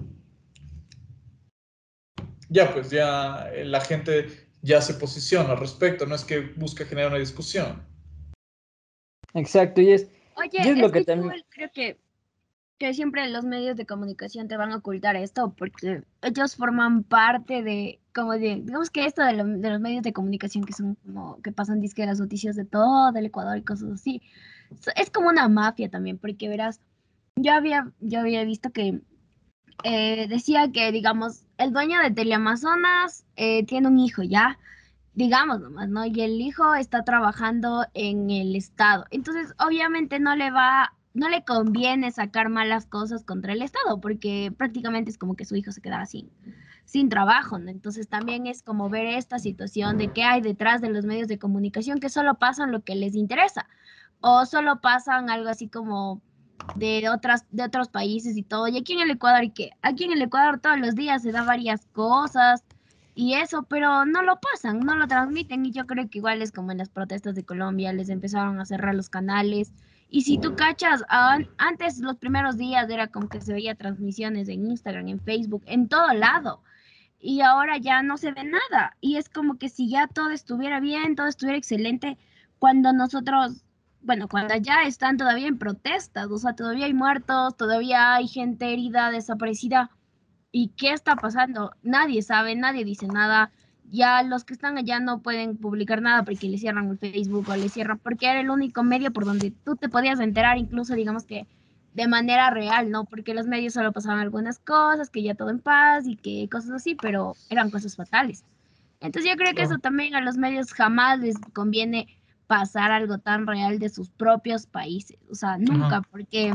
ya 2.48 2.72
pues 2.72 2.90
ya 2.90 3.50
la 3.64 3.80
gente 3.80 4.48
ya 4.62 4.80
se 4.80 4.94
posiciona 4.94 5.50
al 5.50 5.58
respecto, 5.58 6.06
no 6.06 6.14
es 6.14 6.24
que 6.24 6.40
busca 6.40 6.84
generar 6.84 7.10
una 7.10 7.20
discusión. 7.20 7.82
Exacto, 9.34 9.80
y 9.80 9.92
es, 9.92 10.08
Oye, 10.36 10.76
lo 10.76 10.90
que, 10.90 11.04
también... 11.04 11.44
creo 11.50 11.70
que 11.72 11.98
que 12.78 12.92
siempre 12.92 13.28
los 13.28 13.44
medios 13.44 13.76
de 13.76 13.86
comunicación 13.86 14.48
te 14.48 14.56
van 14.56 14.72
a 14.72 14.76
ocultar 14.76 15.16
esto 15.16 15.54
porque 15.56 16.02
ellos 16.22 16.56
forman 16.56 17.04
parte 17.04 17.62
de, 17.62 18.00
como 18.14 18.32
de, 18.32 18.62
digamos 18.64 18.90
que 18.90 19.06
esto 19.06 19.22
de, 19.22 19.34
los 19.34 19.80
medios 19.80 20.02
de 20.02 20.12
comunicación 20.12 20.64
que 20.64 20.72
son 20.72 20.96
como, 20.96 21.40
que 21.42 21.52
pasan 21.52 21.80
disque 21.80 22.04
las 22.04 22.20
noticias 22.20 22.56
de 22.56 22.64
todo 22.64 23.16
el 23.16 23.26
Ecuador 23.26 23.56
y 23.56 23.62
cosas 23.62 23.92
así, 23.92 24.22
es 24.96 25.10
como 25.10 25.28
una 25.28 25.48
mafia 25.48 25.88
también, 25.88 26.18
porque 26.18 26.48
verás, 26.48 26.80
yo 27.36 27.52
había, 27.52 27.92
yo 28.00 28.20
había 28.20 28.44
visto 28.44 28.70
que 28.70 29.00
eh, 29.84 30.26
decía 30.28 30.70
que, 30.72 30.90
digamos, 30.92 31.44
el 31.58 31.72
dueño 31.72 32.00
de 32.00 32.10
Teleamazonas 32.10 33.24
eh, 33.36 33.64
tiene 33.66 33.88
un 33.88 33.98
hijo, 33.98 34.22
¿ya? 34.22 34.58
digamos 35.14 35.60
nomás, 35.60 35.88
¿no? 35.88 36.04
Y 36.04 36.20
el 36.20 36.40
hijo 36.40 36.74
está 36.74 37.04
trabajando 37.04 37.86
en 37.94 38.30
el 38.30 38.56
Estado. 38.56 39.04
Entonces, 39.10 39.54
obviamente 39.64 40.18
no 40.18 40.34
le 40.34 40.50
va 40.50 40.92
no 41.14 41.28
le 41.28 41.44
conviene 41.44 42.10
sacar 42.10 42.48
malas 42.48 42.86
cosas 42.86 43.24
contra 43.24 43.52
el 43.52 43.62
Estado, 43.62 44.00
porque 44.00 44.52
prácticamente 44.56 45.10
es 45.10 45.18
como 45.18 45.36
que 45.36 45.44
su 45.44 45.54
hijo 45.54 45.70
se 45.70 45.80
quedara 45.80 46.06
sin, 46.06 46.28
sin 46.84 47.08
trabajo, 47.08 47.58
¿no? 47.58 47.70
Entonces 47.70 48.08
también 48.08 48.46
es 48.46 48.62
como 48.62 48.90
ver 48.90 49.06
esta 49.06 49.38
situación 49.38 49.96
de 49.96 50.08
qué 50.08 50.24
hay 50.24 50.40
detrás 50.40 50.80
de 50.80 50.90
los 50.90 51.04
medios 51.04 51.28
de 51.28 51.38
comunicación 51.38 52.00
que 52.00 52.08
solo 52.08 52.34
pasan 52.34 52.72
lo 52.72 52.82
que 52.82 52.96
les 52.96 53.14
interesa, 53.14 53.68
o 54.20 54.44
solo 54.44 54.80
pasan 54.80 55.30
algo 55.30 55.48
así 55.48 55.68
como 55.68 56.20
de 56.76 57.08
otras 57.08 57.44
de 57.50 57.62
otros 57.62 57.88
países 57.88 58.36
y 58.36 58.42
todo. 58.42 58.66
Y 58.66 58.76
aquí 58.76 58.94
en 58.94 59.00
el 59.00 59.10
Ecuador, 59.12 59.44
¿y 59.44 59.50
qué? 59.50 59.70
Aquí 59.82 60.04
en 60.04 60.12
el 60.12 60.22
Ecuador 60.22 60.58
todos 60.58 60.78
los 60.78 60.96
días 60.96 61.22
se 61.22 61.30
da 61.30 61.44
varias 61.44 61.86
cosas 61.92 62.64
y 63.14 63.34
eso, 63.34 63.62
pero 63.64 64.04
no 64.04 64.22
lo 64.22 64.40
pasan, 64.40 64.80
no 64.80 64.96
lo 64.96 65.06
transmiten. 65.06 65.64
Y 65.66 65.70
yo 65.70 65.86
creo 65.86 66.08
que 66.10 66.18
igual 66.18 66.42
es 66.42 66.50
como 66.50 66.72
en 66.72 66.78
las 66.78 66.88
protestas 66.88 67.36
de 67.36 67.44
Colombia, 67.44 67.92
les 67.92 68.08
empezaron 68.08 68.58
a 68.60 68.64
cerrar 68.64 68.94
los 68.94 69.08
canales 69.08 69.72
y 70.08 70.22
si 70.22 70.38
tú 70.38 70.54
cachas, 70.54 71.02
antes 71.58 71.98
los 71.98 72.16
primeros 72.16 72.56
días 72.56 72.88
era 72.88 73.08
como 73.08 73.28
que 73.28 73.40
se 73.40 73.52
veía 73.52 73.74
transmisiones 73.74 74.48
en 74.48 74.70
Instagram, 74.70 75.08
en 75.08 75.20
Facebook, 75.20 75.64
en 75.66 75.88
todo 75.88 76.12
lado. 76.12 76.62
Y 77.18 77.40
ahora 77.40 77.78
ya 77.78 78.02
no 78.02 78.16
se 78.16 78.32
ve 78.32 78.44
nada. 78.44 78.96
Y 79.00 79.16
es 79.16 79.28
como 79.28 79.58
que 79.58 79.68
si 79.68 79.88
ya 79.88 80.06
todo 80.06 80.30
estuviera 80.30 80.78
bien, 80.78 81.16
todo 81.16 81.26
estuviera 81.26 81.58
excelente, 81.58 82.18
cuando 82.58 82.92
nosotros, 82.92 83.64
bueno, 84.02 84.28
cuando 84.28 84.54
ya 84.56 84.82
están 84.84 85.16
todavía 85.16 85.48
en 85.48 85.58
protestas, 85.58 86.28
o 86.30 86.38
sea, 86.38 86.54
todavía 86.54 86.86
hay 86.86 86.94
muertos, 86.94 87.56
todavía 87.56 88.14
hay 88.14 88.28
gente 88.28 88.72
herida, 88.72 89.10
desaparecida. 89.10 89.90
¿Y 90.52 90.68
qué 90.76 90.92
está 90.92 91.16
pasando? 91.16 91.72
Nadie 91.82 92.22
sabe, 92.22 92.54
nadie 92.54 92.84
dice 92.84 93.08
nada 93.08 93.50
ya 93.94 94.22
los 94.22 94.44
que 94.44 94.54
están 94.54 94.76
allá 94.76 95.00
no 95.00 95.20
pueden 95.22 95.56
publicar 95.56 96.02
nada 96.02 96.24
porque 96.24 96.48
le 96.48 96.58
cierran 96.58 96.90
el 96.90 96.98
Facebook 96.98 97.48
o 97.48 97.56
le 97.56 97.68
cierran, 97.68 97.98
porque 97.98 98.26
era 98.26 98.40
el 98.40 98.50
único 98.50 98.82
medio 98.82 99.12
por 99.12 99.24
donde 99.24 99.50
tú 99.50 99.76
te 99.76 99.88
podías 99.88 100.20
enterar, 100.20 100.58
incluso 100.58 100.94
digamos 100.94 101.24
que 101.24 101.46
de 101.94 102.08
manera 102.08 102.50
real, 102.50 102.90
¿no? 102.90 103.04
Porque 103.04 103.34
los 103.34 103.46
medios 103.46 103.74
solo 103.74 103.92
pasaban 103.92 104.18
algunas 104.18 104.58
cosas, 104.58 105.10
que 105.10 105.22
ya 105.22 105.34
todo 105.34 105.50
en 105.50 105.60
paz 105.60 106.06
y 106.06 106.16
que 106.16 106.48
cosas 106.50 106.72
así, 106.72 106.96
pero 106.96 107.34
eran 107.50 107.70
cosas 107.70 107.94
fatales. 107.94 108.44
Entonces 109.00 109.30
yo 109.30 109.36
creo 109.36 109.54
que 109.54 109.62
eso 109.62 109.78
también 109.78 110.14
a 110.14 110.20
los 110.20 110.36
medios 110.36 110.72
jamás 110.72 111.20
les 111.20 111.36
conviene 111.52 112.08
pasar 112.46 112.90
algo 112.90 113.18
tan 113.18 113.46
real 113.46 113.78
de 113.78 113.88
sus 113.88 114.10
propios 114.10 114.66
países, 114.66 115.18
o 115.30 115.34
sea, 115.34 115.56
nunca, 115.56 116.02
porque 116.10 116.52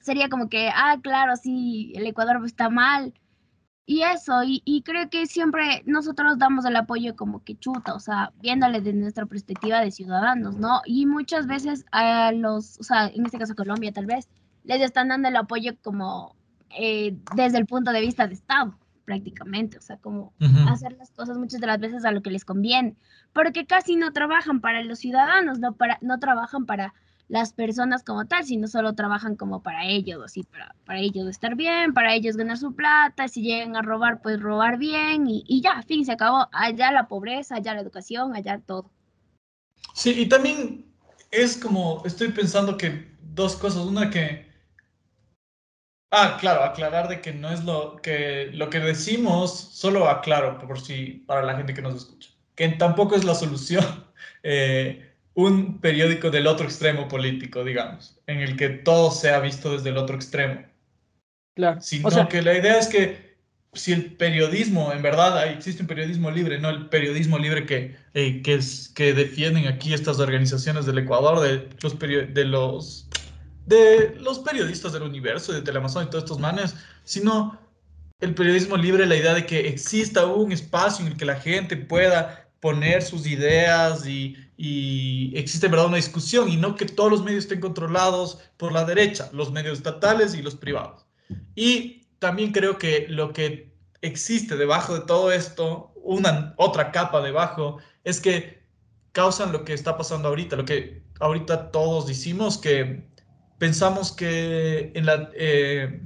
sería 0.00 0.28
como 0.28 0.48
que, 0.48 0.70
ah, 0.74 0.98
claro, 1.02 1.36
sí, 1.36 1.92
el 1.94 2.06
Ecuador 2.06 2.40
está 2.44 2.70
mal, 2.70 3.12
y 3.86 4.02
eso, 4.02 4.40
y, 4.44 4.82
creo 4.82 5.10
que 5.10 5.26
siempre 5.26 5.82
nosotros 5.84 6.38
damos 6.38 6.64
el 6.64 6.74
apoyo 6.76 7.14
como 7.16 7.44
que 7.44 7.56
chuta, 7.56 7.94
o 7.94 8.00
sea, 8.00 8.32
viéndole 8.40 8.80
desde 8.80 8.98
nuestra 8.98 9.26
perspectiva 9.26 9.80
de 9.80 9.90
ciudadanos, 9.90 10.56
¿no? 10.56 10.80
Y 10.86 11.04
muchas 11.04 11.46
veces 11.46 11.84
a 11.92 12.32
los, 12.32 12.78
o 12.80 12.82
sea, 12.82 13.08
en 13.08 13.26
este 13.26 13.38
caso 13.38 13.54
Colombia 13.54 13.92
tal 13.92 14.06
vez, 14.06 14.28
les 14.64 14.80
están 14.80 15.08
dando 15.08 15.28
el 15.28 15.36
apoyo 15.36 15.72
como 15.82 16.34
eh, 16.70 17.18
desde 17.36 17.58
el 17.58 17.66
punto 17.66 17.92
de 17.92 18.00
vista 18.00 18.26
de 18.26 18.32
Estado, 18.32 18.74
prácticamente, 19.04 19.76
o 19.76 19.82
sea, 19.82 19.98
como 19.98 20.32
hacer 20.70 20.92
las 20.92 21.10
cosas 21.10 21.36
muchas 21.36 21.60
de 21.60 21.66
las 21.66 21.78
veces 21.78 22.06
a 22.06 22.10
lo 22.10 22.22
que 22.22 22.30
les 22.30 22.46
conviene, 22.46 22.96
porque 23.34 23.66
casi 23.66 23.96
no 23.96 24.14
trabajan 24.14 24.62
para 24.62 24.82
los 24.82 24.98
ciudadanos, 24.98 25.58
no, 25.58 25.74
para, 25.74 25.98
no 26.00 26.18
trabajan 26.18 26.64
para 26.64 26.94
las 27.28 27.52
personas 27.52 28.04
como 28.04 28.26
tal, 28.26 28.44
sino 28.44 28.68
solo 28.68 28.94
trabajan 28.94 29.36
como 29.36 29.62
para 29.62 29.86
ellos, 29.86 30.22
así, 30.24 30.42
para, 30.44 30.74
para 30.84 31.00
ellos 31.00 31.26
estar 31.28 31.54
bien, 31.54 31.94
para 31.94 32.14
ellos 32.14 32.36
ganar 32.36 32.58
su 32.58 32.74
plata, 32.74 33.28
si 33.28 33.42
llegan 33.42 33.76
a 33.76 33.82
robar, 33.82 34.20
pues 34.22 34.40
robar 34.40 34.78
bien 34.78 35.26
y, 35.26 35.44
y 35.46 35.62
ya, 35.62 35.82
fin, 35.82 36.04
se 36.04 36.12
acabó. 36.12 36.48
Allá 36.52 36.92
la 36.92 37.08
pobreza, 37.08 37.56
allá 37.56 37.74
la 37.74 37.80
educación, 37.80 38.34
allá 38.34 38.60
todo. 38.64 38.90
Sí, 39.94 40.14
y 40.16 40.28
también 40.28 40.86
es 41.30 41.56
como, 41.56 42.02
estoy 42.04 42.28
pensando 42.28 42.76
que 42.76 43.10
dos 43.22 43.56
cosas, 43.56 43.84
una 43.84 44.10
que... 44.10 44.52
Ah, 46.10 46.36
claro, 46.40 46.62
aclarar 46.62 47.08
de 47.08 47.20
que 47.20 47.32
no 47.32 47.50
es 47.50 47.64
lo 47.64 47.96
que 47.96 48.50
lo 48.52 48.70
que 48.70 48.78
decimos, 48.78 49.50
solo 49.72 50.08
aclaro 50.08 50.58
por 50.60 50.80
si 50.80 51.24
para 51.26 51.42
la 51.42 51.56
gente 51.56 51.74
que 51.74 51.82
nos 51.82 51.96
escucha, 51.96 52.30
que 52.54 52.68
tampoco 52.68 53.16
es 53.16 53.24
la 53.24 53.34
solución. 53.34 53.84
Eh, 54.46 55.03
un 55.34 55.80
periódico 55.80 56.30
del 56.30 56.46
otro 56.46 56.66
extremo 56.66 57.08
político, 57.08 57.64
digamos, 57.64 58.16
en 58.26 58.40
el 58.40 58.56
que 58.56 58.68
todo 58.68 59.10
sea 59.10 59.40
visto 59.40 59.72
desde 59.72 59.90
el 59.90 59.96
otro 59.96 60.16
extremo. 60.16 60.62
Claro. 61.54 61.80
Sino 61.80 62.28
que 62.28 62.42
la 62.42 62.56
idea 62.56 62.78
es 62.78 62.88
que 62.88 63.34
si 63.74 63.92
el 63.92 64.12
periodismo, 64.14 64.92
en 64.92 65.02
verdad, 65.02 65.48
existe 65.48 65.82
un 65.82 65.88
periodismo 65.88 66.30
libre, 66.30 66.60
no 66.60 66.70
el 66.70 66.88
periodismo 66.88 67.38
libre 67.38 67.66
que, 67.66 67.96
eh, 68.14 68.42
que, 68.42 68.54
es, 68.54 68.90
que 68.94 69.12
defienden 69.12 69.66
aquí 69.66 69.92
estas 69.92 70.20
organizaciones 70.20 70.86
del 70.86 70.98
Ecuador, 70.98 71.40
de 71.40 71.68
los, 71.82 71.98
de 71.98 72.44
los, 72.44 73.08
de 73.66 74.14
los 74.20 74.38
periodistas 74.38 74.92
del 74.92 75.02
universo, 75.02 75.52
de 75.52 75.62
Telemazón 75.62 76.04
y 76.04 76.10
todos 76.10 76.24
estos 76.24 76.38
manes, 76.38 76.76
sino 77.02 77.58
el 78.20 78.34
periodismo 78.34 78.76
libre, 78.76 79.06
la 79.06 79.16
idea 79.16 79.34
de 79.34 79.44
que 79.44 79.68
exista 79.68 80.24
un 80.26 80.52
espacio 80.52 81.04
en 81.04 81.12
el 81.12 81.18
que 81.18 81.24
la 81.24 81.36
gente 81.36 81.76
pueda 81.76 82.43
poner 82.64 83.02
sus 83.02 83.26
ideas 83.26 84.06
y, 84.06 84.38
y 84.56 85.36
existe 85.36 85.66
en 85.66 85.72
verdad 85.72 85.88
una 85.88 85.98
discusión 85.98 86.48
y 86.48 86.56
no 86.56 86.76
que 86.76 86.86
todos 86.86 87.10
los 87.10 87.22
medios 87.22 87.44
estén 87.44 87.60
controlados 87.60 88.38
por 88.56 88.72
la 88.72 88.86
derecha, 88.86 89.28
los 89.34 89.52
medios 89.52 89.76
estatales 89.76 90.34
y 90.34 90.40
los 90.40 90.54
privados. 90.54 91.04
Y 91.54 92.06
también 92.20 92.52
creo 92.52 92.78
que 92.78 93.04
lo 93.10 93.34
que 93.34 93.70
existe 94.00 94.56
debajo 94.56 94.94
de 94.94 95.02
todo 95.02 95.30
esto, 95.30 95.92
una 95.96 96.54
otra 96.56 96.90
capa 96.90 97.20
debajo, 97.20 97.80
es 98.02 98.18
que 98.18 98.62
causan 99.12 99.52
lo 99.52 99.66
que 99.66 99.74
está 99.74 99.98
pasando 99.98 100.28
ahorita, 100.28 100.56
lo 100.56 100.64
que 100.64 101.02
ahorita 101.20 101.70
todos 101.70 102.06
decimos 102.06 102.56
que 102.56 103.06
pensamos 103.58 104.10
que 104.10 104.90
en 104.94 105.04
la, 105.04 105.28
eh, 105.34 106.02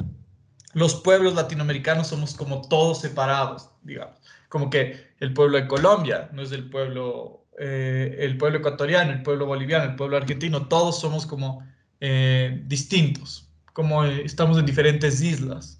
los 0.72 0.96
pueblos 0.96 1.36
latinoamericanos 1.36 2.08
somos 2.08 2.34
como 2.34 2.62
todos 2.62 3.00
separados, 3.00 3.70
digamos, 3.82 4.18
como 4.48 4.70
que 4.70 5.08
el 5.20 5.32
pueblo 5.34 5.58
de 5.58 5.66
Colombia 5.66 6.28
no 6.32 6.42
es 6.42 6.52
el 6.52 6.68
pueblo, 6.70 7.46
eh, 7.58 8.16
el 8.20 8.36
pueblo 8.38 8.58
ecuatoriano, 8.58 9.12
el 9.12 9.22
pueblo 9.22 9.46
boliviano, 9.46 9.84
el 9.84 9.96
pueblo 9.96 10.16
argentino, 10.16 10.66
todos 10.68 11.00
somos 11.00 11.26
como 11.26 11.66
eh, 12.00 12.62
distintos, 12.66 13.48
como 13.72 14.04
estamos 14.04 14.58
en 14.58 14.66
diferentes 14.66 15.20
islas. 15.20 15.78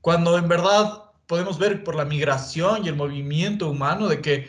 Cuando 0.00 0.38
en 0.38 0.48
verdad 0.48 1.04
podemos 1.26 1.58
ver 1.58 1.84
por 1.84 1.94
la 1.94 2.04
migración 2.04 2.84
y 2.84 2.88
el 2.88 2.96
movimiento 2.96 3.68
humano 3.68 4.08
de 4.08 4.20
que 4.20 4.48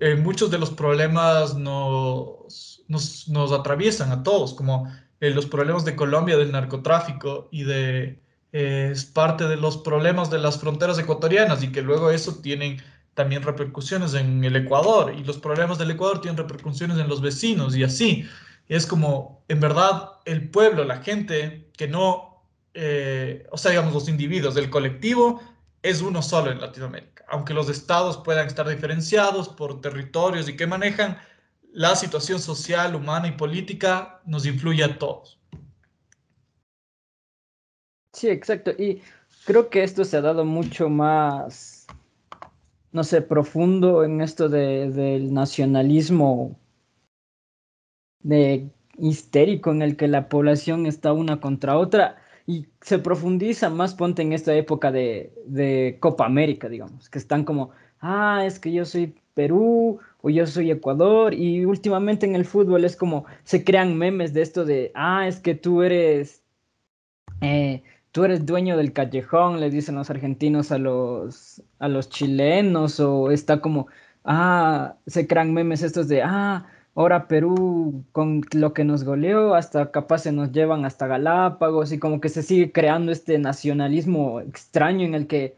eh, 0.00 0.16
muchos 0.16 0.50
de 0.50 0.58
los 0.58 0.70
problemas 0.70 1.54
nos, 1.54 2.82
nos, 2.88 3.28
nos, 3.28 3.52
atraviesan 3.52 4.10
a 4.10 4.22
todos, 4.22 4.54
como 4.54 4.90
eh, 5.20 5.30
los 5.30 5.46
problemas 5.46 5.84
de 5.84 5.96
Colombia 5.96 6.36
del 6.36 6.52
narcotráfico 6.52 7.48
y 7.50 7.64
de 7.64 8.20
eh, 8.52 8.90
es 8.92 9.04
parte 9.04 9.48
de 9.48 9.56
los 9.56 9.78
problemas 9.78 10.30
de 10.30 10.38
las 10.38 10.60
fronteras 10.60 10.98
ecuatorianas 10.98 11.62
y 11.62 11.72
que 11.72 11.82
luego 11.82 12.10
eso 12.10 12.36
tienen 12.36 12.80
también 13.14 13.42
repercusiones 13.42 14.14
en 14.14 14.44
el 14.44 14.56
Ecuador 14.56 15.14
y 15.16 15.24
los 15.24 15.38
problemas 15.38 15.78
del 15.78 15.92
Ecuador 15.92 16.20
tienen 16.20 16.36
repercusiones 16.36 16.98
en 16.98 17.08
los 17.08 17.20
vecinos 17.20 17.76
y 17.76 17.84
así. 17.84 18.28
Es 18.68 18.86
como, 18.86 19.44
en 19.48 19.60
verdad, 19.60 20.12
el 20.24 20.48
pueblo, 20.50 20.84
la 20.84 21.02
gente 21.02 21.70
que 21.76 21.88
no 21.88 22.34
eh, 22.74 23.46
o 23.52 23.56
sea, 23.56 23.70
digamos, 23.70 23.94
los 23.94 24.08
individuos 24.08 24.54
del 24.56 24.68
colectivo 24.68 25.40
es 25.82 26.02
uno 26.02 26.20
solo 26.22 26.50
en 26.50 26.60
Latinoamérica. 26.60 27.24
Aunque 27.28 27.54
los 27.54 27.68
estados 27.68 28.18
puedan 28.18 28.48
estar 28.48 28.68
diferenciados 28.68 29.48
por 29.48 29.80
territorios 29.80 30.48
y 30.48 30.56
que 30.56 30.66
manejan, 30.66 31.18
la 31.72 31.96
situación 31.96 32.40
social, 32.40 32.94
humana 32.94 33.28
y 33.28 33.32
política 33.32 34.20
nos 34.26 34.46
influye 34.46 34.84
a 34.84 34.98
todos. 34.98 35.40
Sí, 38.12 38.28
exacto. 38.28 38.70
Y 38.72 39.02
creo 39.44 39.70
que 39.70 39.82
esto 39.82 40.04
se 40.04 40.16
ha 40.16 40.20
dado 40.20 40.44
mucho 40.44 40.88
más, 40.88 41.73
no 42.94 43.02
sé, 43.02 43.22
profundo 43.22 44.04
en 44.04 44.20
esto 44.20 44.48
de, 44.48 44.88
del 44.88 45.34
nacionalismo 45.34 46.56
de 48.20 48.70
histérico 48.96 49.72
en 49.72 49.82
el 49.82 49.96
que 49.96 50.06
la 50.06 50.28
población 50.28 50.86
está 50.86 51.12
una 51.12 51.40
contra 51.40 51.76
otra 51.76 52.16
y 52.46 52.68
se 52.80 53.00
profundiza 53.00 53.68
más, 53.68 53.94
ponte 53.94 54.22
en 54.22 54.32
esta 54.32 54.54
época 54.54 54.92
de, 54.92 55.32
de, 55.44 55.96
Copa 55.98 56.24
América, 56.24 56.68
digamos, 56.68 57.10
que 57.10 57.18
están 57.18 57.42
como, 57.42 57.70
ah, 58.00 58.44
es 58.46 58.60
que 58.60 58.70
yo 58.70 58.84
soy 58.84 59.12
Perú 59.34 59.98
o 60.22 60.30
yo 60.30 60.46
soy 60.46 60.70
Ecuador, 60.70 61.34
y 61.34 61.64
últimamente 61.64 62.26
en 62.26 62.36
el 62.36 62.44
fútbol 62.44 62.84
es 62.84 62.94
como, 62.94 63.24
se 63.42 63.64
crean 63.64 63.98
memes 63.98 64.32
de 64.34 64.42
esto 64.42 64.64
de, 64.64 64.92
ah, 64.94 65.26
es 65.26 65.40
que 65.40 65.56
tú 65.56 65.82
eres, 65.82 66.44
eh, 67.40 67.82
tú 68.14 68.24
eres 68.24 68.46
dueño 68.46 68.76
del 68.76 68.92
callejón, 68.92 69.58
le 69.58 69.70
dicen 69.70 69.96
los 69.96 70.08
argentinos 70.08 70.70
a 70.70 70.78
los, 70.78 71.60
a 71.80 71.88
los 71.88 72.08
chilenos, 72.10 73.00
o 73.00 73.32
está 73.32 73.60
como, 73.60 73.88
ah, 74.24 74.94
se 75.08 75.26
crean 75.26 75.52
memes 75.52 75.82
estos 75.82 76.06
de, 76.06 76.22
ah, 76.22 76.64
ahora 76.94 77.26
Perú 77.26 78.04
con 78.12 78.42
lo 78.52 78.72
que 78.72 78.84
nos 78.84 79.02
goleó, 79.02 79.56
hasta 79.56 79.90
capaz 79.90 80.18
se 80.20 80.32
nos 80.32 80.52
llevan 80.52 80.84
hasta 80.84 81.08
Galápagos 81.08 81.90
y 81.92 81.98
como 81.98 82.20
que 82.20 82.28
se 82.28 82.44
sigue 82.44 82.70
creando 82.70 83.10
este 83.10 83.36
nacionalismo 83.38 84.40
extraño 84.40 85.04
en 85.06 85.14
el 85.16 85.26
que 85.26 85.56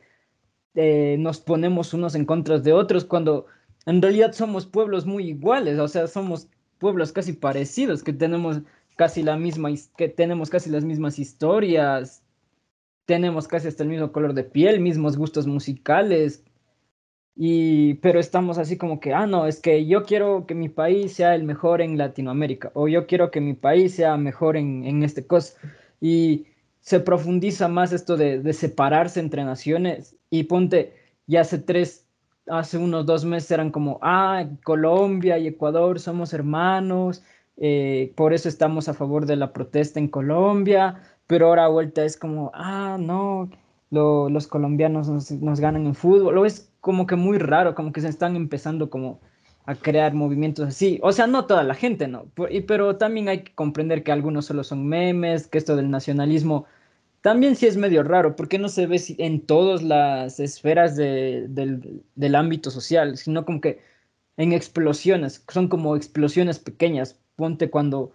eh, 0.74 1.16
nos 1.18 1.40
ponemos 1.40 1.92
unos 1.92 2.14
en 2.14 2.24
contra 2.24 2.58
de 2.58 2.72
otros 2.72 3.04
cuando 3.04 3.46
en 3.84 4.00
realidad 4.00 4.32
somos 4.32 4.64
pueblos 4.66 5.04
muy 5.04 5.28
iguales, 5.28 5.78
o 5.78 5.88
sea, 5.88 6.06
somos 6.06 6.48
pueblos 6.78 7.12
casi 7.12 7.34
parecidos, 7.34 8.02
que 8.02 8.14
tenemos 8.14 8.62
casi 8.96 9.22
la 9.22 9.36
misma, 9.36 9.70
que 9.98 10.08
tenemos 10.08 10.48
casi 10.48 10.70
las 10.70 10.84
mismas 10.84 11.18
historias, 11.18 12.22
tenemos 13.06 13.48
casi 13.48 13.68
hasta 13.68 13.82
el 13.82 13.88
mismo 13.88 14.12
color 14.12 14.34
de 14.34 14.44
piel, 14.44 14.80
mismos 14.80 15.16
gustos 15.16 15.46
musicales, 15.46 16.44
y, 17.36 17.94
pero 17.94 18.18
estamos 18.18 18.58
así 18.58 18.78
como 18.78 18.98
que, 18.98 19.12
ah, 19.12 19.26
no, 19.26 19.46
es 19.46 19.60
que 19.60 19.86
yo 19.86 20.04
quiero 20.04 20.46
que 20.46 20.54
mi 20.54 20.70
país 20.70 21.12
sea 21.12 21.34
el 21.34 21.44
mejor 21.44 21.82
en 21.82 21.98
Latinoamérica, 21.98 22.70
o 22.74 22.88
yo 22.88 23.06
quiero 23.06 23.30
que 23.30 23.40
mi 23.40 23.54
país 23.54 23.94
sea 23.94 24.16
mejor 24.16 24.56
en, 24.56 24.84
en 24.84 25.02
este 25.02 25.26
cosa. 25.26 25.58
Y 26.00 26.46
se 26.80 27.00
profundiza 27.00 27.68
más 27.68 27.92
esto 27.92 28.16
de, 28.16 28.40
de, 28.40 28.52
separarse 28.52 29.20
entre 29.20 29.44
naciones. 29.44 30.16
Y 30.30 30.44
ponte, 30.44 30.94
ya 31.26 31.42
hace 31.42 31.58
tres, 31.58 32.06
hace 32.48 32.78
unos 32.78 33.06
dos 33.06 33.24
meses 33.24 33.50
eran 33.50 33.70
como, 33.70 33.98
ah, 34.02 34.46
Colombia 34.64 35.38
y 35.38 35.48
Ecuador 35.48 36.00
somos 36.00 36.32
hermanos, 36.32 37.22
eh, 37.58 38.12
por 38.16 38.34
eso 38.34 38.48
estamos 38.48 38.88
a 38.88 38.94
favor 38.94 39.26
de 39.26 39.36
la 39.36 39.52
protesta 39.52 39.98
en 39.98 40.08
Colombia, 40.08 41.02
pero 41.26 41.48
ahora 41.48 41.68
vuelta 41.68 42.04
es 42.04 42.16
como, 42.16 42.50
ah, 42.54 42.96
no, 43.00 43.50
los 43.90 44.46
colombianos 44.46 45.08
nos, 45.08 45.30
nos, 45.30 45.60
ganan 45.60 45.86
en 45.86 45.94
fútbol, 45.94 46.46
es 46.46 46.70
como 46.80 47.06
que 47.06 47.16
muy 47.16 47.38
raro, 47.38 47.74
como 47.74 47.92
que 47.92 48.00
se 48.00 48.08
están 48.08 48.36
empezando 48.36 48.90
como 48.90 49.20
a 49.64 49.74
crear 49.74 50.14
movimientos 50.14 50.68
así. 50.68 51.00
O 51.02 51.12
sea, 51.12 51.26
no 51.26 51.46
toda 51.46 51.64
la 51.64 51.74
gente, 51.74 52.08
¿no? 52.08 52.26
pero 52.66 52.96
también 52.96 53.28
hay 53.28 53.42
que 53.44 53.54
comprender 53.54 54.04
que 54.04 54.12
algunos 54.12 54.46
solo 54.46 54.64
son 54.64 54.86
memes, 54.86 55.48
que 55.48 55.58
esto 55.58 55.76
del 55.76 55.90
nacionalismo 55.90 56.66
también 57.20 57.56
sí 57.56 57.66
es 57.66 57.76
medio 57.76 58.04
raro, 58.04 58.36
porque 58.36 58.56
no 58.56 58.68
se 58.68 58.86
ve 58.86 59.02
en 59.18 59.40
todas 59.40 59.82
las 59.82 60.38
esferas 60.38 60.94
de, 60.94 61.46
del, 61.48 62.04
del 62.14 62.34
ámbito 62.36 62.70
social, 62.70 63.16
sino 63.16 63.44
como 63.44 63.60
que 63.60 63.80
en 64.36 64.52
explosiones, 64.52 65.44
son 65.48 65.66
como 65.66 65.96
explosiones 65.96 66.60
pequeñas. 66.60 67.18
Ponte 67.34 67.68
cuando 67.68 68.12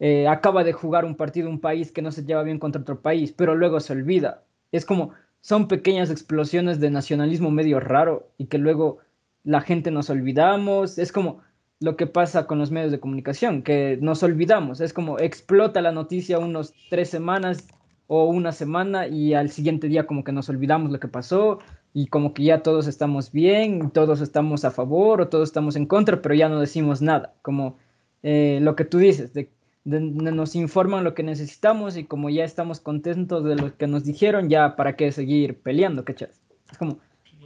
eh, 0.00 0.28
acaba 0.28 0.64
de 0.64 0.72
jugar 0.72 1.04
un 1.04 1.16
partido 1.16 1.48
un 1.48 1.60
país 1.60 1.92
que 1.92 2.02
no 2.02 2.10
se 2.12 2.24
lleva 2.24 2.42
bien 2.42 2.58
contra 2.58 2.82
otro 2.82 3.00
país, 3.00 3.32
pero 3.32 3.54
luego 3.54 3.80
se 3.80 3.92
olvida. 3.92 4.42
Es 4.72 4.84
como, 4.84 5.12
son 5.40 5.68
pequeñas 5.68 6.10
explosiones 6.10 6.80
de 6.80 6.90
nacionalismo 6.90 7.50
medio 7.50 7.80
raro 7.80 8.28
y 8.38 8.46
que 8.46 8.58
luego 8.58 8.98
la 9.44 9.60
gente 9.60 9.90
nos 9.90 10.10
olvidamos. 10.10 10.98
Es 10.98 11.12
como 11.12 11.42
lo 11.80 11.96
que 11.96 12.06
pasa 12.06 12.46
con 12.46 12.58
los 12.58 12.70
medios 12.70 12.90
de 12.90 13.00
comunicación, 13.00 13.62
que 13.62 13.98
nos 14.00 14.22
olvidamos. 14.22 14.80
Es 14.80 14.92
como 14.92 15.18
explota 15.18 15.82
la 15.82 15.92
noticia 15.92 16.38
unos 16.38 16.72
tres 16.90 17.10
semanas 17.10 17.66
o 18.06 18.24
una 18.26 18.52
semana 18.52 19.06
y 19.06 19.34
al 19.34 19.50
siguiente 19.50 19.88
día 19.88 20.06
como 20.06 20.24
que 20.24 20.32
nos 20.32 20.48
olvidamos 20.48 20.90
lo 20.90 21.00
que 21.00 21.08
pasó 21.08 21.58
y 21.92 22.06
como 22.08 22.34
que 22.34 22.44
ya 22.44 22.62
todos 22.62 22.86
estamos 22.86 23.32
bien, 23.32 23.90
todos 23.90 24.20
estamos 24.20 24.64
a 24.64 24.70
favor 24.70 25.20
o 25.20 25.28
todos 25.28 25.48
estamos 25.48 25.76
en 25.76 25.86
contra, 25.86 26.20
pero 26.20 26.34
ya 26.34 26.48
no 26.48 26.60
decimos 26.60 27.00
nada. 27.02 27.34
Como 27.42 27.76
eh, 28.22 28.58
lo 28.62 28.74
que 28.76 28.84
tú 28.84 28.98
dices, 28.98 29.32
de 29.32 29.50
nos 29.84 30.56
informan 30.56 31.04
lo 31.04 31.14
que 31.14 31.22
necesitamos 31.22 31.96
y 31.96 32.04
como 32.04 32.30
ya 32.30 32.44
estamos 32.44 32.80
contentos 32.80 33.44
de 33.44 33.56
lo 33.56 33.76
que 33.76 33.86
nos 33.86 34.04
dijeron, 34.04 34.48
ya 34.48 34.76
para 34.76 34.96
qué 34.96 35.12
seguir 35.12 35.60
peleando, 35.60 36.04
¿cachas? 36.04 36.40
Es 36.70 36.78
como, 36.78 36.98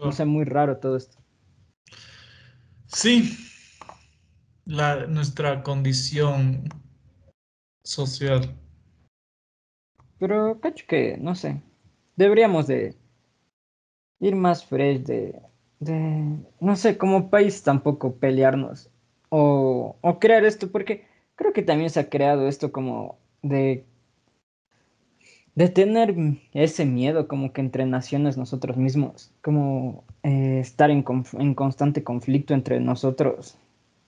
no 0.02 0.12
sé, 0.12 0.24
muy 0.24 0.44
raro 0.44 0.76
todo 0.78 0.96
esto. 0.96 1.18
Sí, 2.86 3.36
la, 4.64 5.06
nuestra 5.06 5.62
condición 5.62 6.68
social. 7.82 8.54
Pero 10.18 10.60
cacho 10.60 10.84
que, 10.88 11.16
no 11.18 11.34
sé, 11.34 11.60
deberíamos 12.16 12.68
de 12.68 12.96
ir 14.20 14.36
más 14.36 14.64
fresh, 14.64 15.00
de, 15.02 15.42
de 15.80 16.38
no 16.60 16.76
sé, 16.76 16.96
como 16.96 17.30
país 17.30 17.62
tampoco 17.62 18.14
pelearnos 18.16 18.90
o, 19.28 19.96
o 20.00 20.18
crear 20.18 20.44
esto, 20.44 20.70
porque 20.70 21.07
creo 21.38 21.52
que 21.52 21.62
también 21.62 21.88
se 21.88 22.00
ha 22.00 22.10
creado 22.10 22.48
esto 22.48 22.72
como 22.72 23.16
de, 23.42 23.84
de 25.54 25.68
tener 25.68 26.14
ese 26.52 26.84
miedo 26.84 27.28
como 27.28 27.52
que 27.52 27.60
entre 27.60 27.86
naciones 27.86 28.36
nosotros 28.36 28.76
mismos, 28.76 29.30
como 29.40 30.04
eh, 30.24 30.58
estar 30.60 30.90
en, 30.90 31.04
en, 31.38 31.54
constante 31.54 32.02
conflicto 32.02 32.54
entre 32.54 32.80
nosotros 32.80 33.56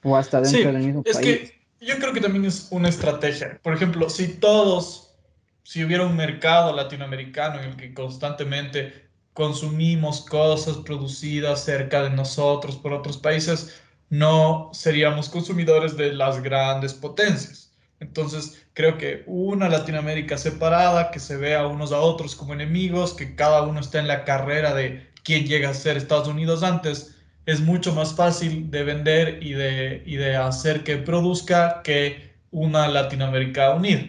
o 0.03 0.17
hasta 0.17 0.41
dentro 0.41 0.73
del 0.73 0.83
mismo 0.83 1.03
es 1.07 1.19
Que 1.19 1.53
yo 1.81 1.97
creo 1.99 2.13
que 2.13 2.21
también 2.21 2.45
es 2.45 2.69
una 2.73 2.89
estrategia. 2.89 3.59
Por 3.63 3.75
ejemplo, 3.75 4.11
si 4.11 4.29
todos, 4.29 5.15
si 5.63 5.85
hubiera 5.85 6.05
un 6.05 6.17
mercado 6.17 6.75
latinoamericano 6.75 7.61
en 7.61 7.71
el 7.71 7.77
que 7.77 7.95
constantemente 7.95 9.09
consumimos 9.35 10.23
cosas 10.23 10.79
producidas 10.79 11.65
cerca 11.65 12.03
de 12.03 12.11
nosotros 12.11 12.77
por 12.77 12.93
otros 12.93 13.17
países, 13.19 13.81
no 14.11 14.71
seríamos 14.73 15.29
consumidores 15.29 15.97
de 15.97 16.13
las 16.13 16.43
grandes 16.43 16.93
potencias. 16.93 17.73
Entonces, 18.01 18.67
creo 18.73 18.99
que 18.99 19.23
una 19.27 19.69
Latinoamérica 19.69 20.37
separada, 20.37 21.11
que 21.11 21.21
se 21.21 21.37
vea 21.37 21.67
unos 21.67 21.93
a 21.93 22.01
otros 22.01 22.35
como 22.35 22.55
enemigos, 22.55 23.15
que 23.15 23.37
cada 23.37 23.63
uno 23.63 23.81
está 23.81 24.01
en 24.01 24.09
la 24.09 24.25
carrera 24.25 24.75
de 24.75 25.11
quién 25.23 25.47
llega 25.47 25.71
a 25.71 25.75
ser 25.75 25.97
Estados 25.97 26.29
Unidos 26.29 26.63
antes, 26.63 27.15
es 27.47 27.61
mucho 27.61 27.95
más 27.95 28.15
fácil 28.15 28.71
de 28.71 28.85
vender 28.85 29.43
y 29.43 29.53
de, 29.53 30.03
y 30.07 30.17
de 30.17 30.37
hacer 30.37 30.83
que 30.83 30.97
produzca 30.97 31.83
que 31.83 32.33
una 32.51 32.89
Latinoamérica 32.89 33.71
unida. 33.75 34.09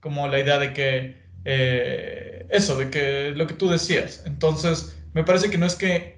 Como 0.00 0.26
la 0.28 0.40
idea 0.40 0.58
de 0.58 0.72
que, 0.72 1.16
eh, 1.44 2.46
eso, 2.50 2.76
de 2.76 2.90
que 2.90 3.32
lo 3.34 3.46
que 3.46 3.54
tú 3.54 3.68
decías. 3.68 4.22
Entonces, 4.26 4.96
me 5.12 5.24
parece 5.24 5.50
que 5.50 5.58
no 5.58 5.66
es 5.66 5.74
que 5.74 6.15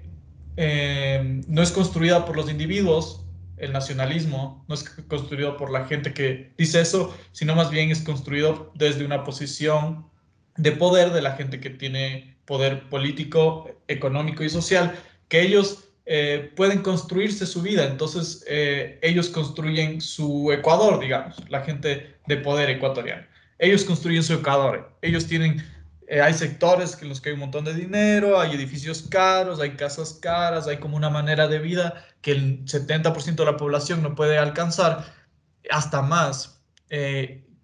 eh, 0.61 1.41
no 1.47 1.61
es 1.61 1.71
construida 1.71 2.25
por 2.25 2.35
los 2.35 2.51
individuos, 2.51 3.23
el 3.55 3.71
nacionalismo, 3.71 4.65
no 4.67 4.75
es 4.75 4.83
construido 5.07 5.55
por 5.55 5.71
la 5.71 5.85
gente 5.85 6.13
que 6.13 6.51
dice 6.57 6.81
eso, 6.81 7.17
sino 7.31 7.55
más 7.55 7.71
bien 7.71 7.91
es 7.91 8.01
construido 8.01 8.69
desde 8.75 9.05
una 9.05 9.23
posición 9.23 10.05
de 10.57 10.73
poder 10.73 11.13
de 11.13 11.21
la 11.21 11.37
gente 11.37 11.61
que 11.61 11.69
tiene 11.69 12.35
poder 12.43 12.89
político, 12.89 13.69
económico 13.87 14.43
y 14.43 14.49
social, 14.49 14.99
que 15.29 15.41
ellos 15.41 15.85
eh, 16.05 16.51
pueden 16.57 16.81
construirse 16.81 17.45
su 17.45 17.61
vida. 17.61 17.85
Entonces, 17.85 18.43
eh, 18.49 18.99
ellos 19.01 19.29
construyen 19.29 20.01
su 20.01 20.51
Ecuador, 20.51 20.99
digamos, 20.99 21.37
la 21.49 21.61
gente 21.61 22.17
de 22.27 22.35
poder 22.35 22.69
ecuatoriano. 22.69 23.25
Ellos 23.59 23.85
construyen 23.85 24.23
su 24.23 24.33
Ecuador. 24.33 24.91
Ellos 25.01 25.25
tienen, 25.25 25.65
eh, 26.09 26.21
hay 26.21 26.33
sectores 26.33 27.01
en 27.01 27.09
los 27.09 27.21
que 27.21 27.29
hay 27.29 27.33
un 27.35 27.41
montón 27.41 27.65
de 27.65 27.73
dinero, 27.73 28.39
hay 28.39 28.55
edificios 28.55 29.03
caros, 29.03 29.59
hay 29.59 29.71
casas 29.71 30.13
caras, 30.13 30.67
hay 30.67 30.77
como 30.77 30.97
una 30.97 31.09
manera 31.09 31.47
de 31.47 31.59
vida 31.59 32.05
que 32.21 32.31
el 32.31 32.65
70% 32.65 33.35
de 33.35 33.45
la 33.45 33.57
población 33.57 34.03
no 34.03 34.15
puede 34.15 34.37
alcanzar, 34.37 35.05
hasta 35.69 36.01
más, 36.01 36.61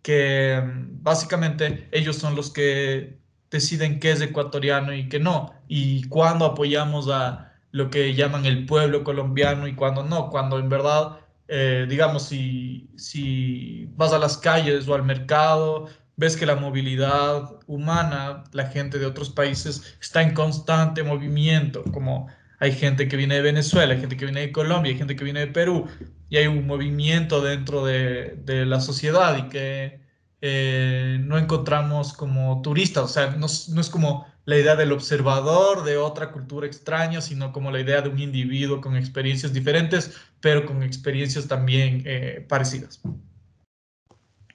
que 0.06 0.62
mm, 0.64 1.04
básicamente 1.04 1.90
ellos 1.92 2.18
son 2.18 2.36
los 2.36 2.52
que 2.52 3.18
deciden 3.50 4.00
qué 4.00 4.12
es 4.12 4.22
ecuatoriano 4.22 4.94
y 4.94 5.10
qué 5.10 5.20
no, 5.20 5.54
y 5.68 6.08
cuándo 6.10 6.46
apoyamos 6.46 7.10
a 7.10 7.54
lo 7.72 7.90
que 7.90 8.14
llaman 8.14 8.46
el 8.46 8.66
pueblo 8.66 9.04
colombiano 9.04 9.68
y 9.68 9.76
cuando 9.76 10.04
no, 10.04 10.30
cuando 10.30 10.60
en 10.60 10.70
verdad, 10.70 11.20
eh, 11.48 11.86
digamos, 11.90 12.24
si, 12.28 12.90
si 12.96 13.90
vas 13.96 14.14
a 14.14 14.20
las 14.20 14.38
calles 14.38 14.88
o 14.88 14.96
al 14.96 15.04
mercado, 15.04 15.88
ves 16.18 16.38
que 16.38 16.46
la 16.46 16.56
movilidad 16.56 17.60
humana, 17.68 18.44
la 18.52 18.68
gente 18.68 19.00
de 19.00 19.06
otros 19.06 19.30
países 19.30 19.98
está 20.00 20.22
en 20.22 20.34
constante 20.34 21.04
movimiento, 21.04 21.84
como 21.92 22.28
hay 22.60 22.72
gente 22.72 23.08
que 23.08 23.18
viene 23.18 23.36
de 23.36 23.42
Venezuela, 23.42 23.94
hay 23.94 24.00
gente 24.00 24.18
que 24.18 24.26
viene 24.26 24.42
de 24.42 24.52
Colombia, 24.52 24.92
hay 24.92 24.98
gente 24.98 25.16
que 25.16 25.24
viene 25.24 25.42
de 25.42 25.48
Perú, 25.48 25.88
y 26.30 26.38
hay 26.38 26.48
un 26.48 26.66
movimiento 26.66 27.42
dentro 27.42 27.86
de, 27.86 28.38
de 28.44 28.66
la 28.66 28.80
sociedad 28.80 29.38
y 29.38 29.50
que 29.50 30.00
eh, 30.42 31.18
no 31.22 31.38
encontramos 31.38 32.14
como 32.14 32.62
turistas, 32.62 33.04
o 33.04 33.08
sea, 33.08 33.32
no, 33.32 33.48
no 33.70 33.82
es 33.82 33.90
como 33.90 34.26
la 34.46 34.58
idea 34.58 34.76
del 34.76 34.92
observador 34.92 35.84
de 35.84 35.98
otra 35.98 36.32
cultura 36.32 36.68
extraña, 36.68 37.20
sino 37.20 37.52
como 37.52 37.72
la 37.72 37.80
idea 37.80 38.02
de 38.02 38.10
un 38.10 38.20
individuo 38.20 38.80
con 38.80 38.96
experiencias 38.96 39.54
diferentes, 39.54 40.16
pero 40.40 40.66
con 40.66 40.84
experiencias 40.84 41.48
también 41.48 42.04
eh, 42.06 42.46
parecidas. 42.48 43.02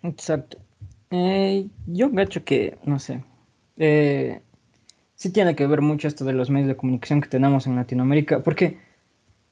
Exacto. 0.02 0.58
Eh, 1.10 1.68
yo 1.86 2.10
gacho 2.10 2.44
que, 2.44 2.78
no 2.84 2.98
sé, 2.98 3.24
eh, 3.76 4.40
sí 5.14 5.30
tiene 5.32 5.56
que 5.56 5.66
ver 5.66 5.80
mucho 5.80 6.08
esto 6.08 6.24
de 6.24 6.32
los 6.32 6.50
medios 6.50 6.68
de 6.68 6.76
comunicación 6.76 7.20
que 7.20 7.28
tenemos 7.28 7.66
en 7.66 7.76
Latinoamérica, 7.76 8.42
porque 8.42 8.78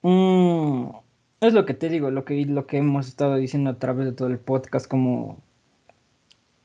mm, 0.02 0.88
es 1.40 1.52
lo 1.54 1.66
que 1.66 1.74
te 1.74 1.88
digo, 1.88 2.10
lo 2.10 2.24
que, 2.24 2.44
lo 2.46 2.66
que 2.66 2.78
hemos 2.78 3.08
estado 3.08 3.36
diciendo 3.36 3.70
a 3.70 3.78
través 3.78 4.06
de 4.06 4.12
todo 4.12 4.28
el 4.28 4.38
podcast, 4.38 4.86
como 4.88 5.38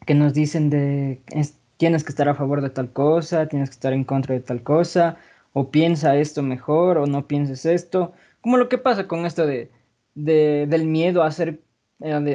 que 0.06 0.14
nos 0.16 0.34
dicen 0.34 0.70
de 0.70 1.22
tienes 1.78 2.04
que 2.04 2.10
estar 2.12 2.30
a 2.30 2.36
favor 2.36 2.62
de 2.62 2.70
tal 2.70 2.92
cosa, 2.92 3.48
tienes 3.48 3.70
que 3.70 3.74
estar 3.74 3.94
en 3.94 4.04
contra 4.04 4.36
de 4.36 4.42
tal 4.42 4.64
cosa, 4.64 5.18
o 5.54 5.70
piensa 5.70 6.16
esto 6.18 6.42
mejor, 6.44 6.98
o 6.98 7.08
no 7.08 7.28
pienses 7.28 7.66
esto, 7.66 8.14
como 8.42 8.58
lo 8.58 8.70
que 8.70 8.78
pasa 8.78 9.08
con 9.08 9.26
esto 9.26 9.46
de, 9.46 9.70
del 10.16 10.86
miedo 10.86 11.24
a 11.24 11.32
ser, 11.32 11.60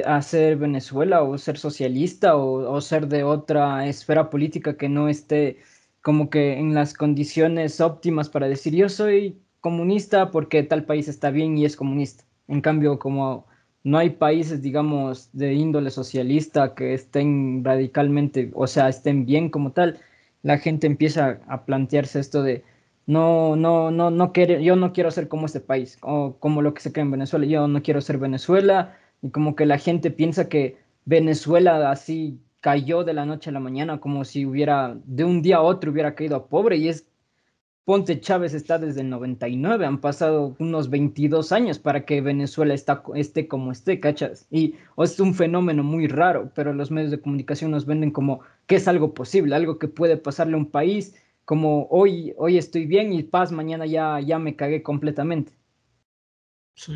a 0.05 0.21
ser 0.21 0.57
Venezuela, 0.57 1.23
o 1.23 1.37
ser 1.37 1.57
socialista, 1.57 2.35
o, 2.35 2.81
ser 2.81 3.07
de 3.07 3.23
otra 3.23 3.87
esfera 3.87 4.29
política 4.29 4.77
que 4.77 4.89
no 4.89 5.09
esté 5.09 5.57
como 6.01 6.29
que 6.29 6.57
en 6.57 6.73
las 6.73 6.93
condiciones 6.93 7.81
óptimas 7.81 8.29
para 8.29 8.47
decir 8.47 8.73
yo 8.73 8.89
soy 8.89 9.41
comunista 9.59 10.31
porque 10.31 10.63
tal 10.63 10.85
país 10.85 11.07
está 11.07 11.29
bien 11.29 11.57
y 11.57 11.65
es 11.65 11.75
comunista. 11.75 12.23
En 12.47 12.61
cambio, 12.61 12.99
como 12.99 13.45
no 13.83 13.97
hay 13.97 14.11
países, 14.11 14.61
digamos, 14.61 15.29
de 15.33 15.53
índole 15.53 15.91
socialista 15.91 16.73
que 16.75 16.93
estén 16.93 17.63
radicalmente, 17.63 18.51
o 18.55 18.67
sea, 18.67 18.89
estén 18.89 19.25
bien 19.25 19.49
como 19.49 19.71
tal, 19.71 19.99
la 20.41 20.57
gente 20.57 20.87
empieza 20.87 21.39
a 21.47 21.65
plantearse 21.65 22.19
esto 22.19 22.43
de 22.43 22.63
no, 23.05 23.55
no, 23.55 23.91
no, 23.91 24.11
no 24.11 24.31
quiere, 24.33 24.63
yo 24.63 24.75
no 24.75 24.93
quiero 24.93 25.11
ser 25.11 25.27
como 25.27 25.45
este 25.47 25.59
país, 25.59 25.97
o 26.01 26.35
como 26.39 26.61
lo 26.61 26.73
que 26.73 26.81
se 26.81 26.91
cree 26.91 27.03
en 27.03 27.11
Venezuela, 27.11 27.45
yo 27.45 27.67
no 27.67 27.81
quiero 27.81 28.01
ser 28.01 28.17
Venezuela, 28.19 28.97
y 29.21 29.29
como 29.31 29.55
que 29.55 29.65
la 29.65 29.77
gente 29.77 30.11
piensa 30.11 30.49
que 30.49 30.77
Venezuela 31.05 31.91
así 31.91 32.39
cayó 32.61 33.03
de 33.03 33.13
la 33.13 33.25
noche 33.25 33.49
a 33.49 33.53
la 33.53 33.59
mañana, 33.59 33.99
como 33.99 34.25
si 34.25 34.45
hubiera, 34.45 34.97
de 35.05 35.23
un 35.23 35.41
día 35.41 35.57
a 35.57 35.61
otro 35.61 35.91
hubiera 35.91 36.15
caído 36.15 36.35
a 36.35 36.47
pobre, 36.47 36.77
y 36.77 36.89
es 36.89 37.05
Ponte 37.89 38.19
Chávez 38.19 38.53
está 38.53 38.77
desde 38.77 39.01
el 39.01 39.09
99, 39.09 39.83
han 39.83 39.99
pasado 39.99 40.55
unos 40.59 40.91
22 40.91 41.51
años 41.51 41.79
para 41.79 42.05
que 42.05 42.21
Venezuela 42.21 42.75
está, 42.75 43.01
esté 43.15 43.47
como 43.47 43.71
esté, 43.71 43.99
¿cachas? 43.99 44.45
Y 44.51 44.75
es 44.95 45.19
un 45.19 45.33
fenómeno 45.33 45.83
muy 45.83 46.07
raro, 46.07 46.51
pero 46.53 46.71
los 46.71 46.91
medios 46.91 47.09
de 47.09 47.19
comunicación 47.19 47.71
nos 47.71 47.87
venden 47.87 48.11
como 48.11 48.41
que 48.67 48.75
es 48.75 48.87
algo 48.87 49.15
posible, 49.15 49.55
algo 49.55 49.79
que 49.79 49.87
puede 49.87 50.17
pasarle 50.17 50.53
a 50.53 50.57
un 50.57 50.69
país, 50.69 51.15
como 51.45 51.87
hoy, 51.89 52.35
hoy 52.37 52.59
estoy 52.59 52.85
bien 52.85 53.11
y 53.11 53.23
paz, 53.23 53.51
mañana 53.51 53.87
ya, 53.87 54.19
ya 54.19 54.37
me 54.37 54.55
cagué 54.55 54.83
completamente. 54.83 55.51
Sí. 56.75 56.93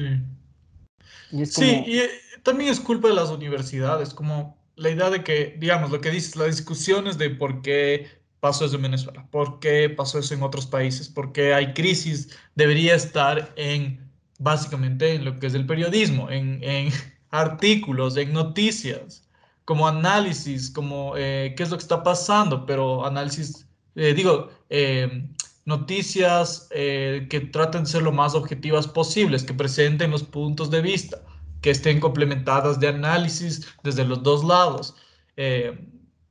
Y 1.32 1.46
Sí, 1.46 1.84
y 1.86 2.00
eh, 2.00 2.10
también 2.44 2.72
es 2.72 2.80
culpa 2.80 3.08
de 3.08 3.16
las 3.16 3.30
universidades, 3.30 4.14
como 4.14 4.58
la 4.76 4.90
idea 4.90 5.10
de 5.10 5.24
que, 5.24 5.56
digamos, 5.60 5.92
lo 5.92 6.02
que 6.02 6.12
dices, 6.12 6.36
las 6.36 6.56
discusiones 6.56 7.18
de 7.18 7.30
por 7.30 7.62
qué 7.62 8.24
pasó 8.44 8.66
eso 8.66 8.76
en 8.76 8.82
Venezuela? 8.82 9.26
¿Por 9.32 9.62
qué 9.62 9.90
pasó 9.90 10.20
eso 10.20 10.34
en 10.34 10.44
otros 10.44 10.66
países? 10.66 11.08
¿Por 11.08 11.32
qué 11.32 11.54
hay 11.54 11.74
crisis? 11.74 12.38
Debería 12.56 12.94
estar 12.94 13.54
en, 13.56 14.12
básicamente, 14.38 15.16
en 15.16 15.24
lo 15.24 15.40
que 15.40 15.48
es 15.48 15.54
el 15.54 15.66
periodismo, 15.66 16.30
en, 16.30 16.92
artículos, 17.30 18.18
en 18.18 18.34
noticias, 18.34 19.26
como 19.64 19.88
análisis, 19.88 20.70
como 20.70 21.14
eh, 21.16 21.54
qué 21.56 21.64
es 21.64 21.70
lo 21.70 21.78
que 21.78 21.84
está 21.84 22.04
pasando, 22.04 22.66
pero 22.66 23.06
análisis, 23.06 23.66
eh, 23.96 24.14
digo, 24.14 24.50
eh, 24.70 25.26
noticias 25.66 26.68
que 26.72 27.50
traten 27.52 27.84
de 27.84 27.90
ser 27.90 28.04
lo 28.04 28.12
más 28.12 28.36
objetivas 28.36 28.88
posibles, 28.88 29.44
que 29.44 29.54
presenten 29.54 30.12
los 30.12 30.24
puntos 30.24 30.70
de 30.70 30.82
vista, 30.82 31.22
que 31.62 31.70
estén 31.72 32.00
complementadas 32.00 32.80
de 32.80 32.90
análisis 32.90 33.68
desde 33.84 34.06
los 34.06 34.24
dos 34.24 34.44
lados. 34.44 34.96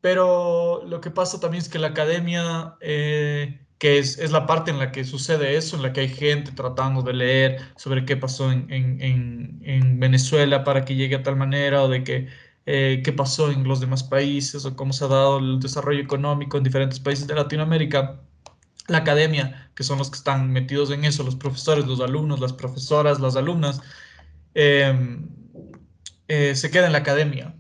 Pero 0.02 0.84
lo 0.84 1.00
que 1.00 1.10
pasa 1.10 1.40
también 1.40 1.62
es 1.62 1.68
que 1.68 1.78
la 1.78 1.88
academia, 1.88 2.76
eh, 2.80 3.60
que 3.78 3.98
es, 3.98 4.18
es, 4.18 4.32
la 4.32 4.46
parte 4.46 4.72
en 4.72 4.78
la 4.80 4.90
que 4.92 5.04
sucede 5.04 5.56
eso, 5.56 5.76
en 5.76 5.82
la 5.82 5.92
que 5.92 6.00
hay 6.00 6.08
gente 6.08 6.50
tratando 6.52 7.02
de 7.02 7.14
leer 7.14 7.60
sobre 7.76 8.04
qué 8.04 8.16
pasó 8.16 8.50
en, 8.50 8.66
en, 8.72 9.60
en, 9.64 10.00
Venezuela 10.00 10.64
para 10.64 10.84
que 10.84 10.96
llegue 10.96 11.14
a 11.16 11.22
tal 11.22 11.36
manera, 11.36 11.84
o 11.84 11.88
de 11.88 12.02
que, 12.02 12.28
eh, 12.66 13.00
qué 13.04 13.12
pasó 13.12 13.52
en 13.52 13.62
los 13.68 13.80
demás 13.80 14.02
países, 14.02 14.64
o 14.66 14.74
cómo 14.76 14.92
se 14.92 15.04
ha 15.04 15.08
dado 15.08 15.38
el 15.38 15.60
desarrollo 15.60 16.00
económico 16.02 16.58
en 16.58 16.64
diferentes 16.64 16.98
países 16.98 17.28
de 17.28 17.34
Latinoamérica. 17.36 18.20
La 18.88 18.98
academia, 18.98 19.70
que 19.74 19.84
son 19.84 19.98
los 19.98 20.10
que 20.10 20.16
están 20.16 20.50
metidos 20.50 20.90
en 20.90 21.04
eso, 21.04 21.22
los 21.22 21.36
profesores, 21.36 21.86
los 21.86 22.00
alumnos, 22.00 22.40
las 22.40 22.52
profesoras, 22.52 23.20
las 23.20 23.36
alumnas, 23.36 23.80
em, 24.54 25.28
eh, 26.28 26.54
se 26.54 26.70
queda 26.70 26.86
en 26.86 26.92
la 26.92 26.98
academia. 26.98 27.54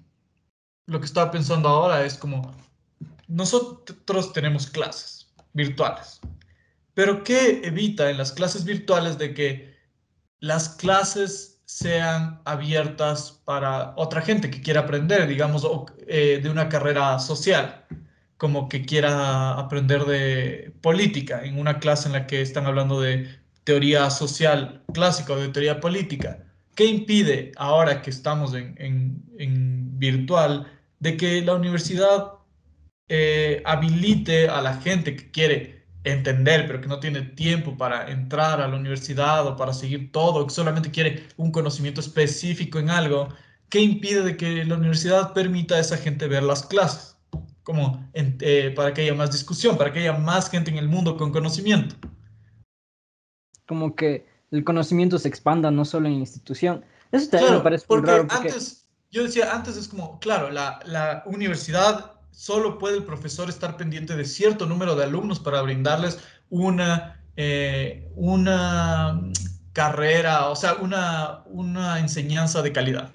Lo 0.86 0.98
que 1.00 1.06
estaba 1.06 1.30
pensando 1.30 1.68
ahora 1.68 2.04
es 2.04 2.14
como, 2.14 2.54
nosotros 3.28 4.32
tenemos 4.32 4.66
clases 4.66 5.32
virtuales, 5.52 6.20
pero 6.94 7.22
¿qué 7.22 7.62
evita 7.64 8.10
en 8.10 8.18
las 8.18 8.32
clases 8.32 8.64
virtuales 8.64 9.16
de 9.18 9.32
que 9.34 9.72
las 10.40 10.70
clases 10.70 11.52
sean 11.64 12.40
abiertas 12.44 13.40
para 13.44 13.94
otra 13.96 14.20
gente 14.20 14.50
que 14.50 14.60
quiera 14.60 14.80
aprender, 14.80 15.26
digamos, 15.26 15.66
eh, 16.06 16.40
de 16.42 16.50
una 16.50 16.68
carrera 16.68 17.18
social, 17.18 17.86
como 18.42 18.68
que 18.68 18.84
quiera 18.84 19.52
aprender 19.52 20.04
de 20.04 20.74
política, 20.80 21.44
en 21.44 21.60
una 21.60 21.78
clase 21.78 22.08
en 22.08 22.14
la 22.14 22.26
que 22.26 22.42
están 22.42 22.66
hablando 22.66 23.00
de 23.00 23.28
teoría 23.62 24.10
social 24.10 24.82
clásica 24.92 25.34
o 25.34 25.36
de 25.36 25.50
teoría 25.50 25.78
política? 25.78 26.44
¿Qué 26.74 26.86
impide 26.86 27.52
ahora 27.56 28.02
que 28.02 28.10
estamos 28.10 28.52
en, 28.54 28.74
en 29.38 29.96
virtual 29.96 30.66
de 30.98 31.16
que 31.16 31.42
la 31.42 31.54
universidad 31.54 32.32
eh, 33.08 33.62
habilite 33.64 34.48
a 34.48 34.60
la 34.60 34.74
gente 34.80 35.14
que 35.14 35.30
quiere 35.30 35.84
entender, 36.02 36.66
pero 36.66 36.80
que 36.80 36.88
no 36.88 36.98
tiene 36.98 37.22
tiempo 37.22 37.76
para 37.76 38.10
entrar 38.10 38.60
a 38.60 38.66
la 38.66 38.76
universidad 38.76 39.46
o 39.46 39.54
para 39.56 39.72
seguir 39.72 40.10
todo, 40.10 40.44
que 40.48 40.52
solamente 40.52 40.90
quiere 40.90 41.28
un 41.36 41.52
conocimiento 41.52 42.00
específico 42.00 42.80
en 42.80 42.90
algo, 42.90 43.28
¿qué 43.68 43.78
impide 43.80 44.22
de 44.24 44.36
que 44.36 44.64
la 44.64 44.74
universidad 44.74 45.32
permita 45.32 45.76
a 45.76 45.80
esa 45.80 45.96
gente 45.96 46.26
ver 46.26 46.42
las 46.42 46.66
clases? 46.66 47.11
Como 47.62 48.08
eh, 48.12 48.72
para 48.74 48.92
que 48.92 49.02
haya 49.02 49.14
más 49.14 49.30
discusión, 49.30 49.78
para 49.78 49.92
que 49.92 50.00
haya 50.00 50.12
más 50.14 50.50
gente 50.50 50.70
en 50.70 50.78
el 50.78 50.88
mundo 50.88 51.16
con 51.16 51.30
conocimiento. 51.30 51.94
Como 53.66 53.94
que 53.94 54.26
el 54.50 54.64
conocimiento 54.64 55.18
se 55.18 55.28
expanda 55.28 55.70
no 55.70 55.84
solo 55.84 56.08
en 56.08 56.14
la 56.14 56.20
institución. 56.20 56.84
Eso 57.12 57.30
también 57.30 57.54
me 57.54 57.60
parece 57.60 57.86
porque 57.86 58.10
raro. 58.10 58.26
Porque... 58.26 58.48
Antes, 58.48 58.86
yo 59.10 59.22
decía, 59.24 59.54
antes 59.54 59.76
es 59.76 59.88
como, 59.88 60.18
claro, 60.18 60.50
la, 60.50 60.80
la 60.86 61.22
universidad 61.26 62.12
solo 62.32 62.78
puede 62.78 62.96
el 62.96 63.04
profesor 63.04 63.48
estar 63.48 63.76
pendiente 63.76 64.16
de 64.16 64.24
cierto 64.24 64.66
número 64.66 64.96
de 64.96 65.04
alumnos 65.04 65.38
para 65.38 65.62
brindarles 65.62 66.18
una, 66.48 67.22
eh, 67.36 68.10
una 68.16 69.20
carrera, 69.72 70.48
o 70.48 70.56
sea, 70.56 70.74
una, 70.74 71.42
una 71.46 71.98
enseñanza 71.98 72.62
de 72.62 72.72
calidad. 72.72 73.12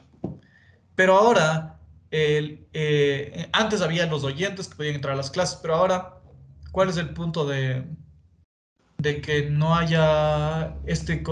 Pero 0.96 1.18
ahora, 1.18 1.77
eh, 2.12 3.50
antes 3.54 3.82
había 3.82 4.06
los 4.08 4.24
oyentes 4.24 4.68
que 4.68 4.76
podían 4.76 4.96
entrar 4.96 5.14
a 5.14 5.18
las 5.18 5.32
clases, 5.32 5.60
pero 5.62 5.76
ahora, 5.76 6.22
¿cuál 6.72 6.90
es 6.90 6.98
el 6.98 7.10
punto 7.10 7.46
de, 7.46 7.84
de 8.98 9.22
que 9.22 9.50
no 9.50 9.76
haya, 9.76 10.76
este, 10.86 11.24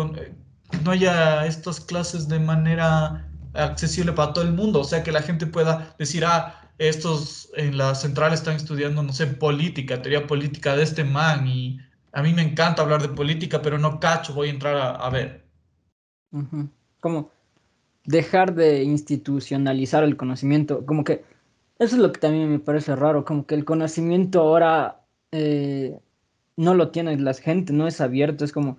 no 0.84 0.92
haya 0.92 1.46
estas 1.46 1.80
clases 1.80 2.28
de 2.28 2.40
manera 2.40 3.30
accesible 3.54 4.12
para 4.14 4.34
todo 4.34 4.44
el 4.44 4.54
mundo? 4.54 4.82
O 4.82 4.86
sea, 4.86 5.04
que 5.04 5.12
la 5.12 5.22
gente 5.22 5.48
pueda 5.48 5.96
decir, 5.98 6.26
ah, 6.26 6.66
estos 6.78 7.50
en 7.56 7.78
la 7.78 7.96
central 7.96 8.34
están 8.34 8.56
estudiando, 8.56 9.02
no 9.02 9.14
sé, 9.14 9.28
política, 9.28 10.02
teoría 10.02 10.28
política 10.28 10.76
de 10.76 10.84
este 10.84 11.04
man 11.04 11.48
y 11.48 11.80
a 12.12 12.22
mí 12.22 12.34
me 12.34 12.42
encanta 12.42 12.82
hablar 12.82 13.02
de 13.02 13.10
política, 13.10 13.62
pero 13.62 13.78
no 13.78 14.00
cacho, 14.00 14.34
voy 14.34 14.48
a 14.48 14.52
entrar 14.52 14.98
a, 15.02 15.10
ver. 15.10 15.46
Como 17.00 17.32
dejar 18.06 18.56
de 18.56 18.84
institucionalizar 18.84 20.04
el 20.04 20.18
conocimiento, 20.18 20.86
como 20.86 21.04
que 21.04 21.24
eso 21.80 21.96
es 21.96 22.02
lo 22.02 22.12
que 22.12 22.20
también 22.20 22.50
me 22.50 22.60
parece 22.60 22.96
raro, 22.96 23.26
como 23.26 23.46
que 23.46 23.56
el 23.56 23.66
conocimiento 23.66 24.42
ahora 24.42 25.02
eh, 25.32 26.00
no 26.56 26.74
lo 26.74 26.92
tiene 26.92 27.18
la 27.18 27.34
gente, 27.34 27.74
no 27.74 27.88
es 27.88 28.00
abierto, 28.00 28.46
es 28.46 28.52
como 28.52 28.78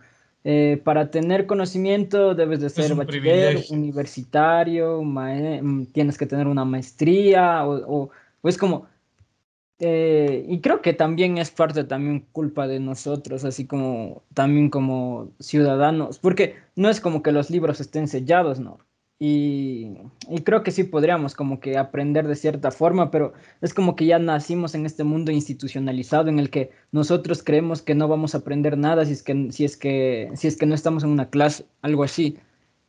eh, 0.49 0.81
para 0.85 1.11
tener 1.11 1.47
conocimiento 1.47 2.37
debes 2.37 2.61
de 2.61 2.71
ser 2.71 2.95
bachiller, 2.95 3.65
universitario, 3.71 5.03
mm, 5.03 5.87
tienes 5.87 6.17
que 6.17 6.27
tener 6.27 6.47
una 6.47 6.65
maestría 6.65 7.67
o, 7.67 8.11
es 8.45 8.57
como... 8.57 8.87
Eh, 9.81 10.47
y 10.49 10.61
creo 10.61 10.81
que 10.81 10.93
también 10.93 11.37
es 11.37 11.51
parte 11.51 11.83
también 11.83 12.29
culpa 12.33 12.69
de 12.69 12.79
nosotros, 12.79 13.45
así 13.45 13.67
como 13.67 14.23
también 14.35 14.71
como 14.71 15.33
ciudadanos, 15.41 16.21
porque 16.21 16.55
no 16.77 16.89
es 16.89 17.01
como 17.01 17.25
que 17.25 17.33
los 17.33 17.51
libros 17.51 17.81
estén 17.81 18.07
sellados, 18.07 18.61
¿no? 18.61 18.79
Y, 19.19 19.97
creo 20.45 20.63
que 20.63 20.71
sí 20.71 20.85
podríamos 20.85 21.35
como 21.35 21.59
que 21.59 21.79
aprender 21.79 22.29
de 22.29 22.37
cierta 22.37 22.71
forma, 22.71 23.11
pero 23.11 23.33
es 23.63 23.73
como 23.73 23.97
que 23.97 24.05
ya 24.05 24.19
nacimos 24.19 24.75
en 24.75 24.85
este 24.85 25.05
mundo 25.05 25.33
institucionalizado 25.33 26.29
en 26.29 26.39
el 26.39 26.51
que 26.51 26.71
nosotros 26.93 27.43
creemos 27.43 27.81
que 27.81 27.95
no 27.95 28.09
vamos 28.09 28.35
a 28.35 28.39
aprender 28.39 28.77
nada 28.77 29.07
si 29.07 29.13
es 29.13 29.23
que, 29.23 29.53
si 29.53 29.65
es 29.65 29.77
que, 29.79 30.31
si 30.35 30.49
es 30.49 30.57
que 30.59 30.67
no 30.67 30.75
estamos 30.75 31.03
en 31.03 31.11
una 31.11 31.31
clase, 31.31 31.65
algo 31.81 32.05
así. 32.05 32.39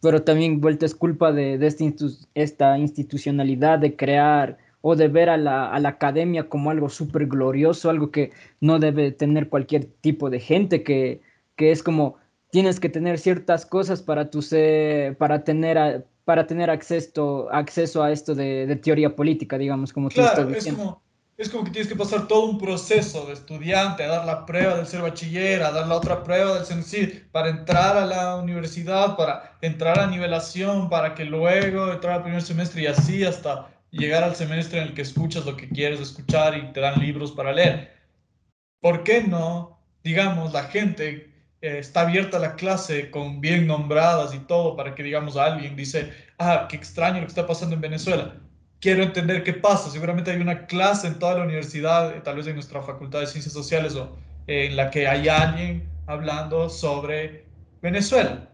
Pero 0.02 0.24
también 0.24 0.62
vuelta 0.62 0.86
es 0.86 0.96
culpa 0.96 1.32
de, 1.32 1.58
de 1.58 1.68
este 1.68 1.94
esta 2.36 2.78
institucionalidad 2.78 3.80
de 3.80 3.96
crear 3.96 4.58
o 4.82 4.96
de 4.96 5.08
ver 5.08 5.30
a 5.30 5.38
la, 5.38 5.72
a 5.72 5.80
la 5.80 5.90
academia 5.90 6.50
como 6.50 6.72
algo 6.72 6.90
súper 6.90 7.28
glorioso, 7.28 7.90
algo 7.90 8.12
que 8.12 8.32
no 8.62 8.80
debe 8.80 9.12
tener 9.12 9.50
cualquier 9.50 9.86
tipo 9.86 10.30
de 10.30 10.40
gente, 10.40 10.84
que, 10.84 11.22
que 11.56 11.72
es 11.72 11.84
como 11.84 12.18
tienes 12.52 12.80
que 12.80 12.90
tener 12.90 13.18
ciertas 13.18 13.66
cosas 13.66 14.02
para, 14.02 14.30
tu 14.30 14.42
ser, 14.42 15.18
para 15.18 15.44
tener 15.44 16.06
para 16.28 16.46
tener 16.46 16.70
acceso, 16.70 17.48
acceso 17.54 18.04
a 18.04 18.12
esto 18.12 18.36
de, 18.36 18.78
teoría 18.84 19.16
política, 19.16 19.58
digamos, 19.58 19.94
como 19.94 20.10
claro, 20.10 20.28
tú 20.36 20.42
estás 20.42 20.56
diciendo. 20.56 20.82
Es 20.82 20.86
como, 20.86 21.02
es 21.38 21.50
como 21.50 21.64
que 21.64 21.72
tienes 21.72 21.88
que 21.88 21.96
pasar 21.96 22.28
todo 22.28 22.48
un 22.48 22.58
proceso 22.58 23.26
de 23.28 23.32
estudiante, 23.32 24.04
a 24.04 24.08
dar 24.08 24.26
la 24.26 24.46
prueba 24.46 24.76
del 24.76 24.86
ser 24.86 25.04
bachiller, 25.04 25.64
a 25.64 25.72
dar 25.72 25.88
la 25.88 25.96
otra 25.96 26.26
prueba 26.26 26.60
del 26.60 26.84
ser 26.84 27.30
para 27.32 27.48
entrar 27.48 27.96
a 27.96 28.06
la 28.06 28.36
universidad, 28.36 29.16
para 29.16 29.58
entrar 29.62 30.00
a 30.00 30.08
nivelación, 30.08 30.90
para 30.90 31.16
que 31.16 31.24
luego 31.24 31.94
entrar 31.94 32.16
al 32.16 32.24
primer 32.24 32.42
semestre 32.42 32.82
y 32.82 32.88
así 32.88 33.24
hasta 33.24 33.70
llegar 33.92 34.26
al 34.26 34.36
semestre 34.36 34.82
en 34.82 34.90
el 34.90 34.94
que 34.94 35.04
escuchas 35.04 35.46
lo 35.46 35.56
que 35.56 35.70
quieres 35.70 36.02
escuchar 36.02 36.58
y 36.58 36.74
te 36.74 36.82
dan 36.82 37.00
libros 37.00 37.32
para 37.32 37.54
leer. 37.54 37.94
¿Por 38.82 39.06
qué 39.06 39.24
no, 39.24 39.80
digamos, 40.04 40.52
la 40.52 40.64
gente 40.64 41.37
eh, 41.62 41.80
está 41.80 42.02
abierta 42.02 42.38
la 42.38 42.56
clase 42.56 43.10
con 43.10 43.42
bien 43.42 43.66
nombradas 43.66 44.34
y 44.36 44.40
todo 44.40 44.76
para 44.76 44.94
que, 44.94 45.04
digamos, 45.04 45.38
alguien 45.38 45.76
dice, 45.76 46.14
ah, 46.38 46.68
qué 46.70 46.76
extraño 46.76 47.16
lo 47.16 47.22
que 47.22 47.32
está 47.32 47.48
pasando 47.48 47.76
en 47.76 47.82
Venezuela. 47.82 48.36
Quiero 48.80 49.02
entender 49.02 49.44
qué 49.44 49.54
pasa. 49.54 49.90
Seguramente 49.90 50.32
hay 50.32 50.40
una 50.40 50.68
clase 50.68 51.08
en 51.08 51.18
toda 51.18 51.36
la 51.36 51.44
universidad, 51.44 52.16
eh, 52.16 52.22
tal 52.24 52.36
vez 52.36 52.48
en 52.48 52.54
nuestra 52.54 52.82
facultad 52.84 53.22
de 53.22 53.28
ciencias 53.28 53.54
sociales 53.54 53.96
o 53.96 54.16
en 54.46 54.76
la 54.76 54.92
que 54.92 55.08
hay 55.08 55.28
alguien 55.28 55.90
hablando 56.06 56.70
sobre 56.70 57.46
Venezuela. 57.82 58.50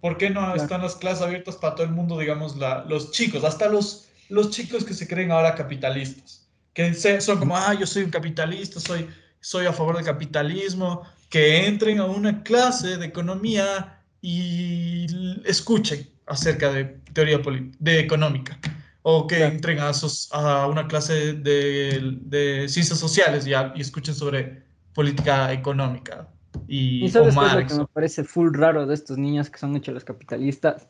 ¿Por 0.00 0.18
qué 0.18 0.30
no 0.30 0.54
están 0.54 0.82
las 0.82 0.96
clases 0.96 1.22
abiertas 1.22 1.56
para 1.56 1.76
todo 1.76 1.86
el 1.86 1.92
mundo, 1.92 2.18
digamos, 2.18 2.56
la, 2.56 2.84
los 2.84 3.12
chicos, 3.12 3.44
hasta 3.44 3.68
los, 3.68 4.08
los 4.28 4.50
chicos 4.50 4.84
que 4.84 4.94
se 4.94 5.06
creen 5.06 5.30
ahora 5.30 5.54
capitalistas? 5.54 6.48
Que 6.74 6.92
son 7.20 7.38
como, 7.38 7.56
ah, 7.56 7.74
yo 7.78 7.86
soy 7.86 8.02
un 8.02 8.10
capitalista, 8.10 8.80
soy, 8.80 9.08
soy 9.40 9.66
a 9.66 9.72
favor 9.72 9.96
del 9.96 10.04
capitalismo, 10.04 11.02
que 11.32 11.66
entren 11.66 11.98
a 11.98 12.04
una 12.04 12.42
clase 12.42 12.98
de 12.98 13.06
economía 13.06 13.98
y 14.20 15.06
escuchen 15.46 16.06
acerca 16.26 16.70
de 16.70 16.84
teoría 17.14 17.40
de 17.78 18.00
económica 18.00 18.58
o 19.00 19.26
que 19.26 19.42
entren 19.42 19.78
a, 19.80 19.92
a, 20.32 20.66
una 20.66 20.86
clase 20.86 21.32
de, 21.32 22.18
de 22.20 22.68
ciencias 22.68 22.98
sociales 22.98 23.46
y, 23.46 23.52
y, 23.52 23.80
escuchen 23.80 24.14
sobre 24.14 24.62
política 24.92 25.50
económica. 25.54 26.28
Y, 26.68 27.06
¿Y 27.06 27.08
sabes 27.08 27.34
qué 27.34 27.46
es 27.46 27.54
lo 27.54 27.66
que 27.66 27.74
me 27.76 27.86
parece 27.86 28.24
full 28.24 28.52
raro 28.52 28.84
de 28.86 28.92
estos 28.92 29.16
niños 29.16 29.48
que 29.48 29.58
son 29.58 29.74
hechos 29.74 29.94
los 29.94 30.04
capitalistas? 30.04 30.86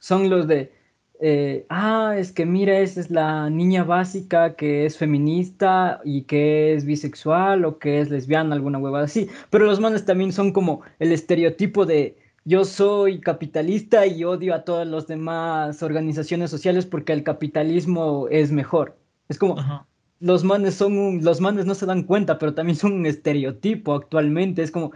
Son 0.00 0.28
los 0.28 0.46
de 0.46 0.77
eh, 1.20 1.66
ah, 1.68 2.14
es 2.16 2.30
que 2.32 2.46
mira, 2.46 2.78
esa 2.78 3.00
es 3.00 3.10
la 3.10 3.50
niña 3.50 3.82
básica 3.82 4.54
que 4.54 4.86
es 4.86 4.96
feminista 4.96 6.00
y 6.04 6.22
que 6.22 6.74
es 6.74 6.84
bisexual 6.84 7.64
o 7.64 7.78
que 7.78 8.00
es 8.00 8.10
lesbiana, 8.10 8.54
alguna 8.54 8.78
huevada 8.78 9.06
así. 9.06 9.28
Pero 9.50 9.66
los 9.66 9.80
manes 9.80 10.04
también 10.04 10.32
son 10.32 10.52
como 10.52 10.82
el 11.00 11.12
estereotipo 11.12 11.86
de 11.86 12.16
yo 12.44 12.64
soy 12.64 13.20
capitalista 13.20 14.06
y 14.06 14.24
odio 14.24 14.54
a 14.54 14.64
todas 14.64 14.86
las 14.86 15.06
demás 15.08 15.82
organizaciones 15.82 16.50
sociales 16.50 16.86
porque 16.86 17.12
el 17.12 17.24
capitalismo 17.24 18.28
es 18.30 18.52
mejor. 18.52 18.96
Es 19.28 19.38
como, 19.38 19.56
los 20.20 20.44
manes 20.44 20.74
son 20.74 20.98
un, 20.98 21.24
los 21.24 21.40
manes 21.40 21.66
no 21.66 21.74
se 21.74 21.86
dan 21.86 22.04
cuenta, 22.04 22.38
pero 22.38 22.54
también 22.54 22.76
son 22.76 22.92
un 22.92 23.06
estereotipo 23.06 23.94
actualmente. 23.94 24.62
Es 24.62 24.70
como 24.70 24.92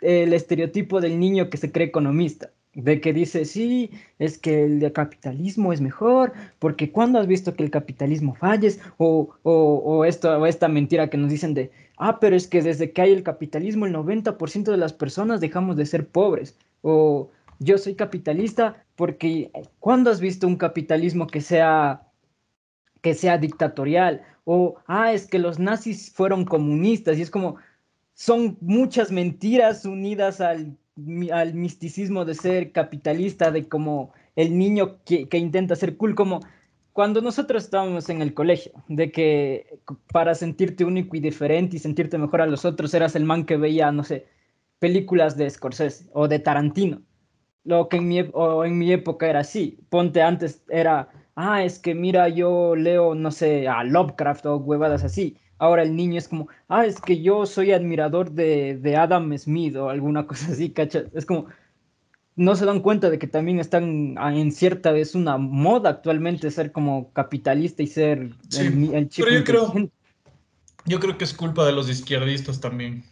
el 0.00 0.34
estereotipo 0.34 1.00
del 1.00 1.18
niño 1.18 1.50
que 1.50 1.56
se 1.56 1.72
cree 1.72 1.88
economista 1.88 2.50
de 2.74 3.00
que 3.00 3.12
dice, 3.12 3.44
sí, 3.44 3.90
es 4.18 4.38
que 4.38 4.64
el 4.64 4.92
capitalismo 4.92 5.72
es 5.72 5.80
mejor, 5.80 6.32
porque 6.58 6.90
cuando 6.90 7.18
has 7.18 7.26
visto 7.26 7.54
que 7.54 7.64
el 7.64 7.70
capitalismo 7.70 8.34
falles? 8.34 8.80
O, 8.96 9.30
o, 9.42 10.04
esto, 10.04 10.30
o 10.38 10.46
esta 10.46 10.68
mentira 10.68 11.10
que 11.10 11.18
nos 11.18 11.30
dicen 11.30 11.54
de, 11.54 11.70
ah, 11.98 12.18
pero 12.18 12.34
es 12.34 12.48
que 12.48 12.62
desde 12.62 12.92
que 12.92 13.02
hay 13.02 13.12
el 13.12 13.22
capitalismo 13.22 13.86
el 13.86 13.94
90% 13.94 14.70
de 14.70 14.76
las 14.76 14.92
personas 14.92 15.40
dejamos 15.40 15.76
de 15.76 15.86
ser 15.86 16.08
pobres. 16.08 16.56
O 16.80 17.30
yo 17.58 17.78
soy 17.78 17.94
capitalista 17.94 18.84
porque 18.96 19.50
cuando 19.78 20.10
has 20.10 20.20
visto 20.20 20.46
un 20.46 20.56
capitalismo 20.56 21.26
que 21.26 21.40
sea, 21.40 22.08
que 23.02 23.14
sea 23.14 23.38
dictatorial? 23.38 24.22
O, 24.44 24.76
ah, 24.86 25.12
es 25.12 25.26
que 25.26 25.38
los 25.38 25.58
nazis 25.58 26.10
fueron 26.12 26.44
comunistas 26.44 27.18
y 27.18 27.22
es 27.22 27.30
como, 27.30 27.56
son 28.14 28.56
muchas 28.60 29.12
mentiras 29.12 29.84
unidas 29.84 30.40
al 30.40 30.76
al 31.32 31.54
misticismo 31.54 32.24
de 32.24 32.34
ser 32.34 32.72
capitalista, 32.72 33.50
de 33.50 33.68
como 33.68 34.12
el 34.36 34.56
niño 34.58 34.98
que, 35.04 35.28
intenta 35.32 35.76
ser 35.76 35.96
cool, 35.96 36.14
como 36.14 36.40
cuando 36.92 37.22
nosotros 37.22 37.64
estábamos 37.64 38.08
en 38.10 38.20
el 38.20 38.34
colegio, 38.34 38.72
de 38.88 39.10
que 39.10 39.78
para 40.12 40.34
sentirte 40.34 40.84
único 40.84 41.16
y 41.16 41.20
diferente 41.20 41.76
y 41.76 41.78
sentirte 41.78 42.18
mejor 42.18 42.42
a 42.42 42.46
los 42.46 42.64
otros 42.64 42.92
eras 42.92 43.16
el 43.16 43.24
man 43.24 43.44
que 43.44 43.56
veía, 43.56 43.90
no 43.92 44.04
sé, 44.04 44.26
películas 44.78 45.36
de 45.36 45.48
Scorsese 45.48 46.10
o 46.12 46.28
de 46.28 46.38
Tarantino. 46.38 47.02
Lo 47.64 47.88
que 47.88 47.98
en 47.98 48.08
mi, 48.08 48.20
o 48.32 48.64
en 48.64 48.76
mi 48.76 48.92
época 48.92 49.28
era 49.28 49.40
así. 49.40 49.78
Ponte 49.88 50.20
antes 50.20 50.64
era, 50.68 51.08
ah, 51.36 51.64
es 51.64 51.78
que 51.78 51.94
mira, 51.94 52.28
yo 52.28 52.76
leo, 52.76 53.14
no 53.14 53.30
sé, 53.30 53.68
a 53.68 53.84
Lovecraft 53.84 54.46
o 54.46 54.56
huevadas 54.56 55.04
así 55.04 55.38
ahora 55.62 55.84
el 55.84 55.94
niño 55.94 56.18
es 56.18 56.26
como, 56.26 56.48
ah, 56.68 56.84
es 56.84 57.00
que 57.00 57.22
yo 57.22 57.46
soy 57.46 57.70
admirador 57.70 58.32
de, 58.32 58.96
Adam 58.98 59.38
Smith 59.38 59.76
o 59.76 59.90
alguna 59.90 60.26
cosa 60.26 60.50
así, 60.50 60.70
¿cachai? 60.70 61.04
Es 61.14 61.24
como, 61.24 61.46
no 62.34 62.56
se 62.56 62.66
dan 62.66 62.80
cuenta 62.80 63.10
de 63.10 63.18
que 63.20 63.28
también 63.28 63.60
están 63.60 64.16
ah, 64.18 64.34
en 64.34 64.50
cierta 64.50 64.90
vez 64.90 65.14
una 65.14 65.38
moda 65.38 65.90
actualmente 65.90 66.50
ser 66.50 66.72
como 66.72 67.12
capitalista 67.12 67.80
y 67.80 67.86
ser 67.86 68.30
el, 68.58 69.08
chico 69.08 69.28
pero 69.28 69.38
yo 69.38 69.44
creo, 69.44 69.90
yo 70.84 70.98
creo 70.98 71.16
que 71.16 71.24
es 71.24 71.32
culpa 71.32 71.64
de 71.64 71.72
los 71.72 71.88
izquierdistas 71.88 72.60
también. 72.60 73.04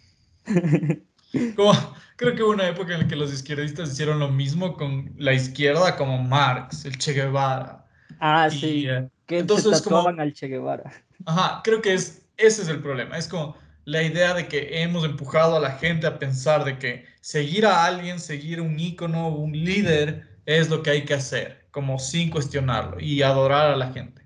Como, 1.55 1.72
creo 2.16 2.34
que 2.34 2.42
hubo 2.42 2.51
una 2.51 2.68
época 2.68 2.94
en 2.94 3.03
la 3.03 3.07
que 3.07 3.14
los 3.14 3.32
izquierdistas 3.32 3.92
hicieron 3.92 4.18
lo 4.18 4.30
mismo 4.30 4.76
con 4.76 5.12
la 5.16 5.32
izquierda, 5.32 5.96
como 5.96 6.20
Marx, 6.20 6.84
el 6.84 6.98
Che 6.98 7.12
Guevara. 7.12 7.86
Ah, 8.18 8.51
sí. 8.51 8.88
Eh, 8.88 9.09
que 9.26 9.38
entonces 9.38 9.80
como 9.80 10.09
al 10.09 10.32
Che 10.32 10.48
Guevara. 10.48 10.90
Ajá, 11.24 11.61
creo 11.62 11.80
que 11.80 11.94
es, 11.94 12.20
ese 12.41 12.62
es 12.62 12.68
el 12.68 12.80
problema. 12.80 13.16
Es 13.16 13.28
como 13.28 13.57
la 13.84 14.03
idea 14.03 14.34
de 14.34 14.49
que 14.49 14.82
hemos 14.82 15.05
empujado 15.05 15.57
a 15.57 15.61
la 15.61 15.72
gente 15.72 16.07
a 16.07 16.18
pensar 16.18 16.64
de 16.64 16.78
que 16.78 17.05
seguir 17.20 17.66
a 17.66 17.84
alguien, 17.84 18.20
seguir 18.20 18.61
un 18.61 18.78
ícono, 18.78 19.28
un 19.28 19.53
líder, 19.53 20.28
es 20.47 20.68
lo 20.68 20.82
que 20.82 20.91
hay 20.91 21.05
que 21.05 21.14
hacer, 21.14 21.66
como 21.70 21.99
sin 21.99 22.30
cuestionarlo 22.30 23.01
y 23.01 23.22
adorar 23.22 23.70
a 23.70 23.76
la 23.76 23.93
gente. 23.93 24.22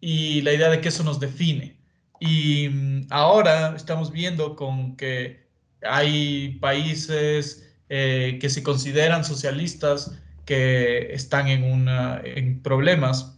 Y 0.00 0.42
la 0.42 0.52
idea 0.52 0.70
de 0.70 0.80
que 0.80 0.88
eso 0.88 1.04
nos 1.04 1.20
define. 1.20 1.76
Y 2.20 2.68
mm, 2.68 3.06
ahora 3.10 3.74
estamos 3.76 4.12
viendo 4.12 4.56
con 4.56 4.96
que 4.96 5.46
hay 5.82 6.58
países 6.60 7.68
eh, 7.88 8.38
que 8.40 8.48
se 8.48 8.62
consideran 8.62 9.24
socialistas 9.24 10.18
que 10.44 11.12
están 11.12 11.48
en, 11.48 11.64
una, 11.64 12.20
en 12.24 12.62
problemas 12.62 13.36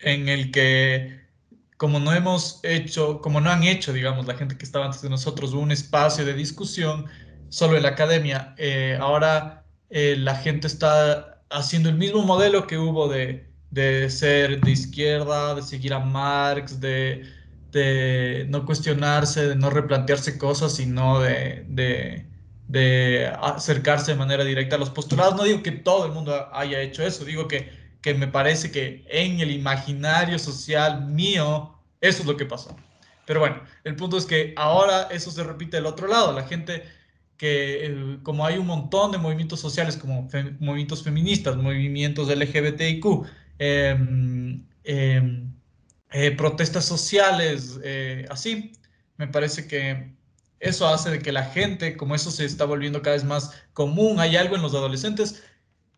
en 0.00 0.28
el 0.28 0.50
que 0.50 1.21
como 1.82 1.98
no 1.98 2.12
hemos 2.12 2.60
hecho, 2.62 3.20
como 3.20 3.40
no 3.40 3.50
han 3.50 3.64
hecho, 3.64 3.92
digamos, 3.92 4.24
la 4.28 4.34
gente 4.36 4.56
que 4.56 4.64
estaba 4.64 4.84
antes 4.84 5.02
de 5.02 5.10
nosotros, 5.10 5.52
un 5.52 5.72
espacio 5.72 6.24
de 6.24 6.32
discusión 6.32 7.06
solo 7.48 7.76
en 7.76 7.82
la 7.82 7.88
academia, 7.88 8.54
eh, 8.56 8.96
ahora 9.00 9.64
eh, 9.90 10.14
la 10.16 10.36
gente 10.36 10.68
está 10.68 11.42
haciendo 11.50 11.88
el 11.88 11.96
mismo 11.96 12.22
modelo 12.22 12.68
que 12.68 12.78
hubo 12.78 13.08
de, 13.08 13.48
de 13.72 14.08
ser 14.10 14.60
de 14.60 14.70
izquierda, 14.70 15.56
de 15.56 15.62
seguir 15.62 15.92
a 15.92 15.98
Marx, 15.98 16.78
de, 16.78 17.24
de 17.72 18.46
no 18.48 18.64
cuestionarse, 18.64 19.48
de 19.48 19.56
no 19.56 19.68
replantearse 19.68 20.38
cosas, 20.38 20.76
sino 20.76 21.18
de, 21.18 21.64
de, 21.68 22.26
de, 22.68 23.26
acercarse 23.42 24.12
de 24.12 24.18
manera 24.18 24.44
directa 24.44 24.76
a 24.76 24.78
los 24.78 24.90
postulados. 24.90 25.34
No 25.34 25.42
digo 25.42 25.64
que 25.64 25.72
todo 25.72 26.06
el 26.06 26.12
mundo 26.12 26.48
haya 26.52 26.80
hecho 26.80 27.02
eso, 27.02 27.24
digo 27.24 27.48
que, 27.48 27.72
que 28.00 28.14
me 28.14 28.28
parece 28.28 28.70
que 28.70 29.04
en 29.08 29.40
el 29.40 29.50
imaginario 29.50 30.38
social 30.38 31.06
mío, 31.06 31.71
eso 32.02 32.20
es 32.20 32.26
lo 32.26 32.36
que 32.36 32.44
pasó. 32.44 32.76
Pero 33.24 33.40
bueno, 33.40 33.62
el 33.84 33.96
punto 33.96 34.18
es 34.18 34.26
que 34.26 34.52
ahora 34.56 35.04
eso 35.10 35.30
se 35.30 35.42
repite 35.42 35.78
del 35.78 35.86
otro 35.86 36.06
lado. 36.08 36.32
La 36.32 36.42
gente 36.42 36.82
que, 37.38 38.18
como 38.22 38.44
hay 38.44 38.58
un 38.58 38.66
montón 38.66 39.12
de 39.12 39.18
movimientos 39.18 39.60
sociales, 39.60 39.96
como 39.96 40.28
movimientos 40.60 41.02
feministas, 41.02 41.56
movimientos 41.56 42.28
LGBTIQ, 42.28 43.06
eh, 43.58 43.96
eh, 44.84 45.44
eh, 46.12 46.30
protestas 46.32 46.84
sociales, 46.84 47.80
eh, 47.82 48.26
así. 48.30 48.72
Me 49.16 49.28
parece 49.28 49.66
que 49.66 50.14
eso 50.60 50.86
hace 50.88 51.10
de 51.10 51.18
que 51.20 51.32
la 51.32 51.44
gente, 51.44 51.96
como 51.96 52.14
eso 52.14 52.30
se 52.30 52.44
está 52.44 52.64
volviendo 52.64 53.02
cada 53.02 53.16
vez 53.16 53.24
más 53.24 53.52
común, 53.72 54.20
hay 54.20 54.36
algo 54.36 54.56
en 54.56 54.62
los 54.62 54.74
adolescentes 54.74 55.42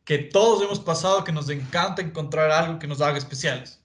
que 0.04 0.18
todos 0.18 0.62
hemos 0.62 0.80
pasado 0.80 1.24
que 1.24 1.32
nos 1.32 1.48
encanta 1.50 2.02
encontrar 2.02 2.50
algo 2.50 2.78
que 2.78 2.86
nos 2.86 3.00
haga 3.00 3.18
especiales. 3.18 3.83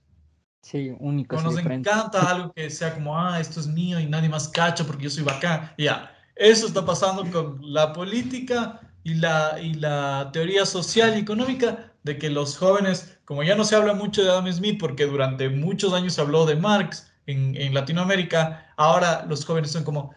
Sí, 0.61 0.93
único. 0.99 1.41
nos 1.41 1.57
encanta 1.57 2.29
algo 2.29 2.53
que 2.53 2.69
sea 2.69 2.93
como, 2.93 3.17
ah, 3.17 3.39
esto 3.39 3.59
es 3.59 3.67
mío 3.67 3.99
y 3.99 4.05
nadie 4.05 4.29
más 4.29 4.49
cacha 4.49 4.83
porque 4.85 5.03
yo 5.03 5.09
soy 5.09 5.23
bacán. 5.23 5.71
Ya, 5.77 6.15
eso 6.35 6.67
está 6.67 6.85
pasando 6.85 7.29
con 7.31 7.59
la 7.61 7.93
política 7.93 8.79
y 9.03 9.15
la, 9.15 9.57
y 9.61 9.73
la 9.73 10.29
teoría 10.33 10.65
social 10.65 11.17
y 11.17 11.21
económica 11.21 11.93
de 12.03 12.17
que 12.17 12.29
los 12.29 12.57
jóvenes 12.57 13.19
como 13.29 13.43
ya 13.43 13.53
no 13.53 13.63
se 13.63 13.75
habla 13.75 13.93
mucho 13.93 14.23
de 14.23 14.31
Adam 14.31 14.51
Smith, 14.51 14.79
porque 14.79 15.05
durante 15.05 15.49
muchos 15.49 15.93
años 15.93 16.15
se 16.15 16.21
habló 16.21 16.47
de 16.47 16.55
Marx 16.55 17.13
en, 17.27 17.75
Latinoamérica, 17.75 18.73
ahora 18.75 19.23
los 19.29 19.45
jóvenes 19.45 19.69
son 19.69 19.83
como, 19.83 20.15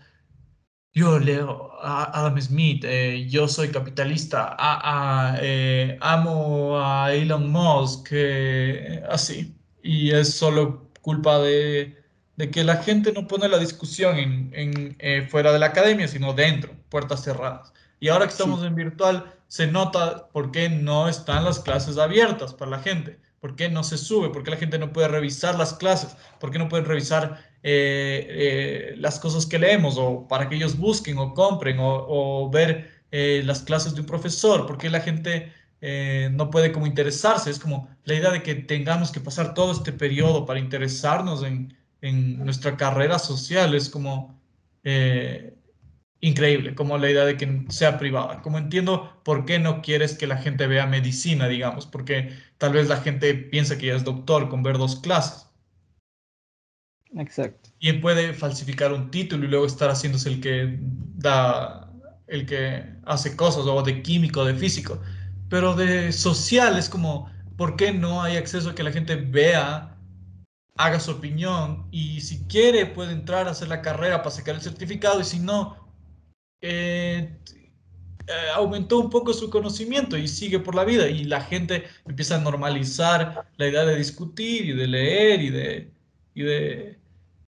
yo 0.94 1.18
leo 1.18 1.72
a 1.82 2.04
Adam 2.18 2.40
Smith, 2.40 2.86
eh, 2.86 3.28
yo 3.28 3.48
soy 3.48 3.68
capitalista, 3.68 4.56
eh, 5.42 5.98
amo 6.00 6.80
a 6.80 7.12
Elon 7.12 7.50
Musk, 7.52 8.08
eh, 8.12 9.02
así. 9.10 9.58
Y 9.82 10.12
es 10.12 10.34
solo 10.34 10.90
culpa 11.00 11.38
de, 11.38 11.98
que 12.50 12.64
la 12.64 12.76
gente 12.76 13.12
no 13.12 13.26
pone 13.26 13.48
la 13.48 13.58
discusión 13.58 14.16
en, 14.16 15.28
fuera 15.28 15.52
de 15.52 15.58
la 15.58 15.66
academia, 15.66 16.08
sino 16.08 16.32
dentro, 16.32 16.72
puertas 16.88 17.22
cerradas. 17.22 17.72
Y 18.00 18.08
ahora 18.08 18.26
que 18.26 18.32
estamos 18.32 18.64
en 18.64 18.74
virtual, 18.74 19.32
se 19.48 19.66
nota 19.66 20.28
por 20.32 20.50
qué 20.50 20.68
no 20.68 21.08
están 21.08 21.44
las 21.44 21.60
clases 21.60 21.98
abiertas 21.98 22.54
para 22.54 22.70
la 22.70 22.78
gente, 22.80 23.18
por 23.38 23.54
qué 23.54 23.68
no 23.68 23.84
se 23.84 23.98
sube, 23.98 24.30
por 24.30 24.42
qué 24.42 24.50
la 24.50 24.56
gente 24.56 24.78
no 24.78 24.92
puede 24.92 25.08
revisar 25.08 25.56
las 25.56 25.74
clases, 25.74 26.16
por 26.40 26.50
qué 26.50 26.58
no 26.58 26.68
pueden 26.68 26.86
revisar 26.86 27.44
eh, 27.62 28.26
eh, 28.28 28.94
las 28.96 29.20
cosas 29.20 29.46
que 29.46 29.58
leemos 29.58 29.96
o 29.98 30.26
para 30.26 30.48
que 30.48 30.56
ellos 30.56 30.78
busquen 30.78 31.18
o 31.18 31.34
compren 31.34 31.76
o, 31.80 32.50
ver 32.50 32.90
eh, 33.10 33.42
las 33.44 33.62
clases 33.62 33.94
de 33.94 34.00
un 34.00 34.06
profesor, 34.06 34.66
por 34.66 34.78
qué 34.78 34.90
la 34.90 35.00
gente 35.00 35.52
no 36.32 36.50
puede 36.50 36.72
como 36.72 36.86
interesarse. 36.86 37.50
Es 37.50 37.58
como 37.58 37.88
la 38.04 38.14
idea 38.14 38.30
de 38.30 38.42
que 38.42 38.54
tengamos 38.54 39.10
que 39.10 39.20
pasar 39.20 39.54
todo 39.54 39.72
este 39.72 39.92
periodo 39.92 40.46
para 40.46 40.60
interesarnos 40.60 41.42
en, 41.42 41.76
en 42.00 42.38
nuestra 42.44 42.76
carrera 42.76 43.18
social, 43.18 43.74
es 43.74 43.88
como 43.88 44.40
increíble, 46.22 46.74
como 46.74 46.96
la 46.98 47.10
idea 47.10 47.24
de 47.24 47.36
que 47.36 47.64
sea 47.68 47.98
privada. 47.98 48.40
Como 48.42 48.56
entiendo 48.56 49.20
por 49.24 49.44
qué 49.44 49.58
no 49.58 49.82
quieres 49.82 50.16
que 50.16 50.28
la 50.28 50.38
gente 50.38 50.66
vea 50.66 50.86
medicina, 50.86 51.48
digamos, 51.48 51.84
porque 51.84 52.32
tal 52.58 52.72
vez 52.72 52.88
la 52.88 52.98
gente 52.98 53.34
piensa 53.34 53.76
que 53.76 53.86
ya 53.86 53.96
es 53.96 54.04
doctor 54.04 54.48
con 54.48 54.62
ver 54.62 54.78
dos 54.78 55.00
clases. 55.00 55.48
Exacto. 57.16 57.70
Y 57.80 57.92
puede 57.94 58.32
falsificar 58.32 58.92
un 58.92 59.10
título 59.10 59.44
y 59.44 59.48
luego 59.48 59.66
estar 59.66 59.90
haciéndose 59.90 60.28
el 60.28 60.40
que 60.40 60.78
da, 60.80 61.92
el 62.28 62.46
que 62.46 62.84
hace 63.04 63.36
cosas, 63.36 63.66
o 63.66 63.82
de 63.82 64.00
químico, 64.00 64.44
de 64.44 64.54
físico. 64.54 65.00
Pero 65.52 65.74
de 65.74 66.12
social 66.12 66.78
es 66.78 66.88
como, 66.88 67.30
¿por 67.58 67.76
qué 67.76 67.92
no 67.92 68.22
hay 68.22 68.38
acceso 68.38 68.70
a 68.70 68.74
que 68.74 68.82
la 68.82 68.90
gente 68.90 69.16
vea, 69.16 69.98
haga 70.78 70.98
su 70.98 71.10
opinión 71.10 71.88
y 71.90 72.22
si 72.22 72.46
quiere 72.46 72.86
puede 72.86 73.12
entrar 73.12 73.46
a 73.46 73.50
hacer 73.50 73.68
la 73.68 73.82
carrera 73.82 74.22
para 74.22 74.34
sacar 74.34 74.54
el 74.54 74.62
certificado 74.62 75.20
y 75.20 75.24
si 75.24 75.40
no, 75.40 75.76
eh, 76.62 77.36
eh, 78.26 78.32
aumentó 78.54 78.98
un 78.98 79.10
poco 79.10 79.34
su 79.34 79.50
conocimiento 79.50 80.16
y 80.16 80.26
sigue 80.26 80.58
por 80.58 80.74
la 80.74 80.84
vida 80.84 81.06
y 81.10 81.24
la 81.24 81.42
gente 81.42 81.84
empieza 82.06 82.36
a 82.36 82.40
normalizar 82.40 83.50
la 83.58 83.68
idea 83.68 83.84
de 83.84 83.96
discutir 83.96 84.70
y 84.70 84.72
de 84.72 84.86
leer 84.86 85.42
y 85.42 85.50
de 85.50 85.92
y 86.34 86.42
de 86.44 86.98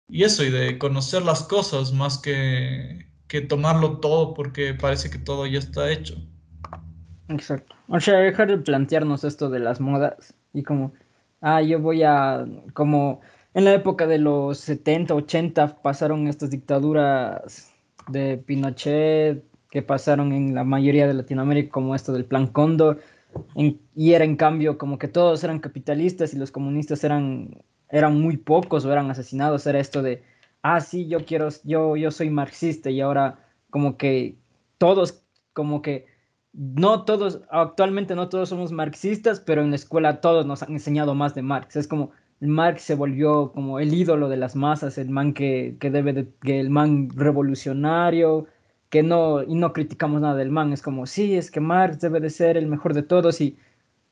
y 0.08 0.22
eso 0.22 0.44
y 0.44 0.50
de 0.50 0.78
conocer 0.78 1.22
las 1.22 1.42
cosas 1.42 1.92
más 1.92 2.18
que, 2.18 3.08
que 3.26 3.40
tomarlo 3.40 3.98
todo 3.98 4.34
porque 4.34 4.72
parece 4.74 5.10
que 5.10 5.18
todo 5.18 5.46
ya 5.46 5.58
está 5.58 5.90
hecho. 5.90 6.16
Exacto. 7.28 7.74
O 7.88 8.00
sea, 8.00 8.18
dejar 8.18 8.48
de 8.48 8.58
plantearnos 8.58 9.24
esto 9.24 9.50
de 9.50 9.58
las 9.58 9.80
modas 9.80 10.34
y 10.52 10.62
como, 10.62 10.92
ah, 11.40 11.60
yo 11.62 11.78
voy 11.78 12.02
a, 12.02 12.46
como 12.74 13.20
en 13.54 13.64
la 13.64 13.74
época 13.74 14.06
de 14.06 14.18
los 14.18 14.58
70, 14.58 15.14
80 15.14 15.82
pasaron 15.82 16.26
estas 16.26 16.50
dictaduras 16.50 17.72
de 18.08 18.38
Pinochet 18.38 19.44
que 19.70 19.82
pasaron 19.82 20.32
en 20.32 20.54
la 20.54 20.64
mayoría 20.64 21.06
de 21.06 21.14
Latinoamérica, 21.14 21.70
como 21.70 21.94
esto 21.94 22.12
del 22.12 22.24
Plan 22.24 22.46
Cóndor, 22.46 23.00
y 23.94 24.12
era 24.12 24.24
en 24.24 24.36
cambio 24.36 24.78
como 24.78 24.98
que 24.98 25.08
todos 25.08 25.44
eran 25.44 25.58
capitalistas 25.60 26.32
y 26.32 26.38
los 26.38 26.50
comunistas 26.50 27.04
eran, 27.04 27.62
eran 27.90 28.18
muy 28.18 28.38
pocos 28.38 28.86
o 28.86 28.92
eran 28.92 29.10
asesinados, 29.10 29.66
era 29.66 29.78
esto 29.78 30.02
de, 30.02 30.22
ah, 30.62 30.80
sí, 30.80 31.06
yo 31.08 31.26
quiero, 31.26 31.48
yo, 31.64 31.96
yo 31.96 32.10
soy 32.10 32.30
marxista 32.30 32.88
y 32.88 33.02
ahora 33.02 33.38
como 33.68 33.98
que 33.98 34.38
todos, 34.78 35.22
como 35.52 35.82
que 35.82 36.06
no 36.58 37.04
todos, 37.04 37.40
actualmente 37.50 38.16
no 38.16 38.28
todos 38.28 38.48
somos 38.48 38.72
marxistas, 38.72 39.40
pero 39.40 39.62
en 39.62 39.70
la 39.70 39.76
escuela 39.76 40.20
todos 40.20 40.44
nos 40.44 40.62
han 40.62 40.72
enseñado 40.72 41.14
más 41.14 41.34
de 41.34 41.42
Marx, 41.42 41.76
es 41.76 41.86
como 41.86 42.10
Marx 42.40 42.82
se 42.82 42.96
volvió 42.96 43.52
como 43.52 43.78
el 43.78 43.94
ídolo 43.94 44.28
de 44.28 44.36
las 44.36 44.56
masas, 44.56 44.98
el 44.98 45.08
man 45.08 45.34
que, 45.34 45.76
debe 45.80 46.12
de, 46.12 46.28
que 46.42 46.58
el 46.58 46.70
man 46.70 47.10
revolucionario, 47.14 48.46
que 48.90 49.02
no, 49.04 49.42
y 49.44 49.54
no 49.54 49.72
criticamos 49.72 50.20
nada 50.20 50.34
del 50.34 50.50
man, 50.50 50.72
es 50.72 50.82
como, 50.82 51.06
sí, 51.06 51.36
es 51.36 51.50
que 51.50 51.60
Marx 51.60 52.00
debe 52.00 52.20
de 52.20 52.30
ser 52.30 52.56
el 52.56 52.66
mejor 52.66 52.94
de 52.94 53.02
todos 53.02 53.40
y, 53.40 53.56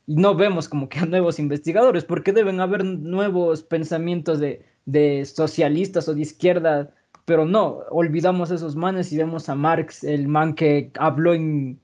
no 0.08 0.36
vemos 0.36 0.68
como 0.68 0.88
que 0.88 1.00
a 1.00 1.06
nuevos 1.06 1.40
investigadores, 1.40 2.04
porque 2.04 2.32
deben 2.32 2.60
haber 2.60 2.84
nuevos 2.84 3.64
pensamientos 3.64 4.38
de, 4.38 4.64
de 4.84 5.24
socialistas 5.24 6.08
o 6.08 6.14
de 6.14 6.20
izquierda, 6.22 6.94
pero 7.24 7.44
no, 7.44 7.80
olvidamos 7.90 8.52
esos 8.52 8.76
manes 8.76 9.12
y 9.12 9.16
vemos 9.16 9.48
a 9.48 9.56
Marx, 9.56 10.04
el 10.04 10.28
man 10.28 10.54
que 10.54 10.92
habló 10.96 11.34
en, 11.34 11.80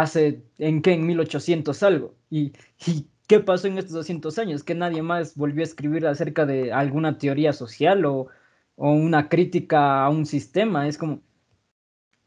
hace, 0.00 0.42
¿en 0.58 0.82
qué? 0.82 0.92
En 0.92 1.06
1800 1.06 1.82
algo, 1.82 2.14
y, 2.30 2.52
y 2.86 3.06
¿Qué 3.26 3.40
pasó 3.40 3.66
en 3.66 3.78
estos 3.78 3.94
200 3.94 4.38
años? 4.38 4.62
Que 4.62 4.74
nadie 4.74 5.02
más 5.02 5.34
volvió 5.36 5.62
a 5.62 5.64
escribir 5.64 6.06
acerca 6.06 6.46
de 6.46 6.72
alguna 6.72 7.18
teoría 7.18 7.52
social 7.52 8.04
o, 8.04 8.28
una 8.76 9.28
crítica 9.28 10.04
a 10.04 10.10
un 10.10 10.26
sistema. 10.26 10.86
Es 10.86 10.98
como, 10.98 11.22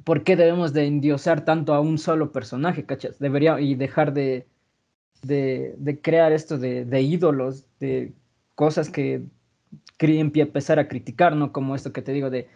¿por 0.04 0.24
qué 0.24 0.36
debemos 0.36 0.74
de 0.74 0.88
endiosar 0.88 1.46
tanto 1.46 1.74
a 1.74 1.80
un 1.80 1.98
solo 1.98 2.32
personaje, 2.32 2.86
cachas? 2.86 3.20
Debería, 3.20 3.60
y 3.62 3.76
dejar 3.76 4.14
de, 4.14 4.48
de, 5.24 6.00
crear 6.02 6.32
esto 6.34 6.58
de, 6.58 6.86
de, 6.86 7.02
ídolos, 7.02 7.66
de 7.80 8.14
cosas 8.56 8.90
que 8.90 9.24
empezar 10.00 10.80
a 10.80 10.88
criticar, 10.88 11.36
¿no? 11.36 11.52
Como 11.54 11.76
esto 11.76 11.94
que 11.94 12.02
te 12.02 12.14
digo 12.14 12.30
de, 12.30 12.50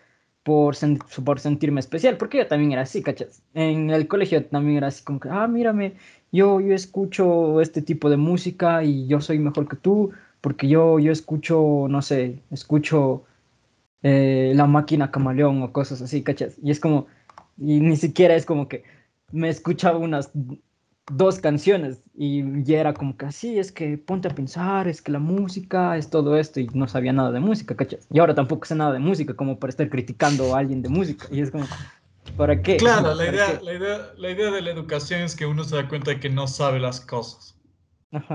por, 0.43 0.75
por 1.23 1.39
sentirme 1.39 1.79
especial, 1.79 2.17
porque 2.17 2.37
yo 2.39 2.47
también 2.47 2.73
era 2.73 2.81
así, 2.81 3.01
¿cachas? 3.01 3.41
En 3.53 3.89
el 3.89 4.07
colegio 4.07 4.45
también 4.45 4.77
era 4.77 4.87
así 4.87 5.03
como 5.03 5.19
que, 5.19 5.29
ah, 5.29 5.47
mírame, 5.47 5.93
yo, 6.31 6.59
yo 6.59 6.73
escucho 6.75 7.61
este 7.61 7.81
tipo 7.81 8.09
de 8.09 8.17
música 8.17 8.83
y 8.83 9.07
yo 9.07 9.21
soy 9.21 9.39
mejor 9.39 9.67
que 9.67 9.77
tú, 9.77 10.11
porque 10.41 10.67
yo, 10.67 10.99
yo 10.99 11.11
escucho, 11.11 11.87
no 11.89 12.01
sé, 12.01 12.39
escucho 12.51 13.23
eh, 14.03 14.51
La 14.55 14.67
Máquina 14.67 15.11
Camaleón 15.11 15.61
o 15.63 15.71
cosas 15.71 16.01
así, 16.01 16.23
¿cachas? 16.23 16.57
Y 16.61 16.71
es 16.71 16.79
como, 16.79 17.07
y 17.57 17.79
ni 17.79 17.95
siquiera 17.95 18.35
es 18.35 18.45
como 18.45 18.67
que 18.67 18.83
me 19.31 19.49
escuchaba 19.49 19.97
unas 19.97 20.31
dos 21.07 21.39
canciones 21.39 22.01
y 22.13 22.63
ya 22.63 22.79
era 22.79 22.93
como 22.93 23.17
que 23.17 23.25
así, 23.25 23.59
es 23.59 23.71
que 23.71 23.97
ponte 23.97 24.27
a 24.27 24.35
pensar, 24.35 24.87
es 24.87 25.01
que 25.01 25.11
la 25.11 25.19
música 25.19 25.97
es 25.97 26.09
todo 26.09 26.37
esto 26.37 26.59
y 26.59 26.67
no 26.73 26.87
sabía 26.87 27.11
nada 27.13 27.31
de 27.31 27.39
música, 27.39 27.75
¿cachas? 27.75 28.07
Y 28.09 28.19
ahora 28.19 28.35
tampoco 28.35 28.65
sé 28.65 28.75
nada 28.75 28.93
de 28.93 28.99
música 28.99 29.35
como 29.35 29.59
para 29.59 29.69
estar 29.69 29.89
criticando 29.89 30.55
a 30.55 30.59
alguien 30.59 30.81
de 30.81 30.89
música 30.89 31.27
y 31.29 31.41
es 31.41 31.51
como, 31.51 31.65
¿para 32.37 32.61
qué? 32.61 32.77
Claro, 32.77 33.13
la 33.13 33.27
idea, 33.27 33.59
la 33.61 33.73
idea, 33.73 34.13
la 34.17 34.31
idea 34.31 34.51
de 34.51 34.61
la 34.61 34.71
educación 34.71 35.21
es 35.21 35.35
que 35.35 35.45
uno 35.45 35.63
se 35.63 35.75
da 35.75 35.89
cuenta 35.89 36.11
de 36.11 36.19
que 36.19 36.29
no 36.29 36.47
sabe 36.47 36.79
las 36.79 37.01
cosas. 37.01 37.59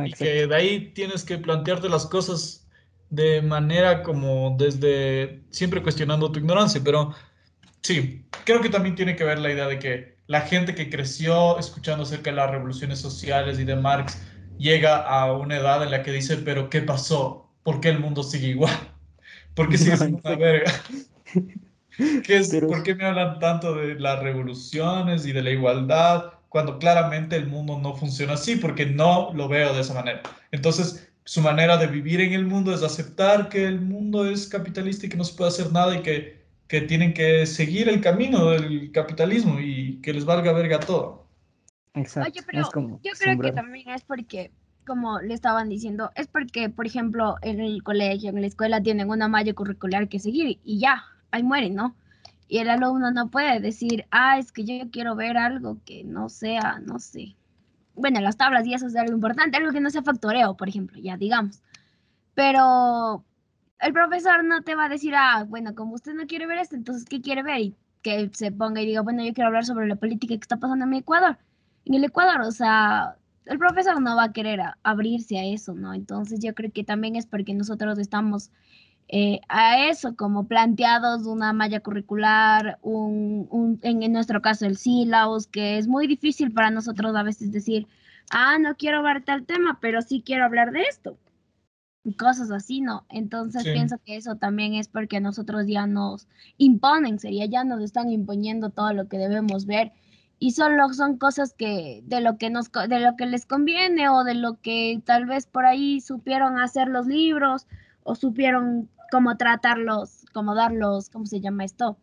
y 0.05 0.13
que 0.13 0.47
de 0.47 0.55
ahí 0.55 0.93
tienes 0.93 1.25
que 1.25 1.39
plantearte 1.39 1.89
las 1.89 2.07
cosas 2.07 2.69
de 3.09 3.41
manera 3.41 4.03
como 4.03 4.55
desde 4.59 5.43
siempre 5.51 5.83
cuestionando 5.83 6.31
tu 6.31 6.41
ignorancia, 6.41 6.83
pero 6.85 7.15
sí, 7.83 8.29
creo 8.45 8.61
que 8.61 8.69
también 8.69 8.95
tiene 8.95 9.17
que 9.17 9.25
ver 9.25 9.39
la 9.39 9.53
idea 9.53 9.67
de 9.67 9.79
que 9.79 10.18
la 10.29 10.43
gente 10.43 10.75
que 10.75 10.91
creció 10.91 11.59
escuchando 11.59 12.05
acerca 12.05 12.31
de 12.31 12.37
las 12.37 12.51
revoluciones 12.51 13.01
sociales 13.01 13.59
y 13.59 13.65
de 13.65 13.75
Marx 13.75 14.23
llega 14.59 14.99
a 14.99 15.33
una 15.33 15.57
edad 15.57 15.83
en 15.83 15.91
la 15.91 16.03
que 16.03 16.13
dice, 16.13 16.37
pero 16.37 16.69
¿qué 16.69 16.83
pasó? 16.83 17.51
¿Por 17.63 17.81
qué 17.81 17.89
el 17.89 17.99
mundo 17.99 18.23
sigue 18.23 18.49
igual? 18.49 18.77
¿Por 19.55 19.71
qué 19.71 19.79
sigue 19.79 19.97
siendo 19.97 20.21
una 20.23 20.37
verga? 20.37 20.73
¿Qué 22.25 22.37
es, 22.37 22.55
¿Por 22.55 22.83
qué 22.83 22.95
me 22.95 23.07
hablan 23.07 23.41
tanto 23.41 23.75
de 23.75 23.99
las 23.99 24.23
revoluciones 24.23 25.27
y 25.27 25.33
de 25.33 25.43
la 25.43 25.51
igualdad 25.51 26.35
cuando 26.51 26.79
claramente 26.79 27.35
el 27.35 27.47
mundo 27.47 27.79
no 27.79 27.97
funciona 27.97 28.35
así? 28.35 28.57
Porque 28.57 28.85
no 28.87 29.33
lo 29.35 29.49
veo 29.49 29.75
de 29.75 29.81
esa 29.81 29.95
manera. 29.95 30.23
Entonces, 30.53 31.11
su 31.25 31.41
manera 31.41 31.79
de 31.79 31.87
vivir 31.87 32.21
en 32.21 32.35
el 32.35 32.45
mundo 32.45 32.73
es 32.73 32.83
aceptar 32.83 33.49
que 33.49 33.65
el 33.65 33.81
mundo 33.81 34.31
es 34.31 34.47
capitalista 34.47 35.07
y 35.07 35.09
que 35.09 35.17
no 35.17 35.25
se 35.25 35.35
puede 35.35 35.49
hacer 35.49 35.73
nada 35.73 35.97
y 35.97 36.03
que 36.03 36.38
que 36.69 36.83
tienen 36.83 37.15
que 37.15 37.47
seguir 37.47 37.89
el 37.89 38.01
camino 38.03 38.51
del 38.51 38.93
capitalismo 38.93 39.59
y 39.59 40.01
que 40.03 40.13
les 40.13 40.27
valga 40.27 40.53
verga 40.53 40.79
todo. 40.79 41.27
Exacto. 41.95 42.31
Oye, 42.31 42.43
pero 42.47 43.01
yo 43.03 43.13
creo 43.19 43.39
que 43.39 43.53
también 43.53 43.89
es 43.89 44.05
porque, 44.05 44.53
como 44.87 45.19
le 45.21 45.33
estaban 45.33 45.71
diciendo, 45.71 46.11
es 46.15 46.27
porque, 46.27 46.69
por 46.69 46.87
ejemplo, 46.87 47.37
en 47.41 47.61
el 47.61 47.83
colegio, 47.83 48.29
en 48.29 48.43
la 48.43 48.47
escuela 48.47 48.83
tienen 48.83 49.09
una 49.09 49.29
malla 49.29 49.55
curricular 49.55 50.09
que 50.09 50.21
seguir 50.21 50.61
y 50.63 50.79
ya, 50.79 51.03
ahí 51.31 51.43
mueren, 51.43 51.75
¿no? 51.75 51.97
Y 52.49 52.59
el 52.59 52.69
alumno 52.69 53.11
no 53.11 53.31
puede 53.31 53.61
decir, 53.61 54.07
ah, 54.11 54.39
es 54.39 54.53
que 54.53 54.65
yo 54.65 54.91
quiero 54.91 55.17
ver 55.17 55.39
algo 55.39 55.79
que 55.87 56.05
no 56.05 56.29
sea, 56.29 56.81
no 56.85 56.99
sé. 56.99 57.35
Bueno, 57.95 58.21
las 58.21 58.37
tablas 58.37 58.67
y 58.67 58.75
eso 58.75 58.87
es 58.87 58.97
algo 58.97 59.13
importante, 59.13 59.57
algo 59.57 59.73
que 59.73 59.81
no 59.81 59.91
sea 59.91 60.03
factoreo, 60.03 60.57
por 60.57 60.69
ejemplo, 60.69 61.01
ya 61.01 61.17
digamos. 61.17 61.63
Pero 62.35 63.25
el 63.81 63.93
profesor 63.93 64.45
no 64.45 64.63
te 64.63 64.75
va 64.75 64.87
a 64.87 64.89
decir, 64.89 65.15
ah, 65.17 65.45
bueno, 65.49 65.75
como 65.75 65.95
usted 65.95 66.15
no 66.15 66.27
quiere 66.27 66.47
ver 66.47 66.59
esto, 66.59 66.77
entonces, 66.77 67.05
¿qué 67.05 67.21
quiere 67.21 67.43
ver? 67.43 67.61
Y 67.61 67.77
que 68.03 68.31
se 68.33 68.53
ponga 68.53 68.83
y 68.83 68.87
diga, 68.87 69.03
bueno, 69.03 69.25
yo 69.25 69.33
quiero 69.33 69.49
hablar 69.49 69.65
sobre 69.65 69.87
la 69.87 69.97
política 69.97 70.35
que 70.35 70.41
está 70.41 70.57
pasando 70.57 70.85
en 70.85 70.91
mi 70.91 70.99
Ecuador. 70.99 71.39
En 71.85 71.95
el 71.95 72.05
Ecuador, 72.05 72.41
o 72.43 72.51
sea, 72.53 73.17
el 73.47 73.59
profesor 73.59 74.01
no 74.01 74.17
va 74.17 74.25
a 74.25 74.33
querer 74.33 74.61
abrirse 74.83 75.39
a 75.39 75.45
eso, 75.45 75.75
¿no? 75.75 75.95
Entonces 75.95 76.41
yo 76.41 76.55
creo 76.55 76.73
que 76.73 76.85
también 76.85 77.17
es 77.17 77.27
porque 77.27 77.55
nosotros 77.55 77.99
estamos 77.99 78.51
eh, 79.09 79.41
a 79.49 79.89
eso, 79.89 80.17
como 80.17 80.47
planteados 80.47 81.27
una 81.27 81.53
malla 81.53 81.81
curricular, 81.81 82.79
un, 82.83 83.79
en, 83.83 84.03
en, 84.03 84.13
nuestro 84.13 84.43
caso 84.43 84.67
el 84.67 84.77
sílabus, 84.77 85.47
que 85.47 85.79
es 85.79 85.89
muy 85.89 86.07
difícil 86.07 86.53
para 86.53 86.71
nosotros 86.71 87.17
a 87.17 87.23
veces 87.23 87.53
decir, 87.53 87.87
ah, 88.31 88.59
no 88.59 88.77
quiero 88.77 88.99
hablar 88.99 89.23
tal 89.25 89.47
tema, 89.47 89.79
pero 89.81 90.03
sí 90.03 90.23
quiero 90.25 90.45
hablar 90.45 90.73
de 90.73 90.83
esto 90.83 91.17
cosas 92.19 92.51
así, 92.51 92.81
¿no? 92.81 93.05
Entonces 93.09 93.65
pienso 93.65 93.99
que 94.05 94.17
eso 94.17 94.37
también 94.37 94.75
es 94.75 94.89
porque 94.89 95.21
nosotros 95.21 95.67
ya 95.67 95.87
nos 95.87 96.29
imponen, 96.57 97.19
sería, 97.19 97.47
ya 97.47 97.65
nos 97.65 97.83
están 97.83 98.11
imponiendo 98.11 98.71
todo 98.71 98.93
lo 98.93 99.09
que 99.09 99.19
debemos 99.19 99.67
ver 99.67 99.93
y 100.39 100.53
solo 100.53 100.93
son 100.93 101.19
cosas 101.19 101.53
que 101.53 102.03
de 102.07 102.21
lo 102.21 102.39
que 102.39 102.51
nos 102.51 102.71
de 102.71 103.01
lo 103.01 103.17
que 103.17 103.27
les 103.27 103.45
conviene 103.45 104.09
o 104.09 104.25
de 104.25 104.35
lo 104.35 104.61
que 104.61 105.03
tal 105.05 105.27
vez 105.27 105.47
por 105.47 105.67
ahí 105.67 106.01
supieron 106.01 106.59
hacer 106.59 106.89
los 106.89 107.07
libros 107.07 107.67
o 108.05 108.15
supieron 108.15 108.89
cómo 109.11 109.37
tratarlos, 109.37 110.25
cómo 110.33 110.55
darlos, 110.55 111.11
¿cómo 111.11 111.27
se 111.27 111.41
llama 111.41 111.65
esto? 111.65 111.99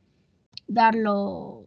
Darlos 0.67 1.65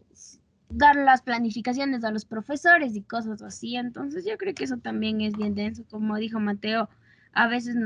dar 0.70 0.96
las 0.96 1.22
planificaciones 1.22 2.04
a 2.04 2.10
los 2.10 2.26
profesores 2.26 2.94
y 2.94 3.02
cosas 3.02 3.42
así. 3.42 3.76
Entonces 3.76 4.24
yo 4.26 4.36
creo 4.36 4.54
que 4.54 4.64
eso 4.64 4.76
también 4.76 5.20
es 5.22 5.34
bien 5.34 5.54
denso, 5.54 5.84
como 5.90 6.16
dijo 6.16 6.40
Mateo 6.40 6.88
a 7.32 7.48
veces 7.48 7.76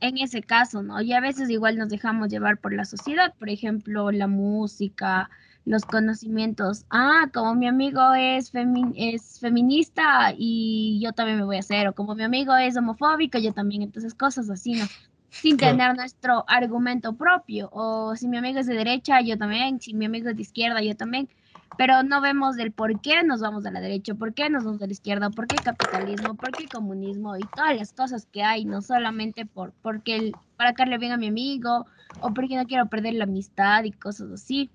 en 0.00 0.18
ese 0.18 0.42
caso, 0.42 0.82
¿no? 0.82 1.00
Y 1.00 1.12
a 1.12 1.20
veces 1.20 1.48
igual 1.50 1.78
nos 1.78 1.88
dejamos 1.88 2.28
llevar 2.28 2.58
por 2.58 2.72
la 2.72 2.84
sociedad, 2.84 3.34
por 3.38 3.48
ejemplo, 3.48 4.10
la 4.10 4.26
música, 4.26 5.30
los 5.64 5.84
conocimientos. 5.84 6.84
Ah, 6.90 7.28
como 7.34 7.54
mi 7.54 7.66
amigo 7.66 8.14
es, 8.14 8.52
es 8.96 9.40
feminista 9.40 10.32
y 10.36 11.00
yo 11.02 11.12
también 11.12 11.38
me 11.38 11.44
voy 11.44 11.56
a 11.56 11.60
hacer, 11.60 11.88
o 11.88 11.94
como 11.94 12.14
mi 12.14 12.22
amigo 12.22 12.54
es 12.56 12.76
homofóbico, 12.76 13.38
yo 13.38 13.52
también, 13.52 13.82
entonces 13.82 14.14
cosas 14.14 14.48
así, 14.48 14.74
¿no? 14.74 14.86
Sin 15.30 15.56
tener 15.56 15.94
nuestro 15.96 16.44
argumento 16.48 17.14
propio, 17.14 17.68
o 17.72 18.16
si 18.16 18.26
mi 18.28 18.38
amigo 18.38 18.60
es 18.60 18.66
de 18.66 18.74
derecha, 18.74 19.20
yo 19.20 19.36
también, 19.36 19.80
si 19.80 19.92
mi 19.92 20.06
amigo 20.06 20.30
es 20.30 20.36
de 20.36 20.42
izquierda, 20.42 20.80
yo 20.80 20.96
también 20.96 21.28
pero 21.76 22.02
no 22.02 22.20
vemos 22.20 22.56
del 22.56 22.72
por 22.72 23.00
qué 23.00 23.22
nos 23.22 23.40
vamos 23.40 23.66
a 23.66 23.70
la 23.70 23.80
derecha, 23.80 24.14
por 24.14 24.34
qué 24.34 24.48
nos 24.48 24.64
vamos 24.64 24.80
a 24.82 24.86
la 24.86 24.92
izquierda, 24.92 25.30
por 25.30 25.46
qué 25.46 25.56
capitalismo, 25.56 26.34
por 26.34 26.52
qué 26.52 26.66
comunismo 26.66 27.36
y 27.36 27.42
todas 27.54 27.76
las 27.76 27.92
cosas 27.92 28.26
que 28.26 28.42
hay, 28.42 28.64
no 28.64 28.80
solamente 28.82 29.44
por 29.46 29.72
porque 29.82 30.32
para 30.56 30.72
bien 30.98 31.12
a 31.12 31.16
mi 31.16 31.26
amigo 31.26 31.86
o 32.20 32.32
porque 32.32 32.56
no 32.56 32.64
quiero 32.64 32.86
perder 32.86 33.14
la 33.14 33.24
amistad 33.24 33.84
y 33.84 33.92
cosas 33.92 34.30
así. 34.30 34.70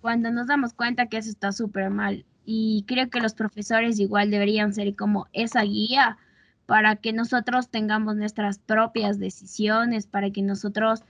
Cuando 0.00 0.30
nos 0.30 0.46
damos 0.46 0.74
cuenta 0.74 1.06
que 1.06 1.16
eso 1.16 1.30
está 1.30 1.50
súper 1.50 1.90
mal 1.90 2.24
y 2.44 2.84
creo 2.86 3.10
que 3.10 3.20
los 3.20 3.34
profesores 3.34 3.98
igual 3.98 4.30
deberían 4.30 4.72
ser 4.72 4.94
como 4.94 5.26
esa 5.32 5.62
guía 5.62 6.18
para 6.66 6.96
que 6.96 7.12
nosotros 7.12 7.70
tengamos 7.70 8.16
nuestras 8.16 8.58
propias 8.58 9.18
decisiones, 9.18 10.06
para 10.06 10.30
que 10.30 10.42
nosotros 10.42 11.02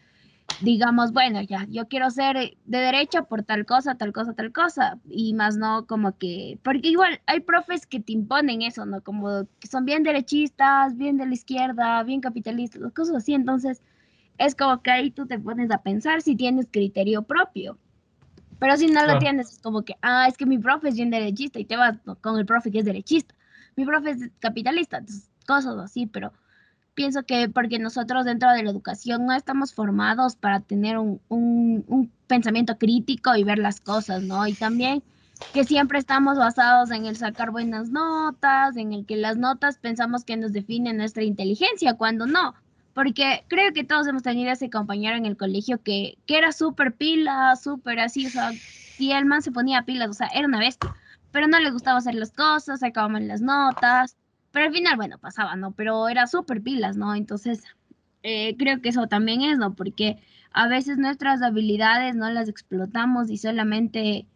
digamos, 0.61 1.13
bueno, 1.13 1.41
ya, 1.43 1.67
yo 1.71 1.87
quiero 1.89 2.11
ser 2.11 2.37
de 2.37 2.79
derecha 2.79 3.23
por 3.23 3.43
tal 3.43 3.65
cosa, 3.65 3.95
tal 3.97 4.13
cosa, 4.13 4.35
tal 4.35 4.53
cosa, 4.53 4.99
y 5.09 5.35
más 5.35 5.57
no 5.57 5.87
como 5.87 6.17
que, 6.19 6.59
porque 6.63 6.89
igual 6.89 7.21
hay 7.27 7.41
profes 7.41 7.87
que 7.87 8.01
te 8.01 8.13
imponen 8.13 8.63
eso, 8.63 8.85
¿no? 8.85 9.03
Como 9.03 9.47
que 9.61 9.69
son 9.69 9.85
bien 9.85 10.03
derechistas, 10.03 10.97
bien 10.97 11.17
de 11.17 11.27
la 11.27 11.35
izquierda, 11.35 12.03
bien 12.03 12.21
capitalistas, 12.21 12.93
cosas 12.93 13.17
así, 13.17 13.35
entonces 13.35 13.83
es 14.39 14.55
como 14.55 14.83
que 14.83 14.91
ahí 14.91 15.11
tú 15.11 15.27
te 15.27 15.39
pones 15.39 15.71
a 15.71 15.83
pensar 15.83 16.23
si 16.23 16.37
tienes 16.37 16.69
criterio 16.71 17.23
propio. 17.23 17.79
Pero 18.61 18.77
si 18.77 18.89
no 18.89 19.07
lo 19.07 19.21
tienes, 19.21 19.53
es 19.53 19.59
como 19.61 19.83
que, 19.83 19.95
ah, 20.03 20.27
es 20.29 20.37
que 20.37 20.45
mi 20.45 20.59
profe 20.59 20.89
es 20.89 20.97
bien 20.97 21.11
derechista 21.11 21.61
y 21.61 21.65
te 21.65 21.77
vas 21.77 21.97
con 22.21 22.39
el 22.39 22.47
profe 22.47 22.73
que 22.73 22.81
es 22.81 22.85
derechista. 22.85 23.35
Mi 23.77 23.85
profe 23.85 24.11
es 24.11 24.31
capitalista, 24.41 24.99
entonces, 24.99 25.31
cosas 25.47 25.77
así, 25.79 26.07
pero 26.07 26.33
pienso 26.99 27.23
que 27.23 27.49
porque 27.49 27.79
nosotros 27.79 28.25
dentro 28.25 28.51
de 28.51 28.65
la 28.65 28.71
educación 28.71 29.25
no 29.25 29.33
estamos 29.33 29.73
formados 29.73 30.35
para 30.35 30.59
tener 30.59 30.99
un, 30.99 31.21
un, 31.29 32.11
pensamiento 32.27 32.77
crítico 32.77 33.37
y 33.37 33.45
ver 33.45 33.59
las 33.61 33.81
cosas, 33.81 34.25
¿no? 34.25 34.45
Y 34.49 34.55
también 34.55 35.05
que 35.55 35.63
siempre 35.63 36.01
estamos 36.01 36.37
basados 36.39 36.91
en 36.91 37.07
el 37.07 37.17
sacar 37.17 37.53
buenas 37.53 37.91
notas, 37.91 38.77
en 38.77 38.93
el 38.93 39.07
que 39.07 39.17
las 39.17 39.37
notas 39.37 39.79
pensamos 39.79 40.25
que 40.25 40.37
nos 40.37 40.53
definen 40.53 40.97
nuestra 40.97 41.23
inteligencia, 41.23 41.95
cuando 41.95 42.27
no. 42.27 42.57
Porque 42.95 43.45
creo 43.47 43.73
que 43.73 43.85
todos 43.85 44.09
hemos 44.09 44.25
tenido 44.25 44.51
ese 44.51 44.69
compañero 44.69 45.17
en 45.17 45.25
el 45.25 45.37
colegio 45.37 45.81
que, 45.81 46.19
que 46.27 46.37
era 46.37 46.51
súper 46.51 46.95
pila, 46.95 47.55
súper 47.55 48.01
así, 48.01 48.27
o 48.27 48.31
sea, 48.31 48.51
y 48.99 49.13
el 49.13 49.25
man 49.25 49.43
se 49.43 49.53
ponía 49.53 49.83
pilas, 49.83 50.11
o 50.11 50.15
sea, 50.15 50.27
era 50.35 50.49
una 50.49 50.59
bestia, 50.59 50.93
pero 51.31 51.47
no 51.47 51.61
le 51.61 51.71
gustaba 51.71 51.99
hacer 51.99 52.17
las 52.17 52.33
cosas, 52.33 52.81
sacaba 52.81 53.09
mal 53.09 53.29
las 53.29 53.41
notas, 53.41 54.17
pero 54.59 54.71
al 54.71 54.75
final, 54.75 54.97
bueno, 54.97 55.19
pasaba, 55.19 55.55
¿no? 55.55 55.71
Pero 55.71 56.09
era 56.09 56.27
súper 56.27 56.61
pilas, 56.61 56.97
¿no? 56.97 57.15
Entonces, 57.15 57.63
eh, 58.25 58.57
creo 58.57 58.81
que 58.83 58.89
eso 58.89 59.07
también 59.07 59.43
es, 59.43 59.57
¿no? 59.57 59.77
Porque 59.77 60.17
a 60.51 60.67
veces 60.67 60.99
nuestras 60.99 61.43
habilidades 61.43 62.17
no 62.17 62.29
las 62.29 62.49
explotamos 62.49 63.31
y 63.31 63.37
solamente 63.37 64.27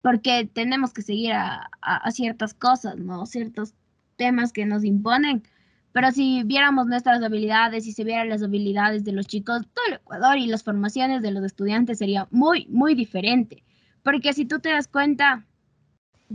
porque 0.00 0.50
tenemos 0.52 0.92
que 0.92 1.02
seguir 1.02 1.34
a, 1.34 1.70
a, 1.80 2.10
ciertas 2.10 2.54
cosas, 2.54 2.96
¿no? 2.96 3.24
Ciertos 3.24 3.74
temas 4.16 4.52
que 4.52 4.66
nos 4.66 4.82
imponen. 4.82 5.44
Pero 5.92 6.10
si 6.10 6.42
viéramos 6.42 6.88
nuestras 6.88 7.22
habilidades 7.22 7.86
y 7.86 7.92
se 7.92 8.02
vieran 8.02 8.30
las 8.30 8.42
habilidades 8.42 9.04
de 9.04 9.12
los 9.12 9.28
chicos, 9.28 9.62
todo 9.74 9.86
el 9.86 9.94
Ecuador 9.94 10.38
y 10.38 10.48
las 10.48 10.64
formaciones 10.64 11.22
de 11.22 11.30
los 11.30 11.44
estudiantes 11.44 11.98
sería 11.98 12.26
muy, 12.32 12.66
muy 12.66 12.96
diferente. 12.96 13.62
Porque 14.02 14.32
si 14.32 14.44
tú 14.44 14.58
te 14.58 14.70
das 14.70 14.88
cuenta, 14.88 15.46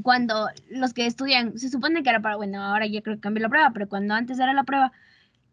cuando 0.01 0.49
los 0.69 0.93
que 0.93 1.05
estudian, 1.05 1.57
se 1.57 1.69
supone 1.69 2.03
que 2.03 2.09
era 2.09 2.21
para, 2.21 2.35
bueno, 2.35 2.61
ahora 2.61 2.87
ya 2.87 3.01
creo 3.01 3.15
que 3.15 3.21
cambió 3.21 3.43
la 3.43 3.49
prueba, 3.49 3.71
pero 3.73 3.87
cuando 3.87 4.13
antes 4.13 4.39
era 4.39 4.53
la 4.53 4.63
prueba, 4.63 4.91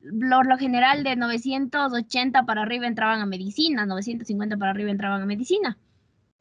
lo, 0.00 0.42
lo, 0.42 0.58
general 0.58 1.04
de 1.04 1.16
980 1.16 2.44
para 2.44 2.62
arriba 2.62 2.86
entraban 2.86 3.20
a 3.20 3.26
medicina, 3.26 3.86
950 3.86 4.56
para 4.56 4.70
arriba 4.72 4.90
entraban 4.90 5.22
a 5.22 5.26
medicina. 5.26 5.78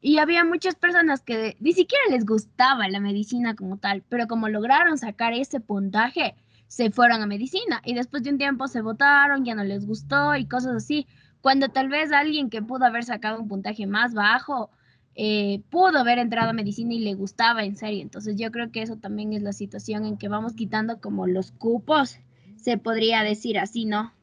Y 0.01 0.17
había 0.17 0.43
muchas 0.43 0.75
personas 0.75 1.21
que 1.21 1.55
ni 1.61 1.71
siquiera 1.71 2.03
les 2.09 2.25
gustaba 2.25 2.89
la 2.89 2.99
medicina 2.99 3.55
como 3.55 3.77
tal, 3.77 4.03
pero 4.09 4.27
como 4.27 4.49
lograron 4.49 4.97
sacar 4.97 5.31
ese 5.33 5.61
puntaje, 5.61 6.35
se 6.67 6.91
fueron 6.91 7.21
a 7.21 7.27
medicina 7.27 7.81
y 7.85 7.93
después 7.93 8.23
de 8.23 8.31
un 8.31 8.37
tiempo 8.37 8.67
se 8.67 8.81
votaron, 8.81 9.45
ya 9.45 9.55
no 9.55 9.63
les 9.63 9.85
gustó 9.85 10.35
y 10.35 10.45
cosas 10.47 10.75
así. 10.75 11.07
Cuando 11.39 11.69
tal 11.69 11.87
vez 11.87 12.11
alguien 12.11 12.49
que 12.49 12.61
pudo 12.61 12.85
haber 12.85 13.03
sacado 13.03 13.39
un 13.39 13.47
puntaje 13.47 13.87
más 13.87 14.13
bajo 14.13 14.71
eh, 15.15 15.61
pudo 15.69 15.99
haber 15.99 16.19
entrado 16.19 16.49
a 16.49 16.53
medicina 16.53 16.93
y 16.93 16.99
le 16.99 17.13
gustaba 17.13 17.63
en 17.63 17.75
serio. 17.75 18.01
Entonces 18.01 18.35
yo 18.37 18.51
creo 18.51 18.71
que 18.71 18.81
eso 18.81 18.97
también 18.97 19.33
es 19.33 19.41
la 19.41 19.53
situación 19.53 20.05
en 20.05 20.17
que 20.17 20.27
vamos 20.27 20.53
quitando 20.53 20.99
como 20.99 21.27
los 21.27 21.51
cupos, 21.51 22.17
se 22.55 22.77
podría 22.77 23.23
decir 23.23 23.59
así, 23.59 23.85
¿no? 23.85 24.13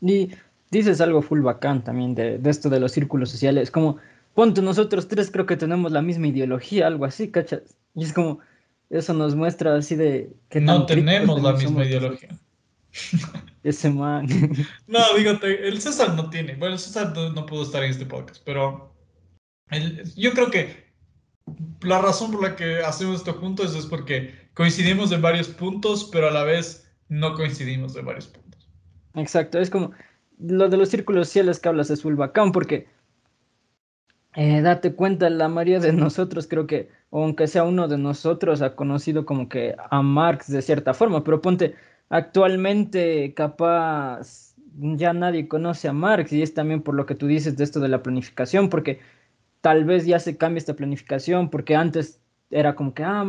Y 0.00 0.30
dices 0.70 1.00
algo 1.00 1.22
full 1.22 1.40
bacán 1.40 1.84
también 1.84 2.14
de, 2.14 2.38
de, 2.38 2.50
esto 2.50 2.70
de 2.70 2.80
los 2.80 2.92
círculos 2.92 3.30
sociales, 3.30 3.70
como, 3.70 3.98
ponte, 4.34 4.62
nosotros 4.62 5.08
tres 5.08 5.30
creo 5.30 5.46
que 5.46 5.56
tenemos 5.56 5.92
la 5.92 6.02
misma 6.02 6.28
ideología, 6.28 6.86
algo 6.86 7.04
así, 7.04 7.30
¿cachas? 7.30 7.76
Y 7.94 8.04
es 8.04 8.12
como, 8.12 8.40
eso 8.90 9.14
nos 9.14 9.34
muestra 9.34 9.74
así 9.76 9.96
de 9.96 10.32
que 10.48 10.60
no 10.60 10.86
tenemos 10.86 11.42
la 11.42 11.52
misma 11.52 11.84
ideología. 11.84 12.30
Ese 13.62 13.90
man. 13.90 14.26
no, 14.86 15.00
dígate, 15.16 15.68
el 15.68 15.80
César 15.80 16.14
no 16.14 16.30
tiene. 16.30 16.54
Bueno, 16.54 16.74
el 16.74 16.80
César 16.80 17.12
no, 17.16 17.46
pudo 17.46 17.62
estar 17.62 17.82
en 17.82 17.90
este 17.90 18.06
podcast, 18.06 18.42
pero 18.44 18.94
yo 20.14 20.32
creo 20.32 20.50
que 20.50 20.86
la 21.82 22.00
razón 22.00 22.32
por 22.32 22.42
la 22.42 22.56
que 22.56 22.80
hacemos 22.80 23.16
esto 23.16 23.34
juntos 23.34 23.74
es 23.74 23.86
porque 23.86 24.34
coincidimos 24.54 25.12
en 25.12 25.22
varios 25.22 25.48
puntos, 25.48 26.08
pero 26.12 26.28
a 26.28 26.30
la 26.30 26.44
vez 26.44 26.88
no 27.08 27.34
coincidimos 27.34 27.96
en 27.96 28.06
varios 28.06 28.28
puntos. 28.28 28.68
Exacto, 29.14 29.58
es 29.58 29.70
como 29.70 29.92
lo 30.38 30.68
de 30.68 30.76
los 30.76 30.90
círculos 30.90 31.28
sociales 31.28 31.58
que 31.58 31.68
hablas 31.68 31.90
es 31.90 32.02
full 32.02 32.14
bacán, 32.14 32.52
porque 32.52 32.86
eh, 34.34 34.60
date 34.60 34.92
cuenta, 34.94 35.30
la 35.30 35.48
mayoría 35.48 35.80
de 35.80 35.92
nosotros 35.92 36.46
creo 36.46 36.66
que, 36.66 36.90
aunque 37.10 37.46
sea 37.46 37.64
uno 37.64 37.88
de 37.88 37.96
nosotros, 37.96 38.60
ha 38.60 38.76
conocido 38.76 39.24
como 39.24 39.48
que 39.48 39.74
a 39.90 40.02
Marx 40.02 40.50
de 40.50 40.60
cierta 40.60 40.92
forma, 40.92 41.24
pero 41.24 41.40
ponte, 41.40 41.74
actualmente 42.08 43.34
capaz 43.34 44.54
ya 44.78 45.12
nadie 45.12 45.48
conoce 45.48 45.88
a 45.88 45.92
Marx 45.92 46.32
y 46.32 46.42
es 46.42 46.54
también 46.54 46.82
por 46.82 46.94
lo 46.94 47.06
que 47.06 47.14
tú 47.14 47.26
dices 47.26 47.56
de 47.56 47.64
esto 47.64 47.80
de 47.80 47.88
la 47.88 48.02
planificación, 48.02 48.68
porque 48.68 49.00
tal 49.60 49.84
vez 49.84 50.06
ya 50.06 50.18
se 50.20 50.36
cambia 50.36 50.58
esta 50.58 50.76
planificación, 50.76 51.50
porque 51.50 51.74
antes 51.74 52.20
era 52.50 52.76
como 52.76 52.94
que, 52.94 53.02
ah, 53.02 53.24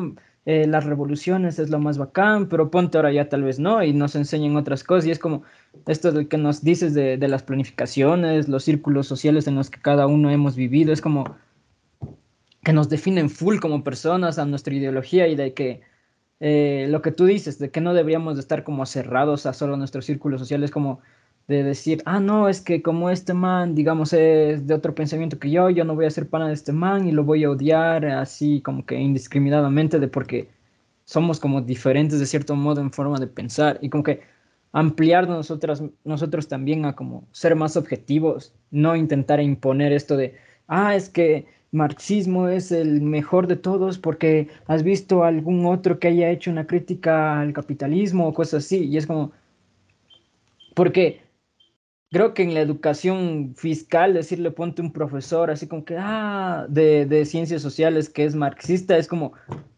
eh, 0.46 0.66
las 0.68 0.86
revoluciones 0.86 1.60
es 1.60 1.70
lo 1.70 1.80
más 1.80 1.98
bacán, 1.98 2.48
pero 2.48 2.72
ponte 2.72 2.98
ahora 2.98 3.12
ya 3.12 3.28
tal 3.28 3.44
vez 3.44 3.60
no, 3.60 3.84
y 3.84 3.94
nos 3.94 4.16
enseñan 4.16 4.56
otras 4.56 4.84
cosas, 4.84 5.08
y 5.08 5.12
es 5.12 5.20
como 5.20 5.44
esto 5.88 6.12
de 6.12 6.28
que 6.28 6.38
nos 6.38 6.64
dices 6.64 6.94
de, 6.94 7.18
las 7.28 7.44
planificaciones, 7.44 8.48
los 8.48 8.64
círculos 8.64 9.08
sociales 9.08 9.48
en 9.48 9.56
los 9.56 9.70
que 9.70 9.82
cada 9.82 10.08
uno 10.08 10.30
hemos 10.32 10.56
vivido, 10.56 10.94
es 10.94 11.02
como 11.02 11.36
que 12.64 12.74
nos 12.74 12.90
definen 12.90 13.30
full 13.30 13.60
como 13.60 13.84
personas 13.84 14.40
a 14.40 14.46
nuestra 14.46 14.74
ideología 14.74 15.28
y 15.28 15.36
de 15.36 15.54
que 15.54 15.82
eh, 16.40 16.88
lo 16.90 17.02
que 17.02 17.12
tú 17.12 17.26
dices, 17.26 17.60
de 17.60 17.72
que 17.72 17.82
no 17.82 17.94
deberíamos 17.94 18.36
de 18.36 18.42
estar 18.42 18.64
como 18.64 18.86
cerrados 18.86 19.46
a 19.46 19.54
solo 19.54 19.78
nuestros 19.78 20.06
círculos 20.06 20.40
sociales, 20.40 20.72
como 20.72 21.02
de 21.48 21.64
decir, 21.64 22.02
ah, 22.06 22.20
no, 22.20 22.50
es 22.50 22.62
que 22.62 22.82
como 22.82 23.10
este 23.10 23.34
man, 23.34 23.74
digamos, 23.74 24.14
es 24.14 24.68
de 24.68 24.74
otro 24.74 24.94
pensamiento 24.94 25.40
que 25.40 25.50
yo, 25.50 25.70
yo 25.70 25.86
no 25.86 25.96
voy 25.96 26.06
a 26.06 26.12
ser 26.12 26.30
pana 26.30 26.48
de 26.48 26.54
este 26.54 26.74
man 26.74 27.08
y 27.08 27.12
lo 27.12 27.24
voy 27.24 27.44
a 27.46 27.52
odiar 27.52 28.06
así 28.06 28.62
como 28.62 28.86
que 28.86 28.96
indiscriminadamente 28.96 30.00
de 30.00 30.08
porque 30.10 30.50
somos 31.06 31.40
como 31.40 31.62
diferentes 31.62 32.20
de 32.20 32.26
cierto 32.26 32.56
modo 32.56 32.82
en 32.82 32.92
forma 32.92 33.18
de 33.20 33.28
pensar 33.28 33.80
y 33.82 33.90
como 33.90 34.04
que 34.04 34.22
ampliar 34.74 35.28
nosotros 35.30 36.48
también 36.50 36.86
a 36.86 36.96
como 36.96 37.28
ser 37.32 37.56
más 37.56 37.78
objetivos, 37.78 38.54
no 38.72 38.96
intentar 38.96 39.40
imponer 39.42 39.94
esto 39.94 40.18
de, 40.18 40.36
ah, 40.68 40.96
es 40.96 41.10
que 41.10 41.46
marxismo 41.78 42.50
es 42.50 42.72
el 42.72 43.02
mejor 43.02 43.48
de 43.48 43.56
todos 43.56 43.98
porque 43.98 44.50
has 44.68 44.84
visto 44.84 45.24
algún 45.24 45.66
otro 45.66 46.00
que 46.00 46.10
haya 46.10 46.30
hecho 46.30 46.52
una 46.52 46.68
crítica 46.68 47.40
al 47.40 47.54
capitalismo 47.54 48.28
o 48.28 48.34
cosas 48.34 48.66
así 48.66 48.86
y 48.86 48.98
es 48.98 49.08
como, 49.08 49.32
porque 50.76 51.22
creo 52.12 52.34
que 52.34 52.44
en 52.44 52.54
la 52.54 52.62
educación 52.62 53.54
fiscal 53.56 54.14
decirle 54.14 54.52
ponte 54.52 54.82
un 54.82 54.92
profesor 54.92 55.52
así 55.52 55.68
como 55.68 55.86
que, 55.86 55.96
ah, 55.98 56.66
de, 56.70 57.06
de, 57.06 57.26
ciencias 57.26 57.62
sociales 57.62 58.10
que 58.10 58.26
es 58.26 58.36
marxista, 58.36 58.98
es 58.98 59.08
como 59.08 59.34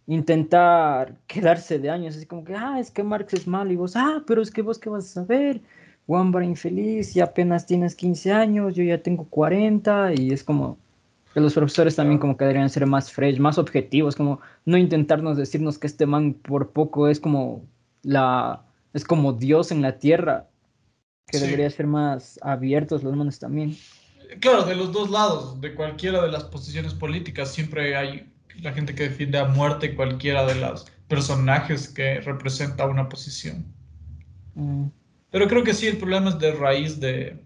intentar 0.07 1.15
quedarse 1.27 1.77
de 1.79 1.89
años, 1.91 2.15
así 2.17 2.25
como 2.25 2.43
que, 2.43 2.55
ah, 2.55 2.79
es 2.79 2.89
que 2.91 3.03
Marx 3.03 3.33
es 3.35 3.47
malo 3.47 3.71
y 3.71 3.75
vos, 3.75 3.95
ah, 3.95 4.23
pero 4.25 4.41
es 4.41 4.49
que 4.51 4.63
vos 4.63 4.79
qué 4.79 4.89
vas 4.89 5.05
a 5.05 5.21
saber, 5.21 5.61
Wambra 6.07 6.43
infeliz 6.43 7.15
y 7.15 7.21
apenas 7.21 7.67
tienes 7.67 7.95
15 7.95 8.31
años, 8.31 8.73
yo 8.75 8.83
ya 8.83 9.03
tengo 9.03 9.25
40 9.25 10.13
y 10.15 10.31
es 10.31 10.43
como 10.43 10.79
que 11.33 11.39
los 11.39 11.53
profesores 11.53 11.95
también 11.95 12.19
como 12.19 12.37
que 12.37 12.45
deberían 12.45 12.69
ser 12.69 12.85
más 12.85 13.11
fresh, 13.11 13.39
más 13.39 13.57
objetivos, 13.57 14.15
como 14.15 14.39
no 14.65 14.77
intentarnos 14.77 15.37
decirnos 15.37 15.77
que 15.77 15.87
este 15.87 16.05
man 16.05 16.33
por 16.33 16.71
poco 16.71 17.07
es 17.07 17.19
como 17.19 17.65
la, 18.01 18.63
es 18.93 19.03
como 19.03 19.33
Dios 19.33 19.71
en 19.71 19.81
la 19.81 19.99
tierra, 19.99 20.47
que 21.27 21.39
debería 21.39 21.69
ser 21.69 21.85
más 21.85 22.39
abiertos 22.41 23.03
los 23.03 23.15
manes 23.15 23.37
también. 23.39 23.77
Claro, 24.39 24.63
de 24.63 24.75
los 24.75 24.91
dos 24.91 25.09
lados, 25.09 25.59
de 25.61 25.73
cualquiera 25.75 26.21
de 26.21 26.31
las 26.31 26.43
posiciones 26.43 26.93
políticas, 26.93 27.51
siempre 27.51 27.95
hay 27.95 28.31
la 28.61 28.73
gente 28.73 28.93
que 28.93 29.03
defiende 29.03 29.37
a 29.37 29.45
muerte 29.45 29.95
cualquiera 29.95 30.45
de 30.45 30.55
los 30.55 30.85
personajes 31.07 31.87
que 31.87 32.19
representa 32.21 32.85
una 32.85 33.09
posición. 33.09 33.65
Mm. 34.55 34.87
Pero 35.31 35.47
creo 35.47 35.63
que 35.63 35.73
sí, 35.73 35.87
el 35.87 35.97
problema 35.97 36.29
es 36.29 36.39
de 36.39 36.51
raíz 36.53 36.99
de, 36.99 37.39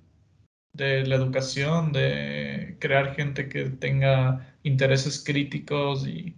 de 0.74 1.06
la 1.06 1.16
educación, 1.16 1.92
de 1.94 2.78
crear 2.80 3.16
gente 3.16 3.48
que 3.50 3.66
tenga 3.70 4.56
intereses 4.64 5.24
críticos 5.24 6.08
y, 6.08 6.36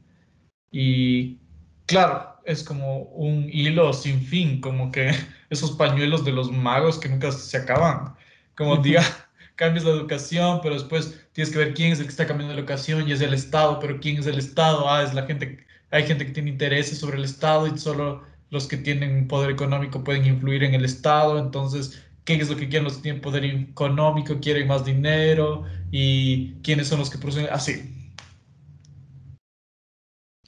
y 0.72 1.40
claro, 1.86 2.36
es 2.46 2.64
como 2.64 3.04
un 3.04 3.50
hilo 3.52 3.94
sin 3.94 4.22
fin, 4.22 4.62
como 4.62 4.92
que 4.92 5.12
esos 5.50 5.72
pañuelos 5.72 6.26
de 6.26 6.32
los 6.32 6.52
magos 6.52 7.00
que 7.00 7.10
nunca 7.10 7.32
se 7.32 7.58
acaban. 7.58 8.16
Como 8.56 8.78
diga, 8.78 9.04
cambias 9.56 9.86
la 9.86 9.92
educación, 9.92 10.60
pero 10.62 10.76
después 10.76 11.28
tienes 11.34 11.52
que 11.52 11.60
ver 11.60 11.74
quién 11.74 11.92
es 11.94 12.00
el 12.00 12.06
que 12.06 12.12
está 12.12 12.28
cambiando 12.28 12.54
la 12.54 12.60
educación 12.62 13.08
y 13.08 13.12
es 13.14 13.22
el 13.22 13.34
Estado, 13.34 13.80
pero 13.80 14.00
quién 14.00 14.18
es 14.18 14.28
el 14.28 14.38
Estado, 14.38 14.90
ah, 14.90 15.04
es 15.04 15.14
la 15.14 15.26
gente, 15.26 15.66
hay 15.92 16.04
gente 16.06 16.26
que 16.26 16.32
tiene 16.34 16.52
intereses 16.52 17.00
sobre 17.00 17.18
el 17.18 17.26
Estado 17.26 17.68
y 17.68 17.78
solo 17.78 18.24
los 18.50 18.68
que 18.68 18.78
tienen 18.78 19.28
poder 19.28 19.52
económico 19.52 20.04
pueden 20.04 20.26
influir 20.26 20.64
en 20.64 20.74
el 20.74 20.86
Estado, 20.86 21.40
entonces, 21.40 22.04
¿qué 22.26 22.36
es 22.36 22.49
lo 22.49 22.57
que 22.57 22.67
quieren 22.67 22.84
los 22.84 22.97
que 22.97 23.03
tienen 23.03 23.21
poder 23.21 23.45
económico? 23.45 24.39
Quieren 24.41 24.67
más 24.67 24.84
dinero 24.84 25.63
y 25.91 26.55
quiénes 26.63 26.88
son 26.88 26.99
los 26.99 27.09
que 27.09 27.17
producen, 27.17 27.47
así. 27.51 27.91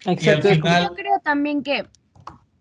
Exacto. 0.06 0.54
Yo 0.54 0.94
creo 0.96 1.20
también 1.24 1.64
que, 1.64 1.86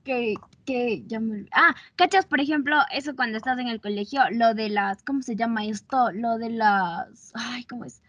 que 0.05 0.35
que 0.67 1.05
ya 1.07 1.21
me 1.21 1.47
Ah, 1.53 1.75
¿cachas? 1.95 2.27
Por 2.27 2.41
ejemplo, 2.41 2.77
eso 2.93 3.17
cuando 3.17 3.39
estás 3.39 3.59
en 3.59 3.69
el 3.69 3.81
colegio, 3.81 4.21
lo 4.33 4.53
de 4.53 4.69
las, 4.69 5.03
¿cómo 5.03 5.23
se 5.23 5.37
llama 5.37 5.65
esto? 5.65 6.11
Lo 6.13 6.37
de 6.37 6.51
las, 6.51 7.33
ay, 7.35 7.65
¿cómo 7.65 7.85
es? 7.87 8.03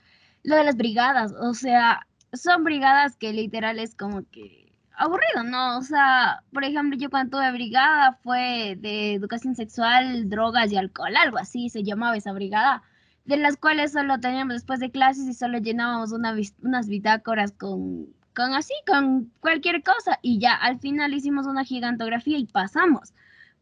Lo 0.44 0.56
de 0.58 0.66
las 0.66 0.76
brigadas, 0.76 1.32
o 1.40 1.54
sea, 1.54 2.06
son 2.34 2.64
brigadas 2.64 3.16
que 3.16 3.32
literal 3.32 3.80
es 3.80 3.96
como 3.96 4.24
que 4.30 4.67
aburrido, 4.98 5.44
¿no? 5.44 5.78
O 5.78 5.82
sea, 5.82 6.44
por 6.54 6.64
ejemplo, 6.64 6.98
yo 6.98 7.10
cuando 7.10 7.38
tuve 7.38 7.52
brigada 7.52 8.20
fue 8.24 8.76
de 8.80 9.14
educación 9.14 9.56
sexual, 9.56 10.30
drogas 10.30 10.72
y 10.72 10.78
alcohol, 10.78 11.16
algo 11.16 11.38
así 11.38 11.70
se 11.70 11.84
llamaba 11.84 12.18
esa 12.18 12.34
brigada, 12.34 12.84
de 13.26 13.38
las 13.38 13.58
cuales 13.58 13.94
solo 13.94 14.20
teníamos 14.20 14.56
después 14.56 14.80
de 14.80 14.92
clases 14.92 15.26
y 15.28 15.34
solo 15.34 15.60
llenábamos 15.60 16.12
una, 16.12 16.36
unas 16.62 16.88
bitácoras 16.88 17.52
con 17.54 18.08
con 18.38 18.54
así, 18.54 18.74
con 18.86 19.32
cualquier 19.40 19.82
cosa. 19.84 20.20
Y 20.22 20.40
ya 20.40 20.54
al 20.54 20.80
final 20.80 21.14
hicimos 21.14 21.48
una 21.48 21.66
gigantografía 21.66 22.38
y 22.38 22.46
pasamos. 22.46 23.14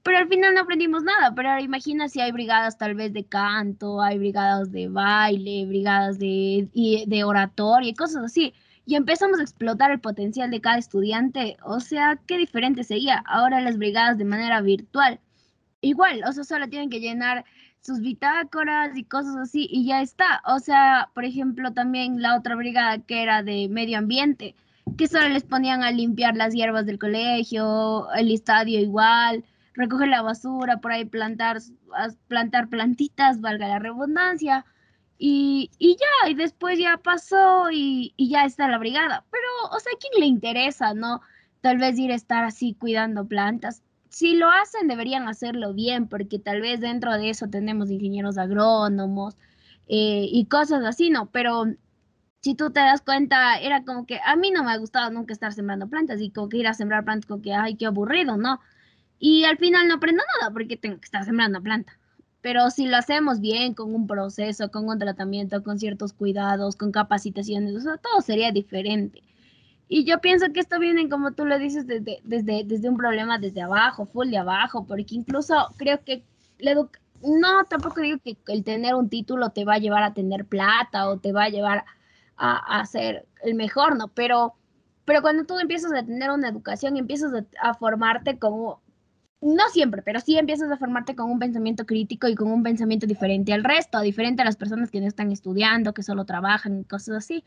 Pero 0.04 0.18
al 0.18 0.28
final 0.28 0.54
no 0.54 0.62
aprendimos 0.62 1.04
nada. 1.04 1.34
Pero 1.34 1.50
ahora 1.50 1.62
imagina 1.62 2.10
si 2.10 2.20
hay 2.22 2.32
brigadas 2.34 2.78
tal 2.78 2.94
vez 2.96 3.14
de 3.14 3.26
canto, 3.26 4.02
hay 4.02 4.20
brigadas 4.20 4.72
de 4.72 4.90
baile, 4.90 5.66
brigadas 5.66 6.20
de, 6.20 6.70
de 7.08 7.24
oratoria 7.24 7.90
y 7.90 7.96
cosas 7.96 8.26
así. 8.26 8.54
Y 8.86 8.96
empezamos 8.96 9.40
a 9.40 9.44
explotar 9.44 9.92
el 9.92 10.00
potencial 10.00 10.52
de 10.52 10.62
cada 10.62 10.78
estudiante. 10.78 11.58
O 11.64 11.80
sea, 11.80 12.20
qué 12.28 12.38
diferente 12.38 12.84
sería 12.84 13.24
ahora 13.26 13.62
las 13.62 13.78
brigadas 13.78 14.18
de 14.18 14.26
manera 14.26 14.62
virtual. 14.62 15.20
Igual, 15.82 16.22
o 16.28 16.32
sea, 16.32 16.44
solo 16.44 16.70
tienen 16.70 16.90
que 16.90 17.00
llenar 17.00 17.46
sus 17.80 18.00
bitácoras 18.00 18.96
y 18.98 19.04
cosas 19.04 19.36
así 19.38 19.68
y 19.72 19.86
ya 19.86 20.02
está. 20.02 20.42
O 20.46 20.60
sea, 20.60 21.10
por 21.14 21.26
ejemplo, 21.26 21.74
también 21.74 22.22
la 22.22 22.36
otra 22.38 22.56
brigada 22.56 23.00
que 23.00 23.24
era 23.24 23.44
de 23.44 23.68
medio 23.70 23.98
ambiente 23.98 24.56
que 24.98 25.08
solo 25.08 25.28
les 25.30 25.44
ponían 25.44 25.84
a 25.84 25.92
limpiar 25.92 26.36
las 26.36 26.54
hierbas 26.54 26.86
del 26.86 27.00
colegio, 27.00 28.08
el 28.14 28.32
estadio 28.32 28.80
igual, 28.80 29.44
recoger 29.74 30.08
la 30.08 30.22
basura, 30.22 30.78
por 30.78 30.92
ahí 30.92 31.06
plantar, 31.06 31.58
plantar 32.28 32.70
plantitas, 32.70 33.42
valga 33.42 33.68
la 33.68 33.80
redundancia. 33.80 34.66
Y, 35.18 35.72
y, 35.80 35.96
ya, 35.96 36.30
y 36.30 36.36
después 36.36 36.78
ya 36.78 36.98
pasó 36.98 37.72
y, 37.72 38.14
y, 38.18 38.30
ya 38.30 38.46
está 38.46 38.68
la 38.68 38.78
brigada. 38.78 39.26
Pero, 39.32 39.48
o 39.72 39.80
sea, 39.80 39.94
¿a 39.94 40.00
quién 40.00 40.20
le 40.20 40.26
interesa, 40.26 40.94
no? 40.94 41.22
Tal 41.62 41.78
vez 41.78 41.98
ir 41.98 42.12
a 42.12 42.16
estar 42.16 42.44
así 42.44 42.74
cuidando 42.74 43.26
plantas. 43.28 43.82
Si 44.10 44.36
lo 44.36 44.52
hacen, 44.52 44.88
deberían 44.88 45.28
hacerlo 45.28 45.74
bien, 45.74 46.08
porque 46.08 46.40
tal 46.40 46.62
vez 46.62 46.82
dentro 46.82 47.14
de 47.14 47.30
eso 47.30 47.48
tenemos 47.50 47.90
ingenieros 47.92 48.38
agrónomos, 48.38 49.36
eh, 49.88 50.28
y 50.32 50.46
cosas 50.46 50.84
así, 50.86 51.10
¿no? 51.10 51.28
Pero 51.32 51.66
si 52.42 52.56
tú 52.56 52.72
te 52.72 52.80
das 52.80 53.02
cuenta, 53.02 53.58
era 53.60 53.84
como 53.84 54.06
que 54.06 54.20
a 54.24 54.36
mí 54.36 54.52
no 54.52 54.64
me 54.64 54.72
ha 54.72 54.78
gustado 54.78 55.12
nunca 55.12 55.34
estar 55.34 55.54
sembrando 55.54 55.90
plantas 55.90 56.22
y 56.22 56.32
como 56.32 56.50
que 56.50 56.58
ir 56.58 56.68
a 56.68 56.74
sembrar 56.74 57.04
plantas 57.06 57.28
como 57.28 57.42
que, 57.42 57.54
ay, 57.54 57.76
qué 57.76 57.86
aburrido, 57.88 58.38
¿no? 58.38 58.60
Y 59.20 59.46
al 59.46 59.58
final 59.58 59.88
no 59.88 59.96
aprendo 59.96 60.24
nada 60.40 60.52
porque 60.54 60.78
tengo 60.78 61.00
que 61.00 61.06
estar 61.06 61.26
sembrando 61.26 61.62
planta. 61.62 61.98
Pero 62.46 62.70
si 62.70 62.86
lo 62.86 62.98
hacemos 62.98 63.40
bien, 63.40 63.74
con 63.74 63.96
un 63.96 64.06
proceso, 64.06 64.70
con 64.70 64.88
un 64.88 65.00
tratamiento, 65.00 65.64
con 65.64 65.80
ciertos 65.80 66.14
cuidados, 66.14 66.76
con 66.76 66.92
capacitaciones, 66.92 67.76
o 67.76 67.80
sea, 67.80 67.98
todo 67.98 68.22
sería 68.22 68.52
diferente. 68.52 69.24
Y 69.88 70.06
yo 70.06 70.22
pienso 70.22 70.54
que 70.54 70.60
esto 70.60 70.78
viene, 70.78 71.10
como 71.10 71.32
tú 71.32 71.44
lo 71.44 71.58
dices, 71.58 71.88
desde, 71.88 72.20
desde, 72.24 72.64
desde 72.64 72.88
un 72.88 72.98
problema 72.98 73.40
desde 73.40 73.64
abajo, 73.64 74.06
full 74.06 74.30
de 74.30 74.38
abajo, 74.38 74.86
porque 74.86 75.16
incluso 75.16 75.56
creo 75.78 76.04
que 76.04 76.24
la 76.60 76.76
no, 77.24 77.64
tampoco 77.68 78.02
digo 78.02 78.20
que 78.24 78.38
el 78.50 78.64
tener 78.64 78.94
un 78.94 79.10
título 79.10 79.50
te 79.50 79.66
va 79.66 79.74
a 79.74 79.80
llevar 79.80 80.04
a 80.04 80.14
tener 80.14 80.46
plata 80.46 81.10
o 81.10 81.18
te 81.18 81.32
va 81.32 81.46
a 81.46 81.50
llevar 81.50 81.84
a, 82.38 82.80
a 82.80 82.86
ser 82.86 83.26
el 83.42 83.56
mejor, 83.56 83.98
¿no? 83.98 84.10
Pero, 84.10 84.54
pero 85.04 85.24
cuando 85.24 85.46
tú 85.46 85.58
empiezas 85.58 85.92
a 85.94 86.06
tener 86.06 86.30
una 86.30 86.50
educación, 86.50 86.96
empiezas 86.96 87.34
a, 87.60 87.74
formarte 87.74 88.38
como, 88.38 88.84
no 89.46 89.70
siempre, 89.70 90.02
pero 90.02 90.20
sí 90.20 90.38
empiezas 90.38 90.72
a 90.72 90.78
formarte 90.78 91.16
con 91.16 91.30
un 91.30 91.38
pensamiento 91.38 91.86
crítico 91.86 92.28
y 92.28 92.36
con 92.36 92.52
un 92.52 92.64
pensamiento 92.64 93.06
diferente 93.06 93.54
al 93.54 93.64
resto, 93.64 94.00
diferente 94.02 94.42
a 94.42 94.46
las 94.46 94.56
personas 94.56 94.90
que 94.90 95.00
no 95.00 95.08
están 95.08 95.32
estudiando, 95.32 95.94
que 95.94 96.02
solo 96.02 96.26
trabajan 96.26 96.80
y 96.80 96.84
cosas 96.84 97.18
así. 97.18 97.44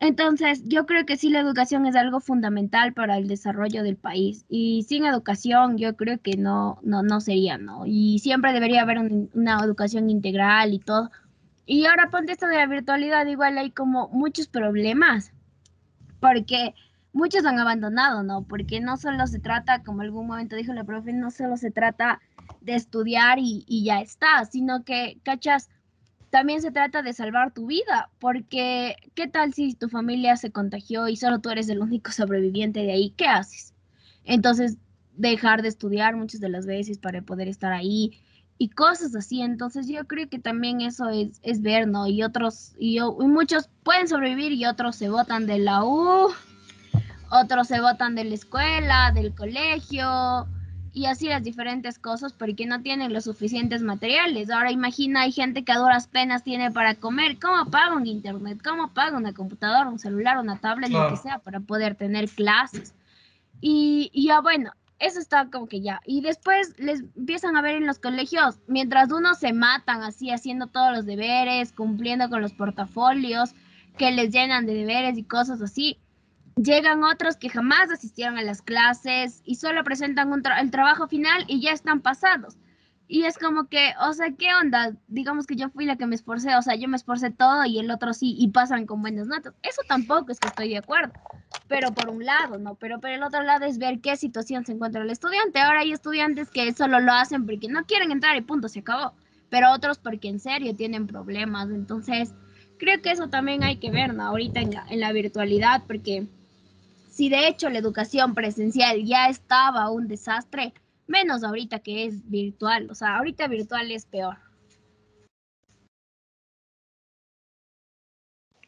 Entonces, 0.00 0.62
yo 0.64 0.86
creo 0.86 1.06
que 1.06 1.16
sí 1.16 1.30
la 1.30 1.40
educación 1.40 1.86
es 1.86 1.94
algo 1.94 2.20
fundamental 2.20 2.94
para 2.94 3.16
el 3.16 3.28
desarrollo 3.28 3.82
del 3.82 3.96
país 3.96 4.44
y 4.48 4.84
sin 4.88 5.04
educación 5.04 5.78
yo 5.78 5.96
creo 5.96 6.18
que 6.20 6.36
no, 6.36 6.80
no, 6.82 7.02
no 7.02 7.20
sería, 7.20 7.58
¿no? 7.58 7.84
Y 7.86 8.18
siempre 8.18 8.52
debería 8.52 8.82
haber 8.82 8.98
una 8.98 9.60
educación 9.62 10.10
integral 10.10 10.74
y 10.74 10.80
todo. 10.80 11.10
Y 11.64 11.86
ahora 11.86 12.10
ponte 12.10 12.32
esto 12.32 12.46
de 12.46 12.56
la 12.56 12.66
virtualidad, 12.66 13.26
igual 13.26 13.58
hay 13.58 13.70
como 13.70 14.08
muchos 14.08 14.48
problemas, 14.48 15.32
porque 16.20 16.74
muchos 17.18 17.44
han 17.44 17.58
abandonado, 17.58 18.22
¿no? 18.22 18.44
Porque 18.44 18.80
no 18.80 18.96
solo 18.96 19.26
se 19.26 19.40
trata, 19.40 19.82
como 19.82 20.02
algún 20.02 20.26
momento 20.26 20.56
dijo 20.56 20.72
la 20.72 20.84
profe, 20.84 21.12
no 21.12 21.30
solo 21.30 21.56
se 21.56 21.70
trata 21.70 22.20
de 22.60 22.74
estudiar 22.76 23.38
y, 23.38 23.64
y 23.66 23.84
ya 23.84 24.00
está, 24.00 24.44
sino 24.46 24.84
que, 24.84 25.18
¿cachas? 25.24 25.68
también 26.30 26.60
se 26.60 26.70
trata 26.70 27.02
de 27.02 27.12
salvar 27.12 27.52
tu 27.52 27.66
vida, 27.66 28.10
porque 28.18 28.96
¿qué 29.14 29.28
tal 29.28 29.54
si 29.54 29.74
tu 29.74 29.88
familia 29.88 30.36
se 30.36 30.52
contagió 30.52 31.08
y 31.08 31.16
solo 31.16 31.40
tú 31.40 31.50
eres 31.50 31.68
el 31.68 31.80
único 31.80 32.12
sobreviviente 32.12 32.80
de 32.80 32.92
ahí? 32.92 33.14
¿Qué 33.16 33.26
haces? 33.26 33.74
Entonces, 34.24 34.76
dejar 35.16 35.62
de 35.62 35.68
estudiar 35.68 36.16
muchas 36.16 36.40
de 36.40 36.48
las 36.48 36.66
veces 36.66 36.98
para 36.98 37.22
poder 37.22 37.48
estar 37.48 37.72
ahí 37.72 38.20
y 38.58 38.68
cosas 38.70 39.14
así. 39.14 39.40
Entonces, 39.40 39.88
yo 39.88 40.06
creo 40.06 40.28
que 40.28 40.38
también 40.38 40.82
eso 40.82 41.08
es, 41.08 41.40
es 41.42 41.62
ver, 41.62 41.88
¿no? 41.88 42.06
Y 42.06 42.22
otros, 42.22 42.74
y, 42.78 43.00
muchos 43.00 43.70
pueden 43.82 44.06
sobrevivir 44.06 44.52
y 44.52 44.66
otros 44.66 44.96
se 44.96 45.08
votan 45.08 45.46
de 45.46 45.58
la 45.58 45.84
U, 45.84 46.28
otros 47.30 47.68
se 47.68 47.80
votan 47.80 48.14
de 48.14 48.24
la 48.24 48.34
escuela, 48.34 49.12
del 49.14 49.34
colegio, 49.34 50.46
y 50.92 51.06
así 51.06 51.28
las 51.28 51.44
diferentes 51.44 51.98
cosas 51.98 52.32
porque 52.32 52.66
no 52.66 52.82
tienen 52.82 53.12
los 53.12 53.24
suficientes 53.24 53.82
materiales. 53.82 54.50
Ahora 54.50 54.72
imagina, 54.72 55.22
hay 55.22 55.32
gente 55.32 55.62
que 55.62 55.72
a 55.72 55.78
duras 55.78 56.08
penas 56.08 56.42
tiene 56.42 56.70
para 56.70 56.94
comer. 56.94 57.38
¿Cómo 57.38 57.70
paga 57.70 57.94
un 57.94 58.06
internet? 58.06 58.58
¿Cómo 58.64 58.92
paga 58.92 59.16
una 59.16 59.32
computadora, 59.32 59.88
un 59.88 59.98
celular, 59.98 60.38
una 60.38 60.58
tablet, 60.58 60.90
lo 60.90 61.08
que 61.10 61.16
sea, 61.16 61.38
para 61.38 61.60
poder 61.60 61.94
tener 61.94 62.28
clases? 62.28 62.94
Y, 63.60 64.10
y, 64.12 64.26
ya 64.26 64.40
bueno, 64.40 64.72
eso 64.98 65.20
está 65.20 65.48
como 65.50 65.68
que 65.68 65.80
ya. 65.80 66.00
Y 66.04 66.20
después 66.20 66.74
les 66.78 67.00
empiezan 67.16 67.56
a 67.56 67.62
ver 67.62 67.76
en 67.76 67.86
los 67.86 67.98
colegios, 67.98 68.56
mientras 68.66 69.12
unos 69.12 69.38
se 69.38 69.52
matan 69.52 70.02
así, 70.02 70.30
haciendo 70.30 70.66
todos 70.66 70.96
los 70.96 71.06
deberes, 71.06 71.72
cumpliendo 71.72 72.28
con 72.28 72.40
los 72.40 72.54
portafolios 72.54 73.54
que 73.96 74.10
les 74.10 74.32
llenan 74.32 74.66
de 74.66 74.74
deberes 74.74 75.18
y 75.18 75.24
cosas 75.24 75.60
así 75.60 75.98
Llegan 76.60 77.04
otros 77.04 77.36
que 77.36 77.48
jamás 77.48 77.88
asistieron 77.88 78.36
a 78.36 78.42
las 78.42 78.62
clases 78.62 79.42
y 79.44 79.54
solo 79.54 79.84
presentan 79.84 80.32
el 80.60 80.70
trabajo 80.72 81.06
final 81.06 81.44
y 81.46 81.60
ya 81.60 81.70
están 81.70 82.00
pasados. 82.00 82.56
Y 83.06 83.22
es 83.26 83.38
como 83.38 83.68
que, 83.68 83.92
o 84.00 84.12
sea, 84.12 84.32
¿qué 84.36 84.48
onda? 84.60 84.92
Digamos 85.06 85.46
que 85.46 85.54
yo 85.54 85.70
fui 85.70 85.86
la 85.86 85.94
que 85.94 86.06
me 86.06 86.16
esforcé, 86.16 86.56
o 86.56 86.62
sea, 86.62 86.74
yo 86.74 86.88
me 86.88 86.96
esforcé 86.96 87.30
todo 87.30 87.64
y 87.64 87.78
el 87.78 87.92
otro 87.92 88.12
sí, 88.12 88.34
y 88.36 88.48
pasan 88.48 88.86
con 88.86 89.02
buenas 89.02 89.28
notas. 89.28 89.54
Eso 89.62 89.82
tampoco 89.86 90.32
es 90.32 90.40
que 90.40 90.48
estoy 90.48 90.70
de 90.70 90.78
acuerdo, 90.78 91.12
pero 91.68 91.94
por 91.94 92.10
un 92.10 92.26
lado, 92.26 92.58
¿no? 92.58 92.74
Pero 92.74 93.00
por 93.00 93.10
el 93.10 93.22
otro 93.22 93.44
lado 93.44 93.64
es 93.64 93.78
ver 93.78 94.00
qué 94.00 94.16
situación 94.16 94.66
se 94.66 94.72
encuentra 94.72 95.02
el 95.02 95.10
estudiante. 95.10 95.60
Ahora 95.60 95.80
hay 95.80 95.92
estudiantes 95.92 96.50
que 96.50 96.72
solo 96.72 96.98
lo 96.98 97.12
hacen 97.12 97.46
porque 97.46 97.68
no 97.68 97.84
quieren 97.84 98.10
entrar 98.10 98.36
y 98.36 98.40
punto, 98.40 98.68
se 98.68 98.80
acabó. 98.80 99.14
Pero 99.48 99.70
otros 99.72 99.98
porque 99.98 100.28
en 100.28 100.40
serio 100.40 100.74
tienen 100.74 101.06
problemas. 101.06 101.70
Entonces, 101.70 102.34
creo 102.80 103.00
que 103.00 103.12
eso 103.12 103.28
también 103.28 103.62
hay 103.62 103.76
que 103.76 103.92
ver, 103.92 104.12
¿no? 104.12 104.24
Ahorita 104.24 104.60
en 104.60 104.72
en 104.90 105.00
la 105.00 105.12
virtualidad, 105.12 105.84
porque 105.86 106.26
si 107.18 107.28
de 107.28 107.48
hecho 107.48 107.68
la 107.68 107.80
educación 107.80 108.32
presencial 108.32 109.04
ya 109.04 109.28
estaba 109.28 109.90
un 109.90 110.06
desastre, 110.06 110.72
menos 111.08 111.42
ahorita 111.42 111.80
que 111.80 112.04
es 112.04 112.30
virtual. 112.30 112.88
O 112.92 112.94
sea, 112.94 113.16
ahorita 113.16 113.48
virtual 113.48 113.90
es 113.90 114.06
peor. 114.06 114.36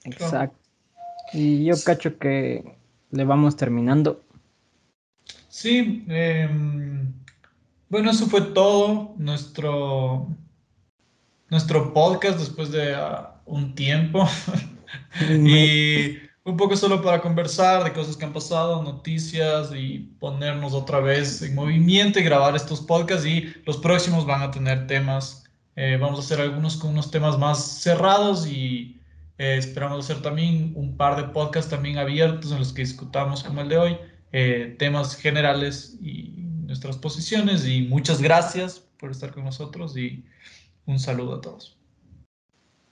Exacto. 0.03 0.59
Y 1.33 1.65
yo 1.65 1.77
cacho 1.85 2.19
que 2.19 2.77
le 3.13 3.25
vamos 3.25 3.55
terminando. 3.55 4.25
Sí, 5.47 6.05
em, 6.09 7.13
bueno, 7.89 8.11
eso 8.11 8.27
fue 8.27 8.41
todo 8.41 9.15
nuestro, 9.17 10.27
nuestro 11.51 11.95
podcast 11.95 12.41
después 12.41 12.73
de 12.73 12.97
ah, 12.97 13.41
un 13.47 13.77
tiempo. 13.77 14.27
y 15.31 16.30
un 16.45 16.57
poco 16.57 16.77
solo 16.77 17.03
para 17.03 17.21
conversar 17.21 17.85
de 17.85 17.93
cosas 17.93 18.17
que 18.17 18.25
han 18.25 18.33
pasado, 18.33 18.83
noticias 18.83 19.71
y 19.75 19.99
ponernos 20.19 20.73
otra 20.73 21.01
vez 21.01 21.43
en 21.43 21.55
movimiento 21.55 22.19
y 22.19 22.23
grabar 22.23 22.57
estos 22.57 22.81
podcasts 22.81 23.27
y 23.27 23.53
los 23.67 23.77
próximos 23.77 24.27
van 24.27 24.43
a 24.43 24.51
tener 24.51 24.87
temas. 24.87 25.45
Eh, 25.77 25.99
vamos 26.01 26.19
a 26.19 26.23
hacer 26.23 26.41
algunos 26.41 26.77
con 26.77 26.91
unos 26.91 27.11
temas 27.11 27.39
más 27.39 27.81
cerrados 27.81 28.47
y 28.47 29.01
eh, 29.39 29.57
esperamos 29.59 30.05
hacer 30.05 30.23
también 30.23 30.73
un 30.77 30.97
par 30.97 31.17
de 31.17 31.33
podcasts 31.33 31.71
también 31.71 31.99
abiertos 31.99 32.53
en 32.53 32.59
los 32.59 32.73
que 32.73 32.83
discutamos 32.83 33.43
como 33.45 33.61
el 33.61 33.69
de 33.69 33.79
hoy, 33.79 33.97
eh, 34.33 34.77
temas 34.79 35.17
generales 35.17 35.99
y 36.01 36.35
nuestras 36.67 36.97
posiciones 36.97 37.67
y 37.67 37.83
muchas 37.83 38.21
gracias 38.23 38.83
por 38.99 39.11
estar 39.11 39.31
con 39.33 39.45
nosotros 39.45 39.97
y 39.97 40.25
un 40.87 40.99
saludo 40.99 41.37
a 41.37 41.41
todos. 41.41 41.77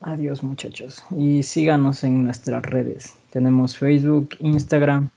Adiós 0.00 0.42
muchachos 0.42 1.02
y 1.16 1.42
síganos 1.42 2.04
en 2.04 2.24
nuestras 2.24 2.62
redes. 2.62 3.17
Tenemos 3.30 3.76
Facebook, 3.76 4.30
Instagram 4.38 5.10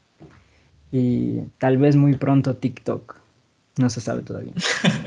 y 0.92 1.40
tal 1.58 1.78
vez 1.78 1.96
muy 1.96 2.16
pronto 2.16 2.56
TikTok. 2.56 3.16
No 3.78 3.90
se 3.90 4.02
sabe 4.02 4.22
todavía. 4.22 4.54